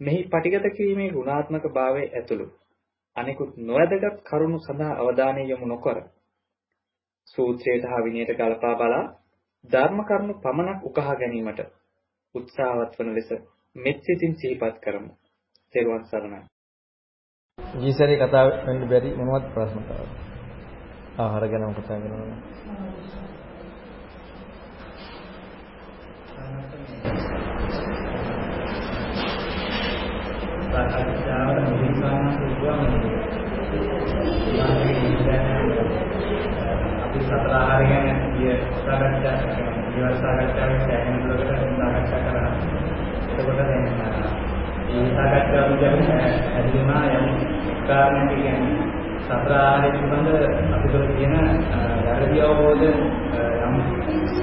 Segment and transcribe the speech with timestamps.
[0.00, 2.46] මෙහි පටිගත කිරීමේ ගුණාත්මක භාවය ඇතුළු
[3.16, 5.98] අනෙකුත් නොවැදගත් කරුණු සඳහා අවධානය යොමු නොකර
[7.28, 9.04] සූත්‍රයට හා විනයට ගලපා බලා
[9.64, 11.60] ධර්ම කරුණු පමණක් උකහා ගැනීමට
[12.34, 13.30] උත්සාහවත් වන ලෙස
[13.76, 15.12] මෙත් සිතින් සිහිපත් කරමු.
[15.74, 16.40] ත්වන් සරණයි.
[17.80, 20.10] ඊසරේ කතා වෙන්න බැරි මොනවත් ප්‍රශ්න තවද?
[21.18, 22.38] ආහාර ගැනම කතා කරනවා.
[30.70, 32.46] සාකච්ඡාවට මුලින් සාමාන්‍ය
[37.04, 39.36] අපි සතර ආහාර ගැන කිය සාකච්ඡා
[39.92, 42.50] ඉවර සාකච්ඡාවේ සෑහෙන දුරකට සාකච්ඡා කරා.
[43.30, 43.82] එතකොට දැන්
[44.88, 46.20] මේ සාකච්ඡාව කියන්නේ
[46.52, 47.26] ඇතිවෙනා යම්
[47.86, 48.88] කාරණයක් කියන්නේ
[49.22, 50.28] සතර ආහාරය පිළිබඳ
[50.74, 51.36] අපිට තියෙන
[52.04, 53.74] වැරදි අවබෝධ යම්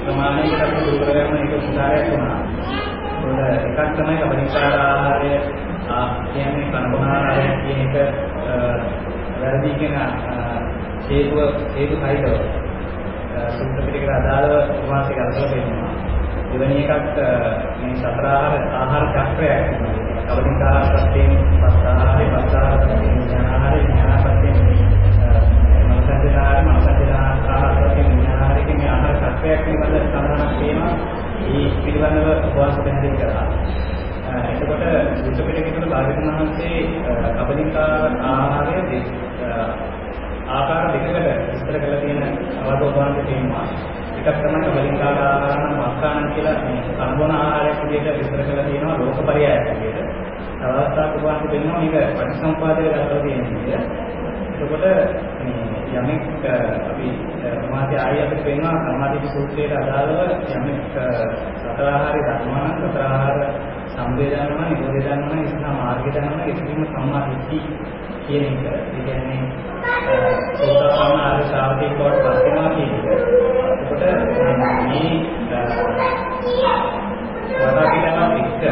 [0.00, 2.40] ප්‍රමාණයකට අපි දුරු කරගන්න එක උදාහරණයක් වුණා.
[3.52, 5.32] ඒකට එකක් තමයි කබලිකාර ආහාරය
[6.28, 7.94] කියන්නේ කනබනාරය කියන එක
[9.38, 9.94] වැරදි කියන
[11.06, 11.38] හේතුව
[11.72, 12.34] හේතු සහිතව
[13.50, 14.54] සුත්ත පිටකට අදාළව
[14.88, 15.92] වාසික අරගෙන තියෙනවා.
[16.50, 17.16] දෙවෙනි එකක්
[17.78, 19.64] මේ සතර ආහාර චක්‍රයක්.
[20.26, 24.56] කවදිකාර සත්‍යයෙන් පස්සාහාරේ පස්සාහාර සත්‍යයෙන් ඥානාහාරේ ඥානාපත්‍යයෙන්
[25.86, 30.94] මනසන්දනාහාරේ මනසන්දනාහාරේ ඥානාහාරේ කියන ආහාර චක්‍රයක් පිළිබඳ සඳහනක් තියෙනවා.
[31.42, 33.46] මේ පිළිබඳව වාසික පැහැදිලි කරා.
[34.44, 34.84] එතකොට
[35.18, 36.78] බුද්ධ පිටකේ තුල භාග්‍යවතුන් වහන්සේ
[37.38, 39.00] කබලිකාර ආහාරය
[40.48, 42.22] ආකාර දෙකකට විස්තර කරලා තියෙන
[42.62, 43.66] අවබෝධවන්ත තියෙනවා.
[44.18, 49.64] එකක් තමයි කබලිකාර ආහාර නම් මක්කාන කියලා මේ සම්බෝන ආහාරයක් විදිහට විස්තර කරලා තියෙනවා ලෝකපරියායක්
[49.72, 50.10] විදිහට.
[50.64, 53.80] අවස්ථාවක වහන්සේ දෙන්නවා මේක පටිසම්පාදයේ ගතලා තියෙන විදිහ.
[54.54, 54.84] එතකොට
[55.40, 56.22] මේ යමෙක්
[56.84, 57.08] අපි
[57.58, 60.18] සමාධි ආයෙ අපිට පේනවා සමාධි සූත්‍රයට අදාළව
[60.50, 60.78] යමෙක්
[61.60, 63.38] සතර ආහාරය ධර්මාන සතර ආහාර
[63.96, 67.58] සම්වේදනම නිරෝධයනම ඉස්හා මාර්ගයනම ඉස්හීම සම්මා දිට්ඨි
[68.22, 68.64] කියන එක.
[68.66, 69.40] ඒ කියන්නේ
[70.56, 73.06] සෝතාපන්න ආර්ය ශ්‍රාවකෙක් බවට පත් වෙනවා කියන එක.
[73.76, 74.02] එතකොට
[74.84, 75.16] මේ
[77.66, 78.62] වරාපිටම එක්ක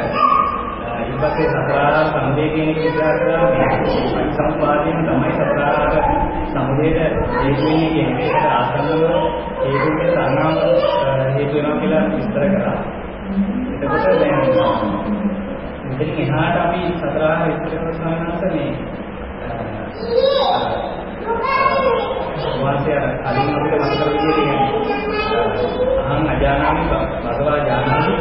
[1.04, 3.66] ඊපස්සේ සතරාර සම්දේ කියන එක විග්‍රහ කරලා මේ
[4.32, 5.92] සම්පාදයෙන් තමයි සතරාර
[6.48, 9.02] සම්දේට හේතු වෙන්නේ කියන එකට ආසන්නව
[9.62, 10.54] හේතුන්ගේ සන්නාම
[11.34, 12.76] හේතු වෙනවා කියලා විස්තර කරා.
[13.74, 14.23] එතකොට දැන්
[15.94, 18.70] මෙතනින් එහාට අපි සතරාහ විස්තර කරන සානස මේ
[22.58, 24.64] වාසිය කලින් අපිට මතක විදිහට
[26.04, 28.14] අහං අජානාමි භගවා ජානාමි.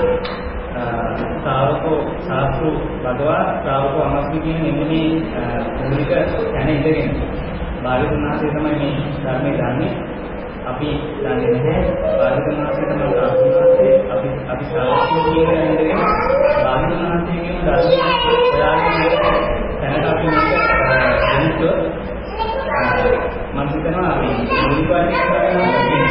[1.36, 2.68] ශ්‍රාවකෝ සාස්තු
[3.04, 5.10] භගවා ශ්‍රාවකෝ අමස්මි කියන මෙන්න මේ
[5.80, 6.12] මූලික
[6.48, 7.12] තැන ඉඳගෙන
[7.84, 9.94] බාලිතුනාසේ තමයි මේ ධර්මයේ දන්නේ.
[10.66, 11.82] අපි දන්නේ නැහැ
[12.18, 16.02] බාලිතුනාසේ තමයි සාස්තුනාසේ අපි අපි ශ්‍රාවකෝ කියන ඉඳගෙන
[16.64, 18.12] බාලිතුනාසේ කියන ධර්මයේ
[18.46, 18.98] හොයාගෙන
[19.82, 20.50] තැනට අපි මේක
[21.24, 22.04] දෙන්නොත්
[23.54, 26.06] මම හිතනවා මේ මූලිකවම කරනවා මේ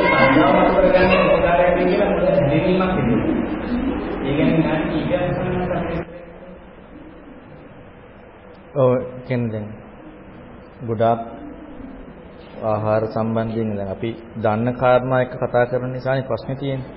[0.00, 3.22] සංඥාවක් කරගන්න උදාහරණයක් කියලා හැදීමක් වෙනවා.
[4.20, 5.24] ඒ කියන්නේ නැති ඉගෙන
[8.74, 8.90] ඔව්
[9.26, 9.64] කියන්නේ
[10.82, 11.33] ගොඩාක්
[12.64, 16.88] ආහාර සම්බන්ධයෙන් දැන් අපි දන්න කාරණා එක කතා කරන නිසානේ ප්‍රශ්නේ තියෙන්නේ.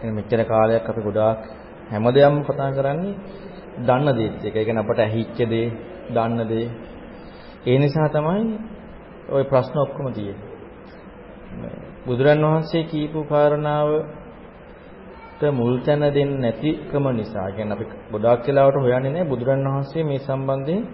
[0.00, 1.38] එනේ මෙච්චර කාලයක් අපි ගොඩාක්
[1.90, 3.14] හැමදේම කතා කරන්නේ
[3.78, 4.52] දන්න දේත් එක.
[4.52, 5.72] ඒ කියන්නේ අපට ඇහිච්ච දේ,
[6.10, 6.70] දන්න දේ.
[7.66, 8.58] ඒ නිසා තමයි
[9.28, 10.46] ওই ප්‍රශ්න ඔක්කොම තියෙන්නේ.
[12.06, 17.50] බුදුරන් වහන්සේ කියපු කාරණාවට මුල් තැන දෙන්නේ නැතිකම නිසා.
[17.50, 20.88] කියන්නේ අපි ගොඩාක් වෙලාවට හොයන්නේ නැහැ බුදුරන් වහන්සේ මේ සම්බන්ධයෙන්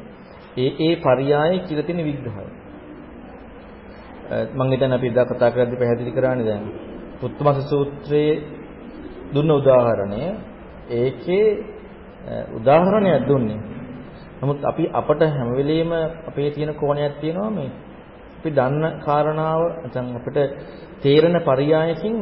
[0.56, 2.57] ඒ ඒ පරයය කියලා තියෙන විග්‍රහය.
[4.28, 6.64] මම හිතන්නේ අපි ඉදා කතා කරද්දී පැහැදිලි කරානේ දැන්.
[7.20, 8.34] පුත්මස සූත්‍රයේ
[9.34, 10.22] දුන්න උදාහරණය
[10.92, 11.46] ඒකේ
[12.52, 13.60] උදාහරණයක් දුන්නේ.
[14.40, 15.92] නමුත් අපි අපට හැම වෙලෙම
[16.26, 17.70] අපේ තියෙන කෝණයක් තියෙනවා මේ
[18.38, 20.38] අපි දන්න කාරණාව නැත්නම් අපිට
[21.02, 22.14] තේරෙන පරයයකින්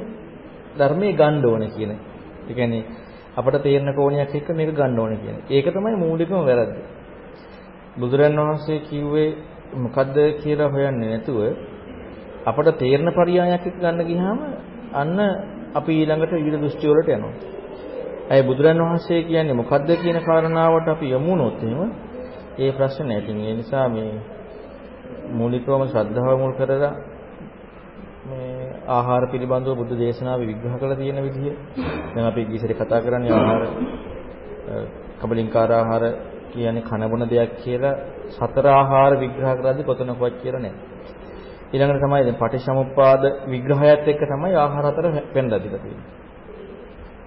[0.78, 1.92] ධර්මයේ ගන්න ඕනේ කියන.
[2.42, 2.84] ඒ කියන්නේ
[3.36, 5.36] අපට තේරෙන කෝණයක් එක්ක මේක ගන්න ඕනේ කියන.
[5.48, 6.74] ඒක තමයි මූලිකම වැරද්ද.
[7.98, 9.30] බුදුරන් වහන්සේ කිව්වේ
[9.74, 11.40] මොකද්ද කියලා හොයන්නේ නැතුව
[12.46, 14.38] අපට තේරෙන පරයයක් එක්ක ගන්න ගියාම
[14.92, 15.18] අන්න
[15.74, 17.34] අපි ඊළඟට ඊළ දෘෂ්ටි වලට යනවා.
[18.30, 21.90] ඇයි බුදුරන් වහන්සේ කියන්නේ මොකද්ද කියන කාරණාවට අපි යමු වුණොත් එහෙම
[22.58, 23.22] ඒ ප්‍රශ්නේ නැහැ.
[23.22, 24.10] ඉතින් ඒ නිසා මේ
[25.30, 26.94] මූලිකවම ශ්‍රද්ධාව මුල් කරලා
[28.26, 31.54] මේ ආහාර පිළිබඳව බුද්ධ දේශනාවේ විග්‍රහ කරලා තියෙන විදිහ
[32.12, 33.62] දැන් අපි ඉස්සරේ කතා කරන්නේ ආහාර
[35.20, 36.04] කබලින්කාර ආහාර
[36.52, 37.96] කියන්නේ කන බොන දෙයක් කියලා
[38.30, 40.95] සතර ආහාර විග්‍රහ කරද්දී කොතනකවත් කියලා නැහැ.
[41.72, 46.14] ඊළඟට තමයි දැන් පටිච්චසමුප්පාද විග්‍රහයත් එක්ක තමයි ආහාර හතර පෙන්ලා දීලා තියෙන්නේ.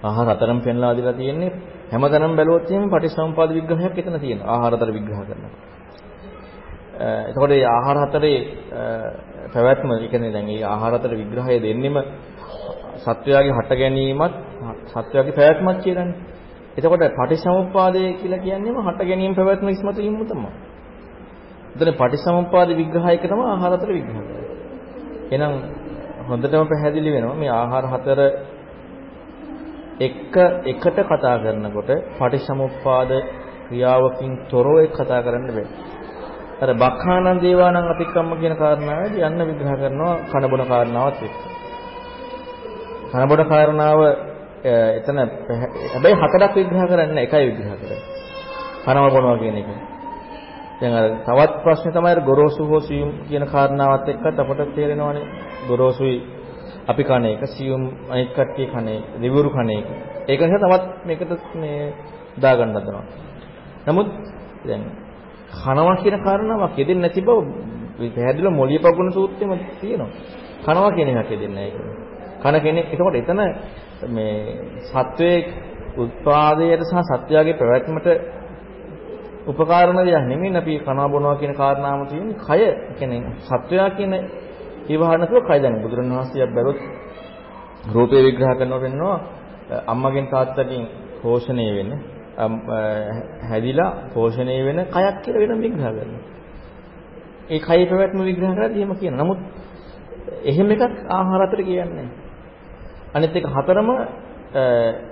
[0.04, 1.52] ආහාර හතරම පෙන්ලා දීලා තියෙන්නේ
[1.92, 4.48] හැමතැනම බැලුවොත් එහෙම පටිච්චසමුපාද විග්‍රහයක් එතන තියෙනවා.
[4.48, 5.54] ආහාර හතර විග්‍රහ කරනවා.
[7.30, 8.40] එතකොට මේ ආහාර හතරේ
[9.54, 11.96] පැවැත්ම, ඒ කියන්නේ දැන් මේ ආහාර හතර විග්‍රහය දෙන්නෙම
[12.98, 14.34] සත්වයාගේ හට ගැනීමත්
[14.88, 16.18] සත්වයාගේ පැවැත්මත් කියලානේ.
[16.78, 20.52] එතකොට පටිච්චසමුප්පාදය කියලා කියන්නේම හට ගැනීම පැවැත්ම ඉස්මතු වීම තමයි.
[21.72, 24.46] එතන පටිච්චසමුප්පාද විග්‍රහයක තමයි ආහාර හතර විග්‍රහ කරන්නේ.
[25.32, 25.54] එහෙනම්
[26.28, 28.20] හොඳටම පැහැදිලි වෙනවා මේ ආහාර හතර
[30.00, 30.36] එක
[30.66, 33.12] එකට කතා කරනකොට පටිච්චසමුප්පාද
[33.68, 35.68] ක්‍රියාවකින් තොරව කතා කරන්න බෑ.
[36.60, 41.38] අර බක්ඛානන් දේවානං අතික්‍රම කියන කාරණාවේදී යන්න විග්‍රහ කරනවා කන බොන කාරණාවත් එක්ක.
[43.12, 44.00] කන බොන කාරණාව
[44.98, 45.18] එතන
[45.92, 48.02] හැබැයි හතරක් විග්‍රහ කරන්නේ එකයි විග්‍රහ කරන්නේ.
[48.84, 49.70] කනව බොනවා කියන එක.
[50.82, 55.26] දැන් අර තවත් ප්‍රශ්නේ තමයි අර ගොරෝසු හෝ සියුම් කියන කාරණාවත් එක්කත් අපට තේරෙනවානේ
[55.68, 56.18] ගොරෝසුයි
[56.88, 59.88] අපි කන එක සියුම් අනිත් කට්ටිය කන එක දෙවිවරු කන එක.
[60.28, 61.94] ඒක නිසා තවත් මේකට මේ
[62.38, 63.06] දාගන්න හදනවා.
[63.88, 64.10] නමුත්
[64.66, 64.84] දැන්
[65.56, 67.40] කනවා කියන කාරණාවක් යෙදෙන්නේ නැති බව
[68.10, 70.12] පැහැදිලිව මොළිය පගුණ සූත්‍රෙම තියෙනවා.
[70.64, 72.08] කනවා කියන එකක් යෙදෙන්නේ නැහැ
[72.42, 73.42] කන කෙනෙක් එතකොට එතන
[74.08, 74.34] මේ
[74.84, 75.40] සත්වයේ
[75.98, 78.08] උත්පාදයට සහ සත්‍යයේ පැවැත්මට
[79.50, 82.62] උපකාරණ දෙයක් නෙමෙයි අපි කනවා බොනවා කියන කාරණාවම තියෙන්නේ කය
[82.98, 84.14] කියන්නේ සත්වයා කියන
[84.88, 86.80] ඊවහනතුව කය දැන බුදුරණවහන්සේයක් බැලුවොත්
[87.88, 89.18] රූපේ විග්‍රහ කරනවා වෙනවා
[89.88, 90.84] අම්මගෙන් තාත්තගෙන්
[91.22, 91.92] පෝෂණය වෙන
[93.42, 96.24] හැදිලා පෝෂණය වෙන කයක් කියලා වෙනම විග්‍රහ කරනවා.
[97.50, 99.20] ඒ කය පැවැත්ම විග්‍රහ කරද්දී එහෙම කියනවා.
[99.20, 99.40] නමුත්
[100.44, 102.10] එහෙම එකක් ආහාර අතර කියන්නේ නැහැ.
[103.14, 103.90] අනිත් එක හතරම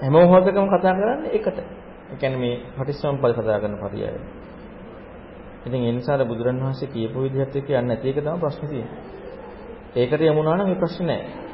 [0.01, 1.57] හැම මොහොතකම කතා කරන්නේ එකට.
[2.07, 4.15] ඒ කියන්නේ මේ පටිච්චසමුප්පාද කතා කරන පරියය.
[5.65, 8.99] ඉතින් ඒ නිසා බුදුරණවහන්සේ කියපු විදිහත් එක්ක යන්නේ නැති එක තමයි ප්‍රශ්නේ තියෙන්නේ.
[9.95, 11.47] ඒකට යමුනා නම් මේ ප්‍රශ්නේ නැහැ.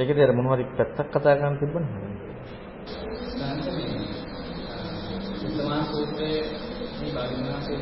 [0.00, 2.00] ඒකද අර මොනවාරි පැත්තක් කතා කරන්න තිබුණා.
[5.52, 6.42] සමාන සූත්‍රයේ
[7.00, 7.78] මේ බලින්නාසේ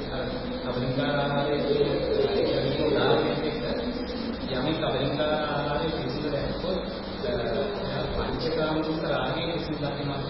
[0.65, 3.62] කබලින්කාර ආහාරයේ කියන උදාහරණයක් එක්ක
[4.51, 6.79] යමෙක් කබලින්කාර ආහාරයේ කිසිද දැක්කොත්
[8.69, 10.25] පංචකාම දුක් රාගයේ කිසිම දකින්නක්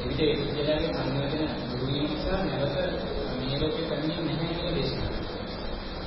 [0.00, 2.76] එවිට ඒ විද්‍යාලයේ සංවේදන දුරු වීම නිසා නැවත
[3.38, 5.42] මේ ලෝකේ පැමිණෙන්නේ නැහැ කියලා දේශනා කරනවා.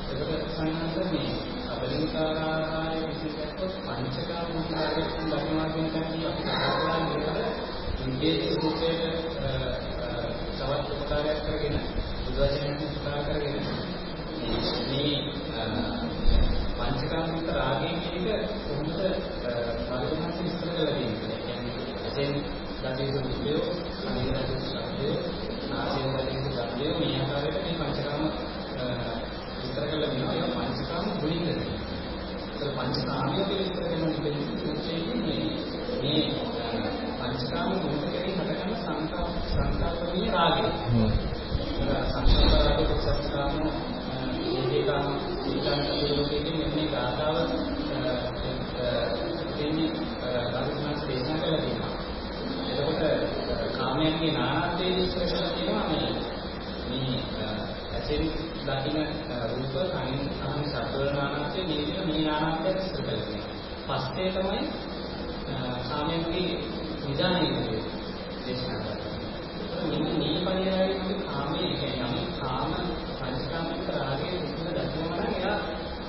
[0.09, 1.29] ඒකට සංහත මේ
[1.67, 7.51] කබලින්කාර ආහාරයේ කිසිද දැක්කොත් පංචකාම දුක් රාගයේ දකින්නවා කියන කන්නේ අපි කතා කරන්නේ
[8.03, 9.11] ඉන්දේ සූත්‍රයේ
[10.57, 11.77] තවත් උපකාරයක් කරගෙන
[12.23, 13.55] බුදුවචනයෙන් උපකාර කරගෙන
[14.89, 15.17] මේ
[16.77, 19.15] පංචකාමික රාගය කියන එක කොහොමද බලපෑම
[19.79, 20.26] විස්තර කරලා තියෙන්නේ.
[22.17, 23.61] කියන්නේ එතෙන් දකින දුකෝ,
[24.07, 25.15] අනිත් දුකෝ,
[25.69, 28.23] නාසයෙන් දකින දුකෝ මේ ආකාරයට මේ පංචකාම
[29.57, 30.65] විස්තර කරලා තියෙනවා.
[30.67, 31.77] පංචකාම ගුණින් කරනවා.
[32.59, 34.03] ඒ පංචකාමිය විස්තර කරන
[34.55, 35.15] සූත්‍රයේ
[36.01, 36.23] මේ
[37.19, 40.65] පංචකාම ගුණ කෙරෙහි හටගන්න සංකල්ප සංකල්පීය රාගය.
[42.07, 43.55] සංකල්ප රාගය සත්‍යාම
[44.49, 45.07] ඒකේකාම
[45.45, 47.37] ඊටන් කියලෝකෙකින් මේ ගාථාව
[49.57, 49.89] දෙන්නේ
[50.51, 51.97] බාහිරමාස දේශනා කරලා තියෙනවා.
[54.07, 56.09] එතකොට කාමයන්ගේ නානාත්වයේ විස්තර කරලා තියෙනවා මේ
[56.89, 57.15] මේ
[57.93, 58.23] ඇසෙන්
[58.65, 58.99] දකින්න
[59.49, 63.55] රූප කනින් අහන ශබ්ද නානාත්වයේ මේ මේ නානාත්වය විස්තර කරලා තියෙනවා.
[63.89, 64.59] පස්සේ තමයි
[65.89, 66.51] කාමයන්ගේ
[67.01, 67.81] නිදානිය
[68.41, 69.15] දේශනා කරනවා.
[69.89, 72.71] මෙන්න මේ පරියායයේ කාමයේ කියන්නේ යම් කාම
[73.11, 75.59] පංචකාමික රාගයේ විසඳ දකිනවා නම් එයා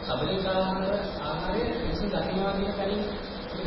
[0.05, 3.02] සබලිකාහාර ආහාරයේ විසඳ දකිනවා කියන කලින්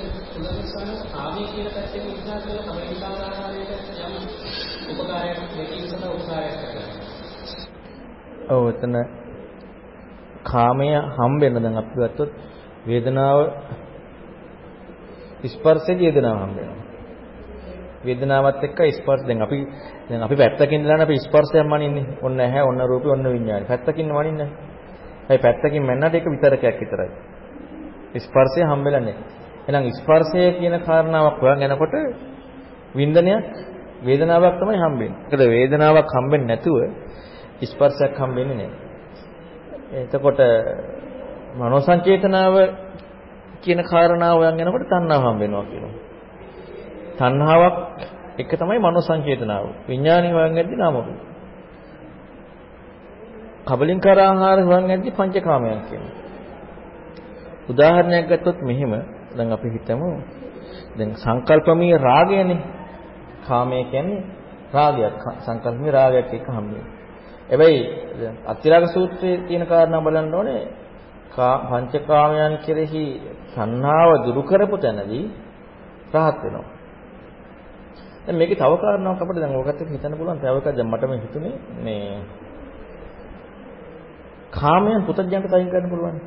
[0.01, 4.13] ඒක තුලස්සන කාමයේ කියන පැත්තෙන් විස්තර කරලා සබලිකාහාර ආහාරයට යම්
[4.91, 6.99] උපකාරයක් දෙකකින් සඳහා උපකාරයක් කරනවා.
[8.49, 8.95] ඔව් එතන
[10.45, 12.31] කාමය හම්බෙන්න දැන් අපි ගත්තොත්
[12.87, 13.39] වේදනාව
[15.47, 16.81] ස්පර්ශයේ වේදනාව හම්බ වෙනවා.
[18.03, 19.59] වේදනාවත් එක්ක ස්පර්ශ දැන් අපි
[20.09, 22.05] දැන් අපි පැත්තකින් ඉඳලානේ අපි ස්පර්ශයක් මනින්නේ.
[22.21, 23.65] ඔන්න ඇහැ, ඔන්න රූපේ, ඔන්න විඤ්ඤාණය.
[23.67, 24.49] පැත්තකින් මනින්නේ.
[25.29, 27.11] ඒ පැත්තකින් මැන්නට ඒක විතරකයක් විතරයි.
[28.17, 29.40] ස්පර්ශය හම්බෙලා නැහැ.
[29.71, 31.95] එහෙනම් ස්පර්ශය කියන කාරණාවක් හොයන් යනකොට
[32.95, 33.45] වින්දනයක්
[34.01, 35.19] වේදනාවක් තමයි හම්බෙන්නේ.
[35.23, 36.77] ඒකද වේදනාවක් හම්බෙන්නේ නැතුව
[37.63, 38.91] ස්පර්ශයක් හම්බෙන්නේ නැහැ.
[39.93, 40.39] එතකොට
[41.55, 42.55] මනෝ සංචේතනාව
[43.61, 45.95] කියන කාරණාව යන් යනකොට තණ්හාව හම්බ වෙනවා කියනවා.
[47.17, 47.77] තණ්හාවක්
[48.37, 49.65] එක තමයි මනෝ සංකේතනාව.
[49.87, 51.19] විඥානීය වයන් යද්දි නාම රූප.
[53.67, 56.15] කබලින්කාර ආහාර හොයන් යද්දි පංචකාමයන් කියනවා.
[57.69, 58.93] උදාහරණයක් ගත්තොත් මෙහෙම
[59.37, 60.09] දැන් අපි හිතමු
[60.97, 62.59] දැන් සංකල්පමීය රාගයනේ
[63.47, 64.21] කාමය කියන්නේ
[64.73, 66.85] රාගයක් සංකල්පමීය රාගයක් එක්ක හම්බෙන්නේ.
[67.49, 67.81] හැබැයි
[68.45, 70.61] අත්‍තිරාග සූත්‍රයේ තියෙන කාරණා බලන්න ඕනේ
[71.31, 73.05] පංචකාමයන් කෙරෙහි
[73.53, 75.25] සංහාව දුරු කරපු තැනදී
[76.13, 76.67] rahat වෙනවා.
[78.25, 80.39] දැන් මේකේ තව කාරණාවක් අපිට දැන් ඔයකත් එක්ක හිතන්න පුළුවන්.
[80.39, 82.07] තව එකක් දැන් මට මේ හිතුනේ මේ
[84.51, 86.17] කාමයන් පුතඥයන්ට අයින් කරන්න පුළුවන්.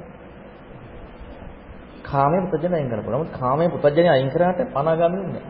[2.05, 3.21] කාමයේ පුතඥයන් අයින් කරන්න පුළුවන්.
[3.21, 5.45] නමුත් කාමයේ පුතඥයන් අයින් කරාට අනාගාමී නෑ.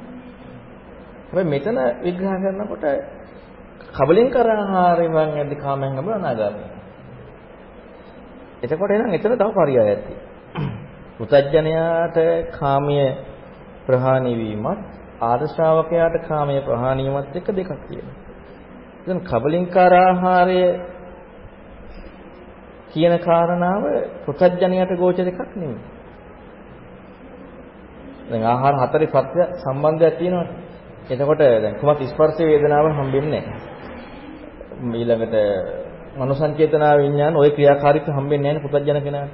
[1.27, 2.85] හැබැයි මෙතන විග්‍රහ කරනකොට
[3.93, 6.71] කබලින් කර ආහාරයෙන් වන් යද්දි කාමයන් ගම අනාගාමී.
[8.63, 10.33] එතකොට එහෙනම් එතන තව පරියායක් තියෙනවා.
[11.19, 12.19] පුතඥයාට
[12.53, 13.09] කාමයේ
[13.87, 14.81] ප්‍රහාණය වීමත්
[15.21, 18.17] ආර්ය ශ්‍රාවකයාට කාමයේ ප්‍රහාණය වීමත් එක දෙකක් තියෙනවා.
[19.07, 20.61] දැන් කබලින්කාර ආහාරය
[22.93, 23.83] කියන කාරණාව
[24.27, 25.94] පුතඥයාට ගෝචර එකක් නෙමෙයි.
[28.31, 30.47] දැන් ආහාර හතරේ සත්‍ය සම්බන්ධයක් තියෙනවා.
[31.07, 33.75] එතකොට දැන් කුමක් ස්පර්ශ වේදනාව හම්බෙන්නේ නැහැ.
[34.93, 35.35] ඊළඟට
[36.17, 39.33] මනෝසංචේතනා විඥාන ওই ක්‍රියාකාරීත්ව හම්බෙන්නේ නැහැ පුතඥන කෙනාට.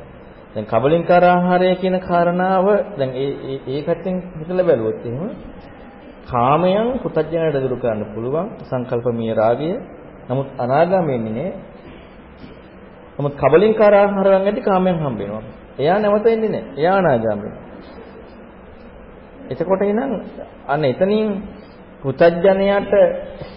[0.55, 2.67] දැන් කබලින්කාර ආහාරය කියන කාරණාව
[2.99, 5.31] දැන් ඒ ඒ පැත්තෙන් හිතලා බැලුවොත් එහෙම
[6.27, 9.71] කාමයන් පුතඥයට දුරු කරන්න පුළුවන් සංකල්පමීය රාගය.
[10.29, 11.51] නමුත් අනාගාමීන්නේ නේ.
[13.19, 15.43] නමුත් කබලින්කාර ආහාර වං ඇති කාමයන් හම්බ වෙනවා.
[15.79, 16.73] එයා නැවත එන්නේ නැහැ.
[16.77, 17.70] එයා අනාගාමී.
[19.51, 20.13] එතකොට එහෙනම්
[20.67, 21.29] අන්න එතනින්
[22.01, 22.93] පුතඥයට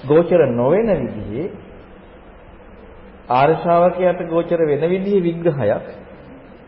[0.05, 1.51] ගෝචර නොවන විදිහේ
[3.29, 5.85] ආර්ය ශ්‍රාවකයාට ගෝචර වෙන විදිහේ විග්‍රහයක්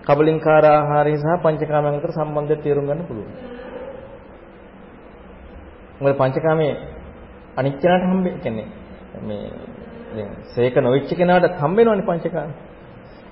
[0.03, 3.31] කබලින්කාර ආහාරය සහ පංචකාමයන් අතර සම්බන්ධය තේරුම් ගන්න පුළුවන්.
[5.95, 6.75] මොකද පංචකාමයේ
[7.57, 8.67] අනිත්‍යනට හම්බෙන්නේ කියන්නේ
[9.21, 9.49] මේ
[10.11, 12.51] දැන් සේක නොවිච්ච කෙනාට හම්බෙනවනේ පංචකාම.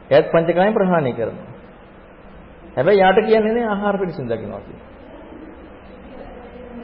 [0.09, 1.51] එයාත් පංචකාමයෙන් ප්‍රහාණය කරනවා.
[2.75, 4.92] හැබැයි යාට කියන්නේ නේ ආහාර පිළිසින් දකින්නවා කියන්නේ.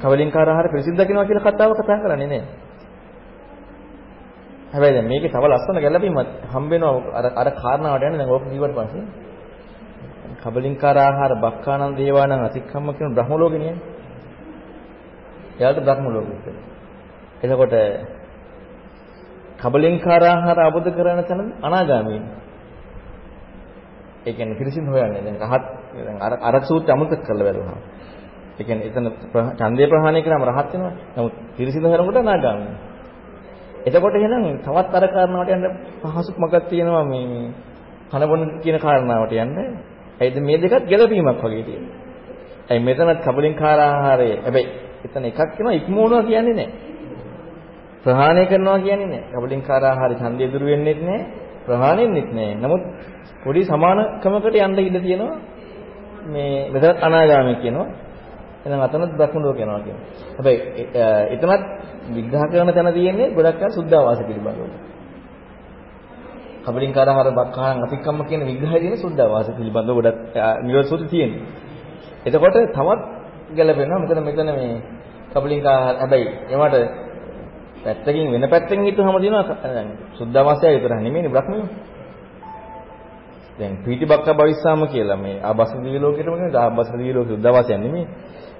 [0.01, 2.43] කවලින්කාර ආහාර පිළිසින් දකින්නවා කියලා කතාව කතා කරන්නේ නෑ.
[4.71, 8.75] හැබැයි දැන් මේකේ තව ලස්සන ගැළපීමක් හම්බ වෙනවා අර අර කාරණාවට යන්නේ දැන් ඕක කිව්වට
[8.77, 9.05] පස්සේ
[10.37, 13.75] කබලින්කාර ආහාර බක්කානන් දේවානං අතික්කම්ම කියන බ්‍රහ්ම ලෝකේ නේ.
[15.59, 16.51] එයාට බ්‍රහ්ම ලෝකෙ
[17.41, 17.75] එතකොට
[19.59, 22.21] කබලින්කාර ආහාර අවබෝධ කරගන්න තැන අනාගාමී.
[24.21, 25.65] ඒ කියන්නේ පිරිසිදු හොයන්නේ දැන් රහත්
[25.97, 27.79] දැන් අර අර සූත්‍රය අමතක කරලා බැලුවා.
[28.59, 29.05] ඒ කියන්නේ එතන
[29.57, 30.93] ඡන්දේ ප්‍රහාණය කරාම රහත් වෙනවා.
[31.15, 32.73] නමුත් පිරිසිදු හොයනකොට අනාගාමී.
[33.85, 35.65] එතකොට එහෙනම් තවත් අර කාරණාවට යන්න
[36.03, 37.47] පහසුක් මොකක්ද තියෙනවා මේ මේ
[38.11, 39.57] කන බොන කියන කාරණාවට යන්න.
[40.19, 41.95] ඇයිද මේ දෙකත් ගැළපීමක් වගේ තියෙනවා.
[42.69, 44.29] ඇයි මෙතනත් කබලින්කාර ආහාරය.
[44.37, 44.69] හැබැයි
[45.05, 46.69] එතන එකක් වෙනවා ඉක්මවනවා කියන්නේ නැහැ.
[48.03, 49.31] ප්‍රහාණය කරනවා කියන්නේ නැහැ.
[49.33, 51.25] කබලින්කාර ආහාරය ඡන්දය දුරු වෙන්නේත් නැහැ.
[51.65, 52.55] ප්‍රහාණයෙන්නෙත් නැහැ.
[52.57, 52.83] නමුත්
[53.43, 55.37] පොඩි සමානකමකට යන්න ඉඩ තියෙනවා.
[56.25, 57.87] මේ මෙතනත් අනාගාමී කියනවා.
[58.59, 60.05] එහෙනම් අතනත් බ්‍රහ්ම ලෝක යනවා කියනවා.
[60.35, 60.59] හැබැයි
[61.33, 61.63] එතනත්
[62.09, 64.61] විග්‍රහ කරන තැන තියෙන්නේ ගොඩක් අය සුද්ධාවාස පිළිබඳව.
[66.65, 70.17] කබලින්කාරහර බක්ඛාන අතික්කම්ම කියන විග්‍රහය තියෙන සුද්ධාවාස පිළිබඳව ගොඩක්
[70.63, 71.43] නිරෝධ සූත්‍රය තියෙනවා.
[72.25, 73.01] එතකොට තවත්
[73.55, 73.99] ගැලපෙනවා.
[73.99, 74.81] මොකද මෙතන මේ
[75.31, 76.75] කබලින්කාර හැබැයි එමට
[77.83, 79.45] පැත්තකින් වෙන පැත්තකින් හිතුවම තියෙනවා
[80.13, 81.63] සුද්ධාවාසය විතර නෙමෙයිනේ බ්‍රහ්මිය.
[83.59, 88.07] දැන් පීටිබක්ක භවිස්සාම කියලා මේ ආබස් දිව්‍ය ලෝකෙටම කියන ආබස් දිව්‍ය ලෝකෙ සුද්ධාවාසයක් නෙමෙයි.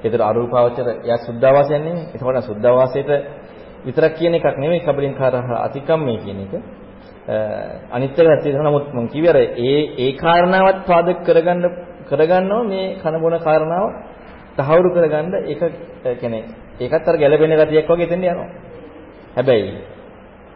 [0.04, 2.06] ඒතර අරූපාවචර එයා සුද්ධාවාසයක් නෙමෙයි.
[2.14, 3.10] ඒකෝට සුද්ධාවාසයට
[3.86, 6.54] විතරක් කියන එකක් නෙමෙයි කබලින්කාර අතිකම්මේ කියන එක.
[7.90, 11.64] අනිත් එක තියෙනවා නමුත් මම කිව්වේ අර ඒ ඒ කාරණාවත් පාදක කරගන්න
[12.08, 13.86] කරගන්නවා මේ කන බොන කාරණාව
[14.58, 15.62] තහවුරු කරගන්න ඒක
[16.20, 16.44] කියන්නේ
[16.80, 18.50] ඒකත් අර ගැළපෙන ගතියක් වගේ එතෙන් යනවා.
[19.36, 19.72] හැබැයි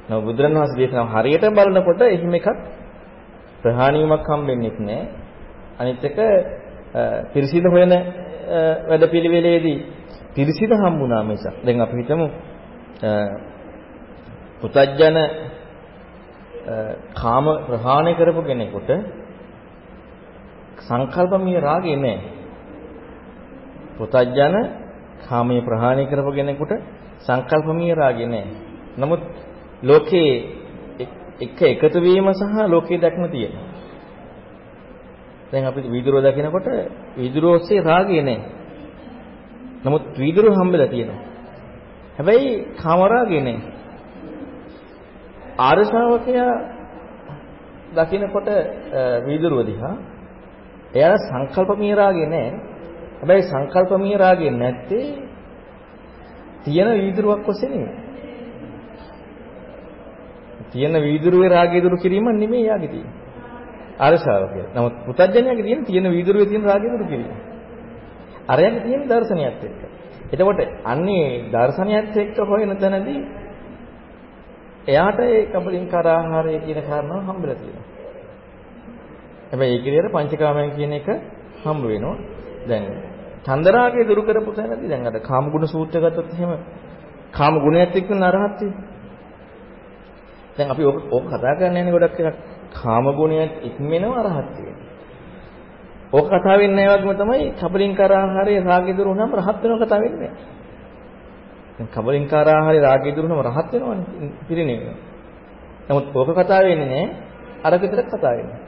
[0.10, 2.48] නෝ බුදුරණවහන්සේ දේශනාව හරියට බලනකොට එහෙම එකක්
[3.62, 5.08] ප්‍රහාණීමක් හම්බෙන්නේ නැහැ.
[5.80, 6.18] අනිත් එක
[7.34, 7.94] පිරිසිදු හොයන
[8.90, 9.78] වැඩපිළිවෙලේදී
[10.36, 11.44] පිරිසිදු හම්බුණා මිස.
[11.66, 12.26] දැන් අපි හිතමු
[14.62, 15.18] පුතජන
[17.14, 18.90] කාම ප්‍රහාණය කරපු කෙනෙකුට
[20.80, 22.30] සංකල්පමීය රාගේ නැහැ.
[23.98, 24.56] පුතජන
[25.30, 26.72] කාමයේ ප්‍රහාණය කරපු කෙනෙකුට
[27.20, 28.56] සංකල්පමීය රාගේ නැහැ.
[28.98, 29.22] නමුත්
[29.84, 30.32] ලෝකේ
[31.40, 33.73] එක එකතු වීම සහ ලෝකයේ දැක්ම තියෙනවා.
[35.54, 36.68] දැන් අපි වීදුරුව දකිනකොට
[37.18, 38.42] වීදුරුව ඔස්සේ රාගය නැහැ.
[39.86, 41.22] නමුත් වීදුරුව හම්බෙලා තියෙනවා.
[42.18, 42.50] හැබැයි
[42.82, 43.72] කාම රාගය නැහැ.
[45.60, 46.54] ආර්ය ශ්‍රාවකයා
[47.96, 48.48] දකිනකොට
[49.28, 49.96] වීදුරුව දිහා
[50.94, 52.54] එයාලා සංකල්පමීය රාගය නැහැ.
[53.20, 55.06] හැබැයි සංකල්පමීය රාගය නැත්තේ
[56.64, 57.96] තියෙන වීදුරුවක් ඔස්සේ නෙමෙයි.
[60.72, 63.23] තියෙන වීදුරුවේ රාගය දුරු කිරීම නෙමෙයි යාගේ තියෙන්නේ.
[63.98, 64.56] ආරසාවක.
[64.72, 67.32] නමුත් පුතඥයාගේ තියෙන තියෙන වීදුරුවේ තියෙන රාගය දුරු කිරීම.
[68.46, 69.82] අරයන්ගේ තියෙන දර්ශනයත් එක්ක.
[70.32, 73.20] එතකොට අන්නේ දර්ශනයත් එක්ක හොයන තැනදී
[74.86, 77.88] එයාට ඒ කබලින්කාර ආහාරය කියන කාරණාව හම්බෙලා තියෙනවා.
[79.50, 81.08] හැබැයි ඒක විතර පංචකාමයන් කියන එක
[81.64, 82.18] හම්බ වෙනවා.
[82.68, 82.84] දැන්
[83.46, 86.52] චන්දරාගය දුරු කරපු තැනදී දැන් අර කාමගුණ සූත්‍රය ගත්තොත් එහෙම
[87.32, 88.60] කාම ගුණයත් එක්ක නරහත්
[90.56, 94.76] දැන් අපි ඕක ඕක කතා කරන්න යන්නේ ගොඩක් එකක් කාම ගුණයත් ඉක්මනව අරහත් වෙනවා.
[96.12, 100.20] ඕක කතා වෙන්නේ නැහැ වගේම තමයි කබලින්කාර ආහාරයේ රාගය දුරු වුණාම රහත් වෙනව කතා වෙන්නේ
[100.22, 100.36] නැහැ.
[101.76, 104.96] දැන් කබලින්කාර ආහාරයේ රාගය දුරු වුණාම රහත් වෙනවනේ පිරිනෙන්නේ.
[105.88, 107.08] නමුත් ඕක කතා වෙන්නේ නැහැ
[107.64, 108.60] අර විතරක් කතා වෙන්නේ.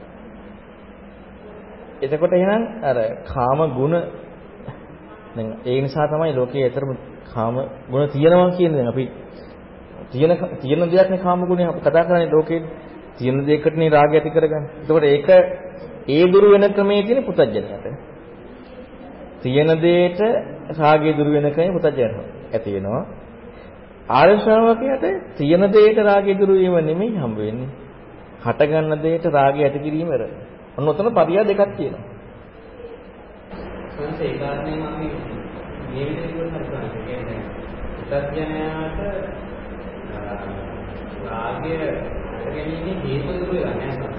[2.02, 3.94] එතකොට එහෙනම් අර කාම ගුණ
[5.34, 6.90] දැන් ඒ නිසා තමයි ලෝකයේ ඇතරම
[7.26, 7.54] කාම
[7.90, 9.04] ගුණ තියෙනවා කියන්නේ දැන් අපි
[10.10, 12.60] තියෙන තියෙන දෙයක් නේ කාම ගුණය අපි කතා කරන්නේ ලෝකේ
[13.18, 14.70] තියෙන දෙයකටනේ රාගය ඇති කරගන්නේ.
[14.80, 15.28] එතකොට ඒක
[16.08, 17.86] ඒ දුරු වෙන ක්‍රමයේ තියෙන පුතඥයට.
[19.42, 20.20] තියෙන දෙයට
[20.74, 22.14] රාගය දුරු වෙන ක්‍රමයේ පුතඥයට
[22.52, 23.04] ඇති වෙනවා.
[24.10, 27.70] ආර්ය ශ්‍රාවකයාට තියෙන දෙයට රාගය දුරු වීම නෙමෙයි හම්බ වෙන්නේ.
[28.42, 30.22] හට ගන්න දෙයට රාගය ඇති කිරීම වෙර.
[30.76, 32.04] ඔන්න ඔතන පරියා දෙකක් තියෙනවා.
[33.92, 35.06] සංස ඒ කාරණේම අපි
[35.88, 37.40] මේ විදිහට කරනවා කියන්නේ
[37.98, 38.98] පුතඥයාට
[41.24, 41.74] රාගය
[42.46, 44.10] හට ගැනීම හේතු දුරු වෙලා නැහැ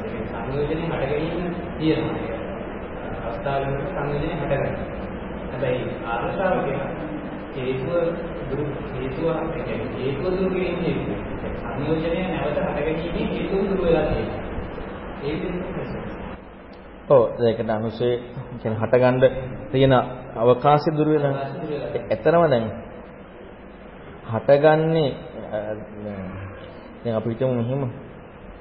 [0.43, 2.15] සංයෝජනේ හට ගැනීම තියෙනවා.
[3.24, 4.86] අවස්ථාවලට සංයෝජනේ හට ගන්නවා.
[5.50, 6.81] හැබැයි ආරසාව කියන
[7.55, 7.91] හේතුව
[8.50, 10.93] දුරු හේතුව කියන්නේ හේතුව දුරු කියන්නේ
[11.62, 14.41] සංයෝජනය නැවත හට ගැනීම හේතුව දුරු වෙලා තියෙනවා.
[15.24, 16.07] ඒ විදිහට
[17.10, 17.24] ඔව්.
[17.41, 18.15] ඒකට අනුසේ
[18.60, 19.17] කියන්නේ හටගන්න
[19.72, 19.93] තියෙන
[20.36, 21.34] අවකාශය දුර වෙලා
[22.10, 22.67] එතරම් දැන්
[24.27, 25.10] හටගන්නේ
[27.03, 28.06] දැන් අපි හිතමු මෙහෙම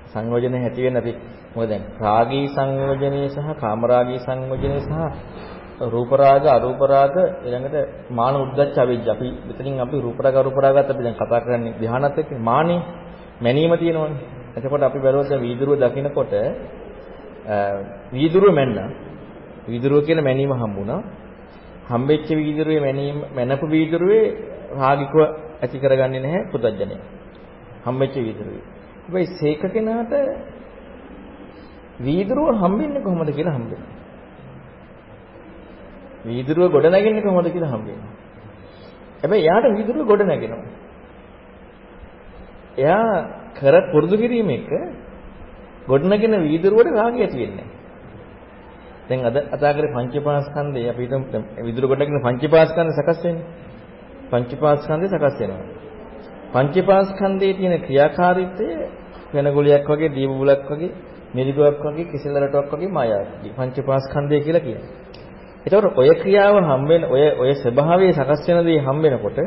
[0.07, 1.13] සංයෝජන හැටි වෙන අපි
[1.55, 1.83] මොකද දැන්?
[1.99, 4.95] රාගී සංයෝජනයේ සහ කාමරාගී සංයෝජනයේ සහ
[5.81, 7.77] රූප රාග අරූප රාග ඊළඟට
[8.11, 9.09] මාන උද්දච්ච අවිජ්ජ.
[9.09, 12.31] අපි මෙතනින් අපි රූප රාග අරූප රාගත් අපි දැන් කතා කරන්නේ ධ්‍යානත් එක්ක.
[12.41, 12.77] මානෙ
[13.39, 14.19] මැනීම තියෙනවනේ.
[14.57, 16.33] එතකොට අපි බැලුවොත් දැන් වීදුරුව දකිනකොට
[18.13, 18.79] වීදුරුව මැන්න.
[19.67, 21.01] වීදුරුව කියන මැනීම හම්බුණා.
[21.87, 24.25] හම්බෙච්ච වීදුරුවේ මැනීම මැනපු වීදුරුවේ
[24.73, 25.17] රාගිකව
[25.63, 26.97] ඇති කරගන්නේ නැහැ පුදජනය
[27.85, 28.76] හම්බෙච්ච වීදුරුවේ.
[29.07, 30.13] හැබැයි සීක කෙනාට
[32.01, 33.93] වීදුරුව හම්බෙන්නේ කොහොමද කියලා හම්බෙන්නේ.
[36.27, 38.11] වීදුරුව ගොඩ නැගෙන්නේ කොහොමද කියලා හම්බෙන්නේ.
[39.23, 40.71] හැබැයි එයාට වීදුරුව ගොඩ නැගෙනවා.
[42.79, 43.09] එයා
[43.55, 44.71] කර පුරුදු කිරීම එක
[45.87, 47.69] ගොඩ නැගෙන වීදුරුවට රාගය ඇති වෙන්නේ
[49.09, 53.47] දැන් අද කතා කරේ පංචපාස්කන්ධය අපි හිතමු විදුරු ගොඩ නැගෙන පංචපාස්කන්ධ සකස් වෙන්නේ.
[54.31, 55.63] පංචපාස්කන්ධය සකස් වෙනවා.
[56.57, 58.67] පංචපාස්කන්ධයේ තියෙන ක්‍රියාකාරීත්වය
[59.35, 60.91] වෙන ගුලියක් වගේ දීප බුලක් වගේ
[61.35, 63.43] මිරිගුවක් වගේ කිසිල රටාවක් වගේ මායාවක්.
[63.57, 64.91] පංචපාස්කන්ධය කියලා කියන්නේ.
[65.65, 69.39] ඒතකොට ඔය ක්‍රියාව හම්බෙන ඔය ඔය ස්වභාවයේ සකස් වෙන දේ හම්බෙනකොට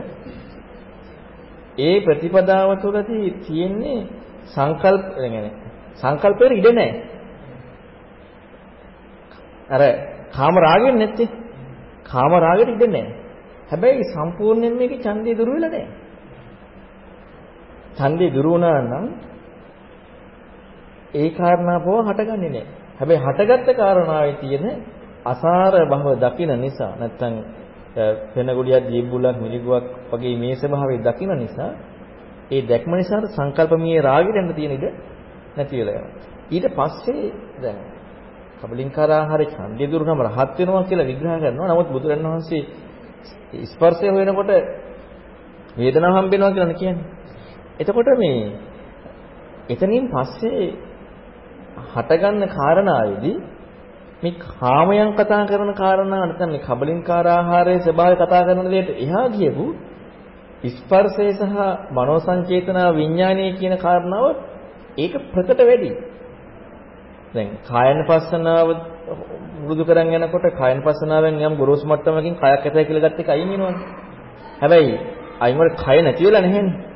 [1.79, 3.99] ඒ ප්‍රතිපදාව තුළදී තියෙන්නේ
[4.47, 5.53] සංකල්ප කියන්නේ
[5.95, 6.91] සංකල්පෙට ඉඩ නැහැ.
[9.69, 9.81] අර
[10.31, 11.29] කාම රාගෙන් නැත්තේ.
[12.05, 13.13] කාම රාගෙට ඉඩ නැහැ.
[13.69, 16.08] හැබැයි සම්පූර්ණයෙන් මේකේ ඡන්දය දුර වෙලා නැහැ.
[17.97, 19.05] ඡන්දය දුර වුණා නම්
[21.13, 22.65] ඒ කාරණා පොව හටගන්නේ නැහැ.
[22.97, 24.65] හැබැයි හටගත්ත කාරණාවේ තියෙන
[25.25, 27.33] අසාර භව දකින නිසා නැත්තම්
[28.33, 31.71] පෙනගුලියක් දීබුලක් මිලිගුවක් වගේ මේ ස්වභාවය දකින නිසා
[32.51, 34.85] ඒ දැක්ම නිසා සංකල්පමීය රාගෙට තියෙන ඉඩ
[35.55, 36.13] නැති වෙලා යනවා.
[36.51, 37.23] ඊට පස්සේ
[37.61, 37.77] දැන්
[38.61, 41.67] කබලින්කාර ආහාර ඡන්දය දුරුනම රහත් වෙනවා කියලා විග්‍රහ කරනවා.
[41.67, 42.61] නමුත් බුදුරණන් වහන්සේ
[43.65, 44.51] ස්පර්ශය හොයනකොට
[45.77, 47.18] වේදනාව හම්බ වෙනවා කියලා කියන්නේ.
[47.79, 48.41] එතකොට මේ
[49.69, 50.65] එතනින් පස්සේ
[51.87, 53.37] හටගන්න කාරණාවේදී
[54.23, 59.65] මේ කාමයන් කතා කරන කාරණා නැත්නම් මේ කබලින්කාර ආහාරයේ ස්වභාවය කතා කරන දෙයට එහා ගියපු
[60.69, 61.43] ස්පර්ශය සහ
[61.91, 64.25] මනෝ සංචේතනා විඥානීය කියන කාරණාව
[64.97, 65.91] ඒක ප්‍රකට වැඩි.
[67.33, 68.67] දැන් කායන පස්සනාව
[69.61, 73.75] වෘදු කරන් යනකොට කායන පස්සනාවෙන් යම් ගොරෝසු මට්ටමකින් කයක් ඇතයි කියලා ගත්ත එක අයින් වෙනවනේ.
[74.61, 74.95] හැබැයි
[75.39, 76.88] අයින් වල කය නැති වෙලා නැහෙනේ.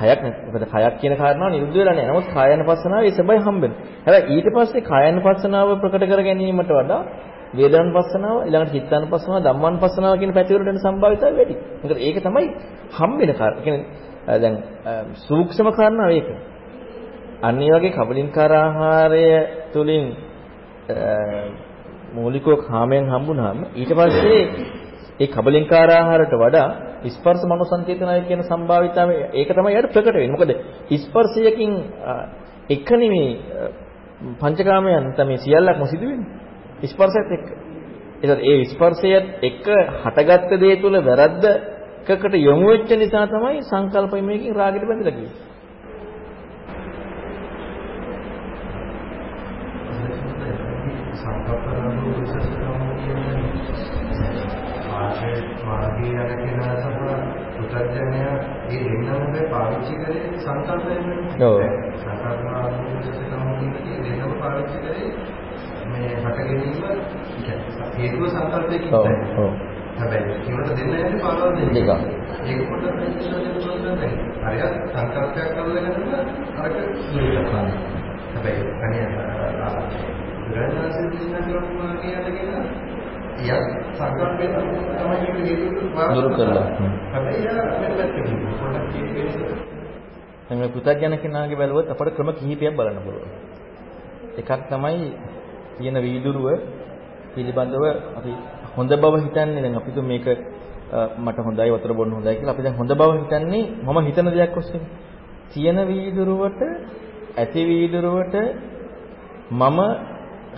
[0.00, 2.10] කයක් මොකද කයක් කියන කාරණාව නිරුද්ධ වෙලා නැහැ.
[2.10, 3.72] නමුත් කායන පස්සනාව ඒ සබයි හම්බෙන.
[4.04, 7.00] හැබැයි ඊට පස්සේ කායන පස්සනාව ප්‍රකට කර ගැනීමට වඩා
[7.52, 11.54] වේදන පස්සනාව ඊළඟට චිත්තන පස්සනාව ධම්මන පස්සනාව කියන පැතිවලට යන සම්භාවිතය වැඩි.
[11.82, 12.46] මොකද ඒක තමයි
[12.92, 13.64] හම්බෙන කාරණා.
[13.64, 14.56] කියන්නේ දැන්
[15.18, 16.28] සූක්ෂම කාරණාව ඒක.
[17.40, 19.24] අන්න ඒ වගේ කබලින්කාර ආහාරය
[19.72, 20.04] තුලින්
[22.14, 24.42] මූලිකව කාමයෙන් හම්බුනහම ඊට පස්සේ
[25.20, 26.68] ඒ කබලින්කාර ආහාරයට වඩා
[27.06, 30.30] ස්පර්ශ මනෝසංචේතනය කියන සම්භාවිතාවය ඒක තමයි යාට ප්‍රකට වෙන්නේ.
[30.30, 30.50] මොකද
[30.98, 31.72] ස්පර්ශයකින්
[32.68, 33.30] එක නෙමේ
[34.38, 36.30] පංචකාමයන් තමයි සියල්ලක්ම සිදු වෙන්නේ.
[36.84, 37.46] ස්පර්ශයත් එක්ක.
[38.22, 39.66] ඒත් ඒ ස්පර්ශයත් එක්ක
[40.04, 45.50] හටගත්ත දේ තුල වැරද්දකට යොමු වෙච්ච නිසා තමයි සංකල්පයකින් රාගෙට බැඳලා ගියේ.
[56.00, 56.86] මාර්ගයේ යන කෙනා සහ
[57.56, 58.20] පුතර්ජනය
[58.68, 61.04] ඒ දෙන්නම පාවිච්චි කරේ සංකල්පයෙන්
[61.40, 61.56] ඔව්.
[64.04, 65.08] දෙන්නම පාවිච්චි කරේ
[65.90, 66.74] මේ හට ගැනීම
[67.96, 69.06] හේතුව සංකල්පයකින් ඔව්.
[69.38, 69.50] ඔව්.
[69.98, 71.50] හැබැයි ඒකට දෙන්න යන්නේ පාරවල්.
[71.70, 71.90] දෙකක්.
[72.46, 74.02] ඒක පොඩ්ඩක් ප්‍රශ්න දෙන්න
[74.42, 75.86] හරියට සංකල්පයක් කරගෙන
[76.58, 76.76] අරක
[77.12, 77.52] දුරට.
[78.32, 79.04] හැබැයි අනේ
[80.42, 82.08] බුදුරජාණන් දේශනා කරපු මාර්ගය
[83.42, 83.50] ය
[83.94, 84.44] සංකල්පය
[84.96, 85.60] තමයි මේක
[86.14, 86.66] දුරු කළා.
[87.12, 88.24] හැබැයි යා මෙන්න පැත්තකින්
[88.60, 89.60] පොඩ්ඩක් කියන්නේ
[90.52, 93.30] මේ පුතඥ කෙනාගේ බැලුවොත් අපට ක්‍රම කිහිපයක් බලන්න පුළුවන්.
[94.36, 95.12] එකක් තමයි
[95.78, 96.46] තියෙන වීදුරුව
[97.34, 97.84] පිළිබඳව
[98.18, 98.32] අපි
[98.76, 100.26] හොඳ බව හිතන්නේ දැන් අපි මේක
[101.18, 104.82] මට හොඳයි වතුර බොන්න හොඳයි කියලා අපි දැන් හොඳ බව හිතන්නේ මම හිතන දෙයක් ඔස්සේ.
[105.52, 106.60] තියෙන වීදුරුවට
[107.36, 108.34] ඇති වීදුරුවට
[109.52, 109.78] මම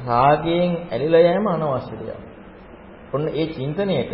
[0.06, 2.31] රාගයෙන් ඇලිලා යෑම අනවශ්‍ය දෙයක්.
[3.12, 4.12] ඔන්න ඒ චින්තනයේට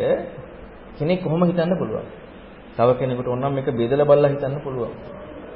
[0.96, 2.06] කෙනෙක් කොහොම හිතන්න පුළුවන්.
[2.76, 4.92] තව කෙනෙකුට ඕනම් මේක බෙදලා බලලා හිතන්න පුළුවන්.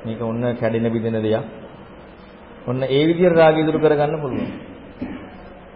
[0.04, 1.44] මේක ඔන්න කැඩෙන බිඳෙන දෙයක්.
[2.66, 4.48] ඔන්න ඒ විදිහට රාගය දුරු කරගන්න පුළුවන්.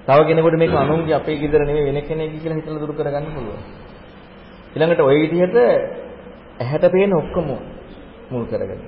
[0.07, 3.61] තව කෙනෙකුට මේක අනුන්ගේ අපේ ගෙදර නෙමෙයි වෙන කෙනෙක්ගේ කියලා හිතලා දුරු කරගන්න පුළුවන්.
[4.73, 5.57] ඊළඟට ওই විදිහට
[6.57, 7.47] ඇහැට පේන ඔක්කොම
[8.31, 8.81] මුල් කරගෙන.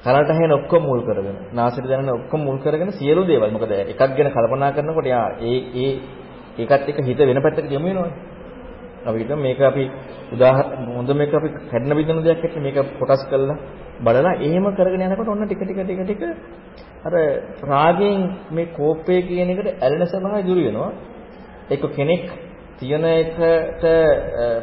[0.00, 1.36] කනට ඇහෙන ඔක්කොම මුල් කරගෙන.
[1.52, 3.50] නාසයට දැනෙන ඔක්කොම මුල් කරගෙන සියලු දේවල්.
[3.50, 5.92] මොකද එකක් ගැන කල්පනා කරනකොට යා ඒ ඒ
[6.58, 8.12] ඒකත් එක්ක හිත වෙන පැත්තකට යොමු වෙනවනේ.
[9.02, 9.84] අපි හිතමු මේක අපි
[10.32, 13.56] උදාහරණ හොඳ මේක අපි කැඩෙන බිඳෙන දෙයක් එක්ක මේක කොටස් කරලා
[14.00, 16.22] බලලා එහෙම කරගෙන යනකොට ඔන්න ටික ටික ටික ටික
[17.04, 17.12] අර
[17.64, 20.90] රාගයෙන් මේ කෝපය කියන එකට ඇලෙන ස්වභාවය දුර වෙනවා.
[21.70, 22.24] ඒක කෙනෙක්
[22.78, 23.84] තියෙන එකට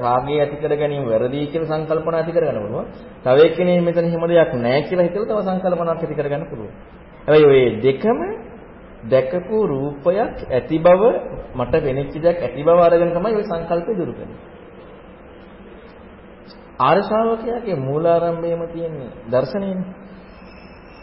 [0.01, 2.85] රාගය ඇති කර ගැනීම වැරදි කියලා සංකල්පනා ඇති කරගන්න පුළුවන්.
[3.23, 6.73] තව එක්කෙනෙක් මෙතන හිම දෙයක් නැහැ කියලා හිතලා තව සංකල්පනාවක් ඇති කරගන්න පුළුවන්.
[7.25, 8.19] හැබැයි ওই දෙකම
[9.03, 11.01] දැකපු රූපයක් ඇති බව
[11.55, 14.39] මට වෙනිච්ච දෙයක් ඇති බව අරගෙන තමයි ওই සංකල්පය දුරු කරන්නේ.
[16.79, 19.85] ආර්ය ශ්‍රාවකයාගේ මූලාරම්භයම තියෙන්නේ දර්ශනයනේ.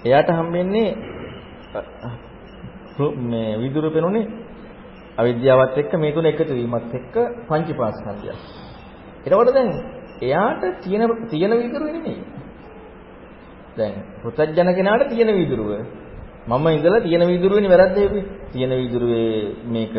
[0.04, 0.88] එයාට හම්බෙන්නේ
[3.22, 4.26] මේ විදුරු පෙනුනේ
[5.18, 7.14] අවිද්‍යාවත් එක්ක මේ තුන එකතු වීමත් එක්ක
[7.48, 8.32] පංචපාස්කන්ධය.
[9.26, 9.70] එතකොට දැන්
[10.22, 12.22] එයාට තියෙන තියෙන විදුරුව නෙමෙයි.
[13.76, 15.70] දැන් පුතඥ කෙනාට තියෙන විදුරුව
[16.44, 18.24] මම ඉඳලා තියෙන විදුරුවනේ වැරද්ද හේතුවේ.
[18.52, 19.28] තියෙන විදුරුවේ
[19.66, 19.94] මේක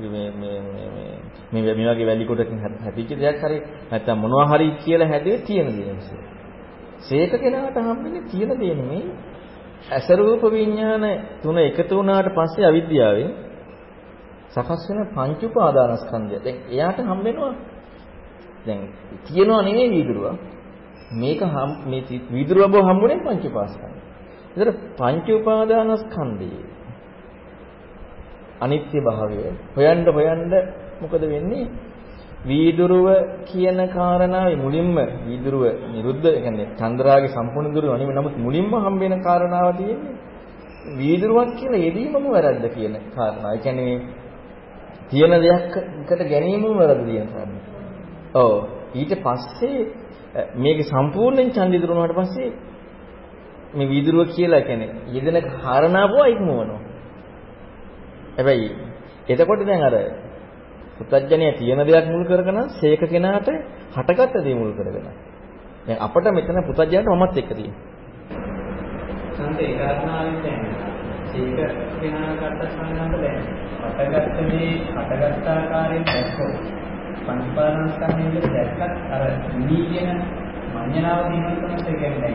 [0.00, 0.88] මේ මේ මේ
[1.52, 3.58] මේ මේ වගේ වැලි කොටකින් හැදිච්ච දෙයක් හරි
[3.90, 6.22] නැත්තම් මොනවා හරි කියලා හැදුවේ තියෙන දේ නිසා.
[7.00, 9.04] සේක කෙනාට හම්බෙන්නේ තියෙන දේ නෙමෙයි.
[9.90, 11.04] අසරූප විඥාන
[11.42, 13.30] තුන එකතු වුණාට පස්සේ අවිද්‍යාවෙන්
[14.50, 16.36] සකස් වෙන පංච උපාදානස්කන්ධය.
[16.38, 17.54] දැන් එයාට හම්බෙනවා
[18.66, 18.80] දැන්
[19.26, 20.26] තියෙනවා නෙමෙයි වීදුරුව.
[21.12, 21.40] මේක
[21.86, 24.09] මේ වීදුරුව බව හම්බුනේ පංච උපාස්කන්ධය.
[24.50, 26.66] ඒතර පංච උපාදානස්කන්ධයේ
[28.60, 29.38] අනිත්‍ය භාවය
[29.76, 30.52] හොයන්න හොයන්න
[31.00, 31.70] මොකද වෙන්නේ?
[32.42, 33.06] වීදුරුව
[33.46, 39.14] කියන කාරණාවේ මුලින්ම වීදුරුව නිරුද්ධ ඒ කියන්නේ චන්ද්‍රාගේ සම්පූර්ණ දුරුව නෙමෙයි නමුත් මුලින්ම හම්බ වෙන
[39.22, 40.14] කාරණාව තියෙන්නේ
[40.92, 43.52] වීදුරුවක් කියලා යෙදීමම වැරද්ද කියන කාරණා.
[43.52, 43.94] ඒ කියන්නේ
[45.10, 47.64] තියෙන දෙයක්කට ගැනීමම වැරද්ද කියන කාරණා.
[48.34, 48.52] ඔව්
[48.94, 49.80] ඊට පස්සේ
[50.56, 52.48] මේක සම්පූර්ණයෙන් ඡන්දි දුරුනාට පස්සේ
[53.70, 56.80] මේ වීදුරුව කියලා කියන්නේ යෙදෙන කාරණාව ඉක්මවනවා.
[58.36, 58.68] හැබැයි
[59.28, 59.94] එතකොට දැන් අර
[61.00, 63.48] පුතඥය තියෙන දෙයක් මුල් කරගෙන සේක කෙනාට
[63.94, 65.06] හටගත්ත දේ මුල් කරගෙන.
[65.86, 67.98] දැන් අපිට මෙතන පුතඥයට මමත් එක්ක තියෙනවා.
[69.36, 70.60] සංතේ ඒ කාරණාවෙන් දැන්
[71.26, 71.58] සීක
[71.96, 73.40] කෙනාකට සංගන්ත දැන්
[73.80, 76.56] හටගත්ත දේ හටගත් ආකාරයෙන් දැක්කොත්
[77.24, 79.22] පංචපාරණස්කන්ධයේ දැක්කත් අර
[79.58, 80.10] නිී කියන
[80.72, 82.34] මඤ්ඤණාව දිනනකොට කියන්නේ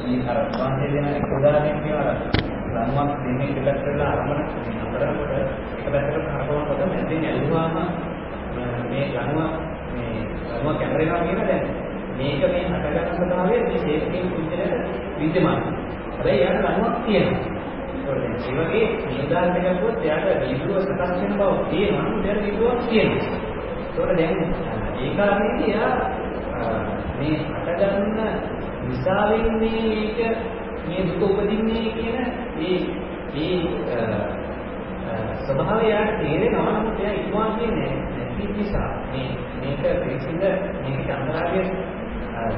[0.00, 2.14] මේ අර වාසේ දෙන උදාහරණයක් කියනවා
[2.74, 4.40] ලම්මක් දෙන්නේ එක පැත්තට අරමුණ
[4.84, 5.32] අපරකට
[5.78, 7.76] එක පැත්තකට කරකවනකොට මැදින් ඇල්ලුවාම
[8.88, 9.38] මේ ලනුව
[9.92, 11.64] මේ ලනුව කැමරේනවා කියන දැන්
[12.16, 14.74] මේක මේ හටගන්න ස්වභාවය මේ ශේෂ්ඨින් කුජලයට
[15.18, 15.70] විද්‍යමානයි.
[16.12, 17.58] හැබැයි යාට ලනුවක් තියෙනවා.
[18.10, 22.06] ඒ වගේ මේ උදාහරණයක් ගත්තොත් එයාට විදුව සකස් වෙන බව තියෙනවා.
[22.18, 23.38] එයාට විදුවක් තියෙනවා.
[23.80, 24.36] ඒතකොට දැන්
[25.00, 25.92] ඒ කාරණේදී එයා
[27.16, 28.59] මේ හටගන්න
[28.90, 30.18] නිසාවෙන් මේක
[30.86, 32.18] මේ දුක උපදින්නේ කියන
[32.62, 32.78] ඒ
[33.36, 33.58] ඒ
[35.40, 39.28] ස්වභාවය යාට තේරෙනවා නමුත් එයා ඉක්මවා කියන්නේ නැති නිසා මේ
[39.60, 40.44] මේක පිළිසිඳ
[40.82, 41.66] මේක චන්දරාගයේ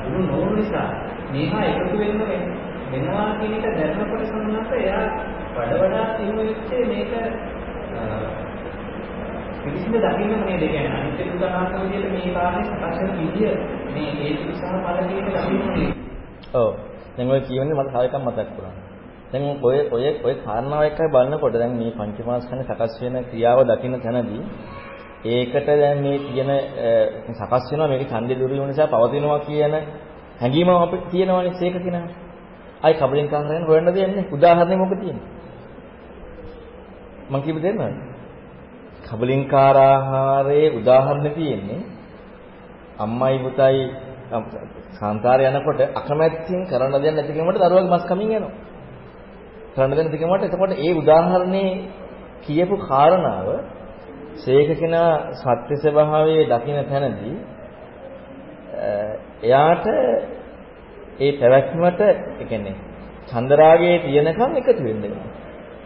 [0.00, 0.88] දුරු නොවන නිසා
[1.32, 2.22] මේවා එකතු වෙන්න
[2.90, 5.06] වෙනවා කියන එක දැනනකොට සම්මත එයා
[5.54, 7.12] වඩ වඩා තියුණු වෙච්චේ මේක
[9.62, 10.92] පිළිසිඳ දකින්න නේද කියන්නේ.
[10.92, 13.52] අනිත් උදාහරණ විදිහට මේ කාර්යය සකස් වෙන විදිය
[13.94, 15.92] මේ හේතු සහ ඵල කියන දකින්න නේද?
[16.54, 16.70] ඔව්
[17.16, 18.74] දැන් ඔය කියවන්නේ මට තව එකක් මතක් වුණා
[19.32, 24.42] දැන් ඔය ඔය ඔය කාරණාව එක්කයි බලනකොට දැන් මේ පංචමාස්කන්ධ සකස් වෙන ක්‍රියාව දකින්න තැනදී
[25.26, 26.50] ඒකට දැන් මේ තියෙන
[27.30, 29.74] සකස් වෙනවා මේක ඡන්දේ දුරු වෙන නිසා පවතිනවා කියන
[30.40, 32.06] හැඟීම අපිට තියෙනවනේ ඒක කෙනා.
[32.82, 34.24] අයි කබලින් කාරයෙන් හොයන්න දෙන්නේ.
[34.30, 35.28] උදාහරණයක් මොකද තියෙන්නේ?
[37.30, 38.12] මම කියපු දෙන්නද?
[39.04, 41.82] කබලින්කාර ආහාරයේ උදාහරණ තියෙන්නේ
[42.98, 43.78] අම්මයි පුතයි
[44.92, 48.54] සංසාරේ යනකොට අකමැත්තෙන් කරන්න දෙයක් නැති කෙනෙකුට දරුවගේ මස් කමින් යනවා.
[49.74, 51.70] කරන්න දෙයක් නැති කෙනෙකුට එතකොට ඒ උදාහරණේ
[52.42, 53.48] කියපු කාරණාව
[54.36, 57.36] ශේක කෙනා සත්‍ය ස්වභාවයේ දකින්න තැනදී
[59.42, 59.86] එයාට
[61.18, 62.76] ඒ පැවැත්මට ඒ කියන්නේ
[63.28, 65.28] චන්දරාගයේ තියෙනකම් එකතු වෙන්න වෙනවා.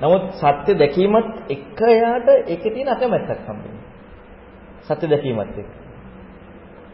[0.01, 3.85] නමුත් සත්‍ය දැකීමත් එක්ක එයාට ඒකේ තියෙන අකමැත්තක් හම්බෙන්නේ.
[4.87, 5.86] සත්‍ය දැකීමත් එක්ක.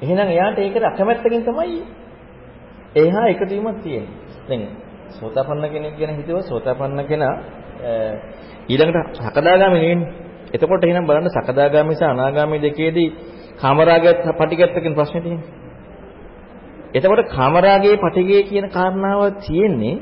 [0.03, 1.83] එහෙනම් එයාට ඒකට අකමැත්තකින් තමයි
[2.97, 4.15] එහා එකතු වීමක් තියෙන්නේ.
[4.49, 4.63] දැන්
[5.11, 7.35] සෝතාපන්න කෙනෙක් ගැන හිතුවොත් සෝතාපන්න කෙනා
[8.69, 10.11] ඊළඟට සකදාගාමී නෙවෙන්නේ.
[10.55, 13.09] එතකොට එහෙනම් බලන්න සකදාගාමී සහ අනාගාමී දෙකේදී
[13.61, 15.49] කාමරාගයත් පටිගත් කියන ප්‍රශ්නේ තියෙන්නේ.
[16.95, 19.97] එතකොට කාමරාගයේ පටිගය කියන කාරණාව තියෙන්නේ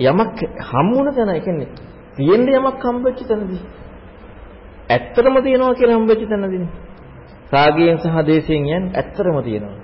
[0.00, 1.68] යමක් හම්බුන තැන, ඒ කියන්නේ
[2.16, 3.62] තියෙන්න යමක් හම්බෙච්ච තැනදී.
[4.90, 6.85] ඇත්තටම තියනවා කියලා හම්බෙච්ච තැනදීනේ.
[7.48, 9.76] රාගයෙන් සහ දේශයෙන් යන්නේ ඇත්තටම තියෙනවා.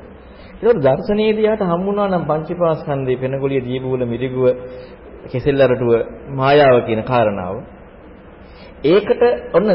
[0.61, 4.44] ඒකට දර්ශනයේදී යාට හම්බුණා නම් පංචපාස්කන්ධේ පෙනගොලිය දීපුවල මිරිගුව
[5.25, 5.92] කෙසෙල්ලරටුව
[6.33, 7.57] මායාව කියන කාරණාව.
[8.85, 9.22] ඒකට
[9.55, 9.68] ඔන්න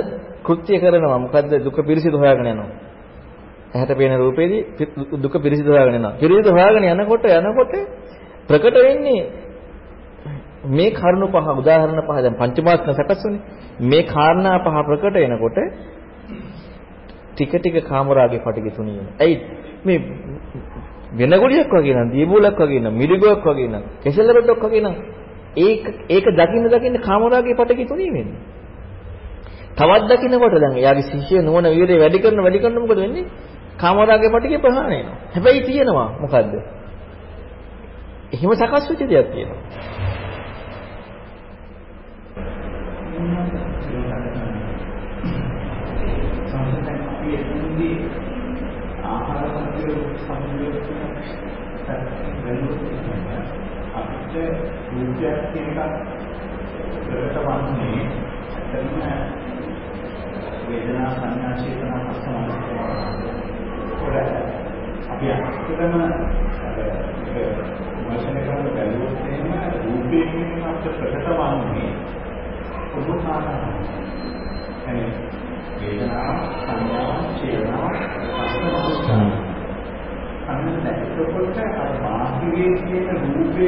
[0.44, 2.70] කෘත්‍ය කරනවා මොකද්ද දුක පිරිසිදු හොයාගෙන යනවා.
[3.74, 4.62] ඇහැට පේන රූපේදී
[5.18, 6.16] දුක පිරිසිදු හොයාගෙන යනවා.
[6.16, 7.74] පිරිසිදු හොයාගෙන යනකොට යනකොට
[8.48, 9.22] ප්‍රකට වෙන්නේ
[10.68, 13.42] මේ කරුණු පහ උදාහරණ පහ දැන් පංචමාස්කන්ධ සකස් වුනේ.
[13.82, 15.58] මේ කාරණා පහ ප්‍රකට වෙනකොට
[17.38, 19.16] ටික ටික කාමරාගේ පටිග තුනී වෙනවා.
[19.20, 19.36] ඇයි
[19.86, 20.00] මේ
[21.14, 24.96] වෙන ගොඩියක් වගේ නම් දීබුලක් වගේ නම් මිරිගුවක් වගේ නම් කෙසෙල් රොඩක් වගේ නම්
[25.58, 28.42] ඒක ඒක දකින්න දකින්න කාමරාගේ පටකි තුනී වෙන්නේ.
[29.74, 33.26] තවත් දකින්නකොට දැන් එයාගේ ශිෂ්‍ය නුවණ වීර්යය වැඩි කරන වැඩි කරන මොකද වෙන්නේ?
[33.78, 35.18] කාමරාගේ පටකේ ප්‍රහාණය වෙනවා.
[35.34, 36.54] හැබැයි තියෙනවා මොකද්ද?
[38.34, 39.62] එහෙම සකස් වෙච්ච දෙයක් තියෙනවා.
[49.06, 49.46] ආහාර
[50.20, 50.88] සම්පූර්ණ
[53.96, 54.36] අපිට
[55.18, 55.94] රූපයක් කියන එකක්
[57.04, 58.02] ප්‍රකට වන්නේ
[58.72, 59.02] ඇත්තම
[60.68, 64.16] වේදනා සංඥා චේතනා පස්සමස්කෝර
[65.10, 66.10] අපි අත්‍යවම ඒක
[68.06, 69.50] වචන කරන බැලුවොත් එහෙම
[69.80, 71.92] රූපේ කියන අපිට ප්‍රකට වන්නේ
[72.92, 73.74] පොදු කාරණා.
[74.88, 75.12] එනේ.
[75.80, 79.56] වේදනා සංඥා චේතනා පස්සමස්කෝර
[80.48, 83.66] අන්න එතකොට අර බාහිරයේ තියෙන රූපය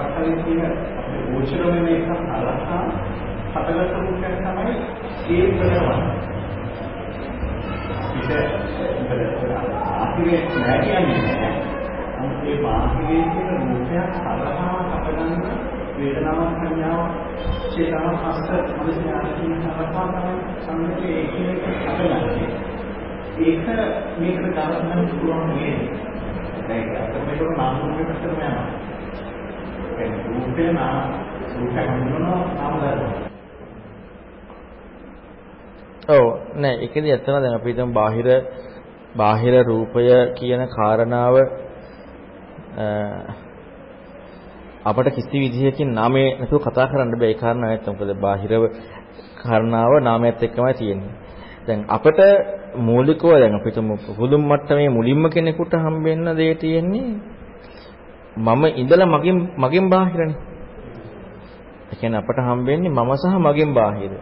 [0.00, 2.82] අපේ තියෙන අපේ ගෝචර වෙන එක අලහා
[3.52, 4.74] හතරක රූපයක් තමයි
[5.30, 6.02] ඒ ප්‍රවණ.
[10.00, 11.52] අපිට බාහිරයේ නෑ කියන්නේ නෑ.
[12.14, 15.42] නමුත් ඒ බාහිරයේ තියෙන රූපයක් අලහා හතරගන්න
[15.96, 17.12] වේදනාවක් සංඥාවක්
[17.70, 21.52] චේතනාවක් හස්ත අනුස්ඥාන කියන අලහා තමයි සම්මතයේ ඒකේ
[21.86, 22.50] හතරගන්නේ.
[23.40, 23.66] ඒක
[24.18, 25.80] මේකට ගන්න පුළුවන් නේද?
[26.68, 28.89] දැන් ඒක මේක නාම රූපයකට යනවා.
[29.96, 30.96] ඒ රූපේ නාම
[31.50, 33.12] රූපයක් හඳුනනවා නාම ධර්ම.
[36.08, 36.24] ඔව්
[36.56, 38.28] නෑ ඒකදී ඇත්තම දැන් අපි හිතමු බාහිර
[39.16, 41.36] බාහිර රූපය කියන කාරණාව
[44.84, 48.52] අපට කිසි විදිහකින් නාමයේ නැතුව කතා කරන්න බෑ ඒ කාරණාව නැත්නම් මොකද බාහිර
[49.42, 51.12] කාරණාව නාමයත් එක්කමයි තියෙන්නේ.
[51.66, 52.20] දැන් අපිට
[52.78, 53.78] මූලිකව දැන් අපිට
[54.10, 57.08] පුදුම මට්ටමේ මුලින්ම කෙනෙකුට හම්බෙන්න දේ තියෙන්නේ
[58.36, 60.38] මම ඉඳලා මගෙන් මගෙන් බාහිරනේ.
[61.90, 64.12] ඒ කියන්නේ අපට හම්බෙන්නේ මම සහ මගෙන් බාහිර.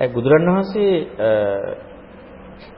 [0.00, 0.94] ඒ බුදුරණවහන්සේ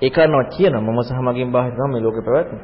[0.02, 2.58] ඒ කාරණාව කියනවා මම සහ මගෙන් බාහිර තමයි මේ ලෝකේ පැවැත්ම.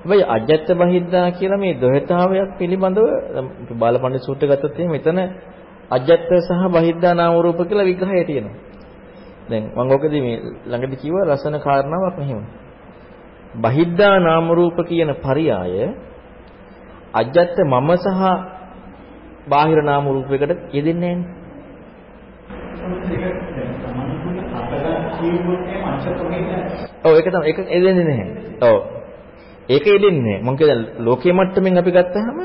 [0.00, 3.06] හැබැයි අජත්ත බහිද්දා කියලා මේ ද්වේතාවයක් පිළිබඳව
[3.78, 5.18] බාලපඬි සූත්‍රය ගත්තොත් එහෙනම් මෙතන
[5.90, 8.56] අජත්ත සහ බහිද්දා නාම රූප කියලා විග්‍රහය තියෙනවා.
[9.50, 12.42] දැන් මම ඔකදී මේ ළඟදී කිව්ව රසන කාරණාවක් මෙහෙම.
[13.56, 15.50] බහිද්දා නාම රූප කියන පරයය
[17.14, 18.20] අජත්ත මම සහ
[19.48, 21.38] බාහිර නාම රූපයකට යෙදෙන්නේ නැහැ.
[25.18, 28.26] කියුවොත් මේ මනුෂ්‍ය ප්‍රභේද ඔව් ඒක තමයි ඒක එදෙන්නේ නැහැ.
[28.62, 28.78] ඔව්.
[29.68, 30.44] ඒක එදෙන්නේ නැහැ.
[30.44, 32.38] මම කියන ලෝකයේ මට්ටමින් අපි ගත්තාම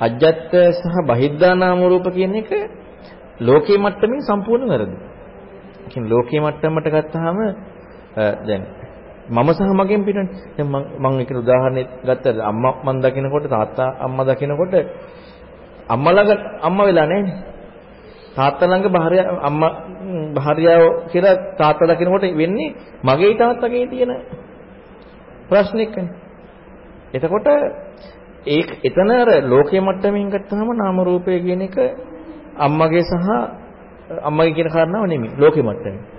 [0.00, 2.50] අජ්ජත් සහ බහිද්ධා නාම රූප කියන එක
[3.40, 4.96] ලෝකයේ මට්ටමින් සම්පූර්ණ වැරදි.
[4.96, 7.38] ඒ කියන්නේ ලෝකයේ මට්ටමකට ගත්තාම
[8.44, 8.62] දැන්
[9.28, 10.28] මම සහ මගෙන් පිටනේ.
[10.56, 12.42] දැන් මම මම එක උදාහරණයක් ගත්තා.
[12.42, 14.74] අම්මා මන් දකිනකොට තාත්තා අම්මා දකිනකොට
[15.88, 17.36] අම්මා ළඟ අම්මා වෙලා නැහැනේ.
[18.36, 19.72] තාත්තා ළඟ භාර්යා අම්මා
[20.34, 24.12] භාර්යාව කියලා තාත්තා දකිනකොට වෙන්නේ මගේ තාත්තගේ තියෙන
[25.48, 26.08] ප්‍රශ්නෙකනේ.
[27.14, 27.46] එතකොට
[28.46, 31.76] ඒක එතන අර ලෝකයේ මට්ටමින් ගත්තාම නාම රූපය කියන එක
[32.56, 33.28] අම්මගේ සහ
[34.22, 36.15] අම්මගේ කියන කාරණාව නෙමෙයි ලෝකයේ මට්ටමින්.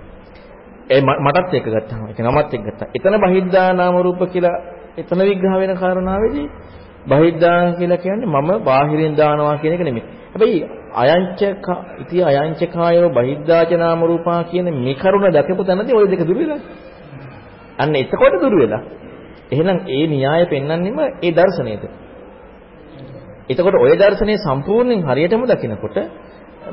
[0.89, 2.87] ඒ මටත් එක ගත්තාම ඒක නමත් එක ගත්තා.
[2.93, 4.55] එතන බහිද්ධා නාම රූප කියලා
[4.97, 6.47] එතන විග්‍රහ වෙන කාරණාවේදී
[7.05, 10.03] බහිද්ධා කියලා කියන්නේ මම බාහිරින් දානවා කියන එක නෙමෙයි.
[10.29, 10.59] හැබැයි
[10.95, 11.41] අයංච
[11.99, 16.59] ඉති අයංච කායෝ බහිද්ධාච නාම රූපා කියන මේ කරුණ දැකපු තැනදී ওই දෙක දුර වෙලා.
[17.79, 18.81] අන්න එතකොට දුර වෙලා.
[19.51, 21.83] එහෙනම් ඒ න්‍යාය පෙන්වන්නෙම ඒ දර්ශනයද.
[23.49, 25.97] එතකොට ওই දර්ශනය සම්පූර්ණයෙන් හරියටම දකිනකොට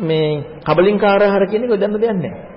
[0.01, 2.54] මේ කබලින්කාරහර කියන එක දන්න දෙයක් නැහැ.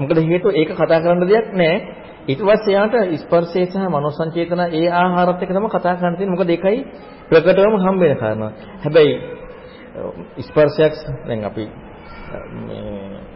[0.00, 1.78] මොකද හේතුව ඒක කතා කරන්න දෙයක් නැහැ.
[2.26, 6.34] ඊට පස්සේ යාට ස්පර්ශය සහ මනෝ සංචේතන ඒ ආහාරත් එක තමයි කතා කරන්න තියෙන්නේ.
[6.34, 6.78] මොකද ඒකයි
[7.30, 8.52] ප්‍රකටවම හම්බ වෙන කාරණා.
[8.82, 9.14] හැබැයි
[10.40, 10.94] ස්පර්ශයක්
[11.26, 11.64] දැන් අපි
[12.60, 13.30] මේ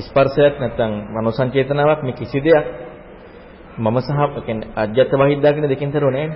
[0.00, 2.66] ස්පර්ශයක් නැත්නම් මනෝ සංචේතනාවක් මේ කිසි දෙයක්
[3.78, 6.30] මම සහ කියන්නේ අජ්‍යත් වහිද්දා කියන දෙකෙන් තර නෑනේ.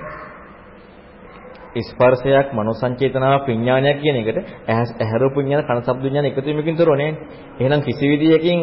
[1.80, 4.38] ස්පර්ශයක් මනෝ සංචේතනාවක් විඥානයක් කියන එකට
[4.68, 7.20] ඇහැ රූප විඥාන කන ශබ්ද විඥාන එකතු වීමකින් තොරව නෑනේ.
[7.60, 8.58] එහෙනම් කිසි විදියකින්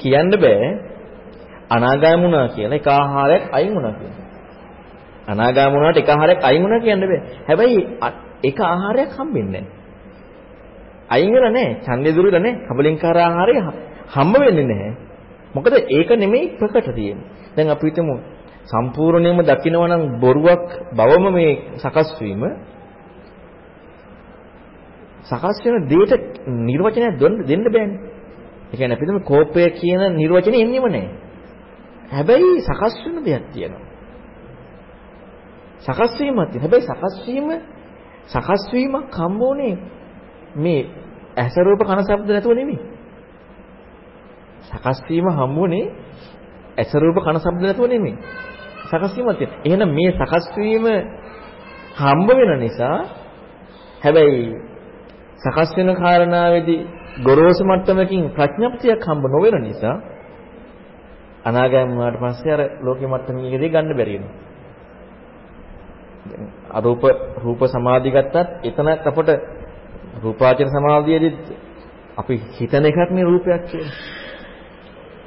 [0.00, 0.70] කියන්න බෑ
[1.70, 4.24] අනාගාම වුණා කියලා එක ආහාරයක් අයින් වුණා කියලා.
[5.28, 7.20] අනාගාම වුණාට එක ආහාරයක් අයින් වුණා කියන්න බෑ.
[7.48, 7.78] හැබැයි
[8.42, 9.78] එක ආහාරයක් හම්බෙන්නේ නැහැ.
[11.08, 11.78] අයින් වෙලා නැහැ.
[11.80, 12.66] ඡන්දේ දුරලා නැහැ.
[12.68, 13.54] කබලින්කාර ආහාරය
[14.10, 14.92] හම්බ වෙන්නේ නැහැ.
[15.54, 17.26] මොකද ඒක නෙමෙයි ප්‍රකට තියෙන්නේ.
[17.56, 18.14] දැන් අපි හිතමු
[18.66, 22.42] සම්පූර්ණයෙන්ම දකිනවා නම් බොරුවක් බවම මේ සකස් වීම
[25.24, 26.12] සකස් වෙන දෙයට
[26.66, 27.14] නිර්වචනයක්
[27.48, 27.98] දෙන්න බෑනේ.
[28.70, 31.08] ඒ කියන්නේ අපිටම කෝපය කියන නිර්වචනේ එන්නේම නැහැ.
[32.10, 33.84] හැබැයි සකස් වෙන දෙයක් තියෙනවා.
[35.80, 36.62] සකස් වීමක් තියෙනවා.
[36.64, 37.48] හැබැයි සකස් වීම
[38.26, 39.74] සකස් වීමක් හම්බුනේ
[40.56, 40.82] මේ
[41.36, 42.80] ඇස රූප කන ශබ්ද නැතුව නෙමෙයි.
[44.62, 45.86] සකස් වීම හම්බුනේ
[46.78, 48.16] ඇස රූප කන ශබ්ද නැතුව නෙමෙයි.
[48.86, 49.62] සකස් වීමක් තියෙනවා.
[49.64, 50.86] එහෙනම් මේ සකස් වීම
[51.96, 52.98] හම්බ වෙන නිසා
[54.02, 54.44] හැබැයි
[55.42, 56.82] සකස් වෙන කාරණාවේදී
[57.18, 59.96] ගොරෝසු මට්ටමකින් ප්‍රඥප්තියක් හම්බ නොවන නිසා
[61.44, 64.34] අනාගාමී වුණාට පස්සේ අර ලෝකෙ මට්ටමකදී ගන්න බැරි වෙනවා.
[66.70, 67.02] අරූප
[67.36, 69.30] රූප සමාධි ගත්තත් එතනත් අපට
[70.22, 71.34] රූපාචර සමාධියේදී
[72.16, 73.94] අපි හිතන එකක් නේ රූපයක් කියලා.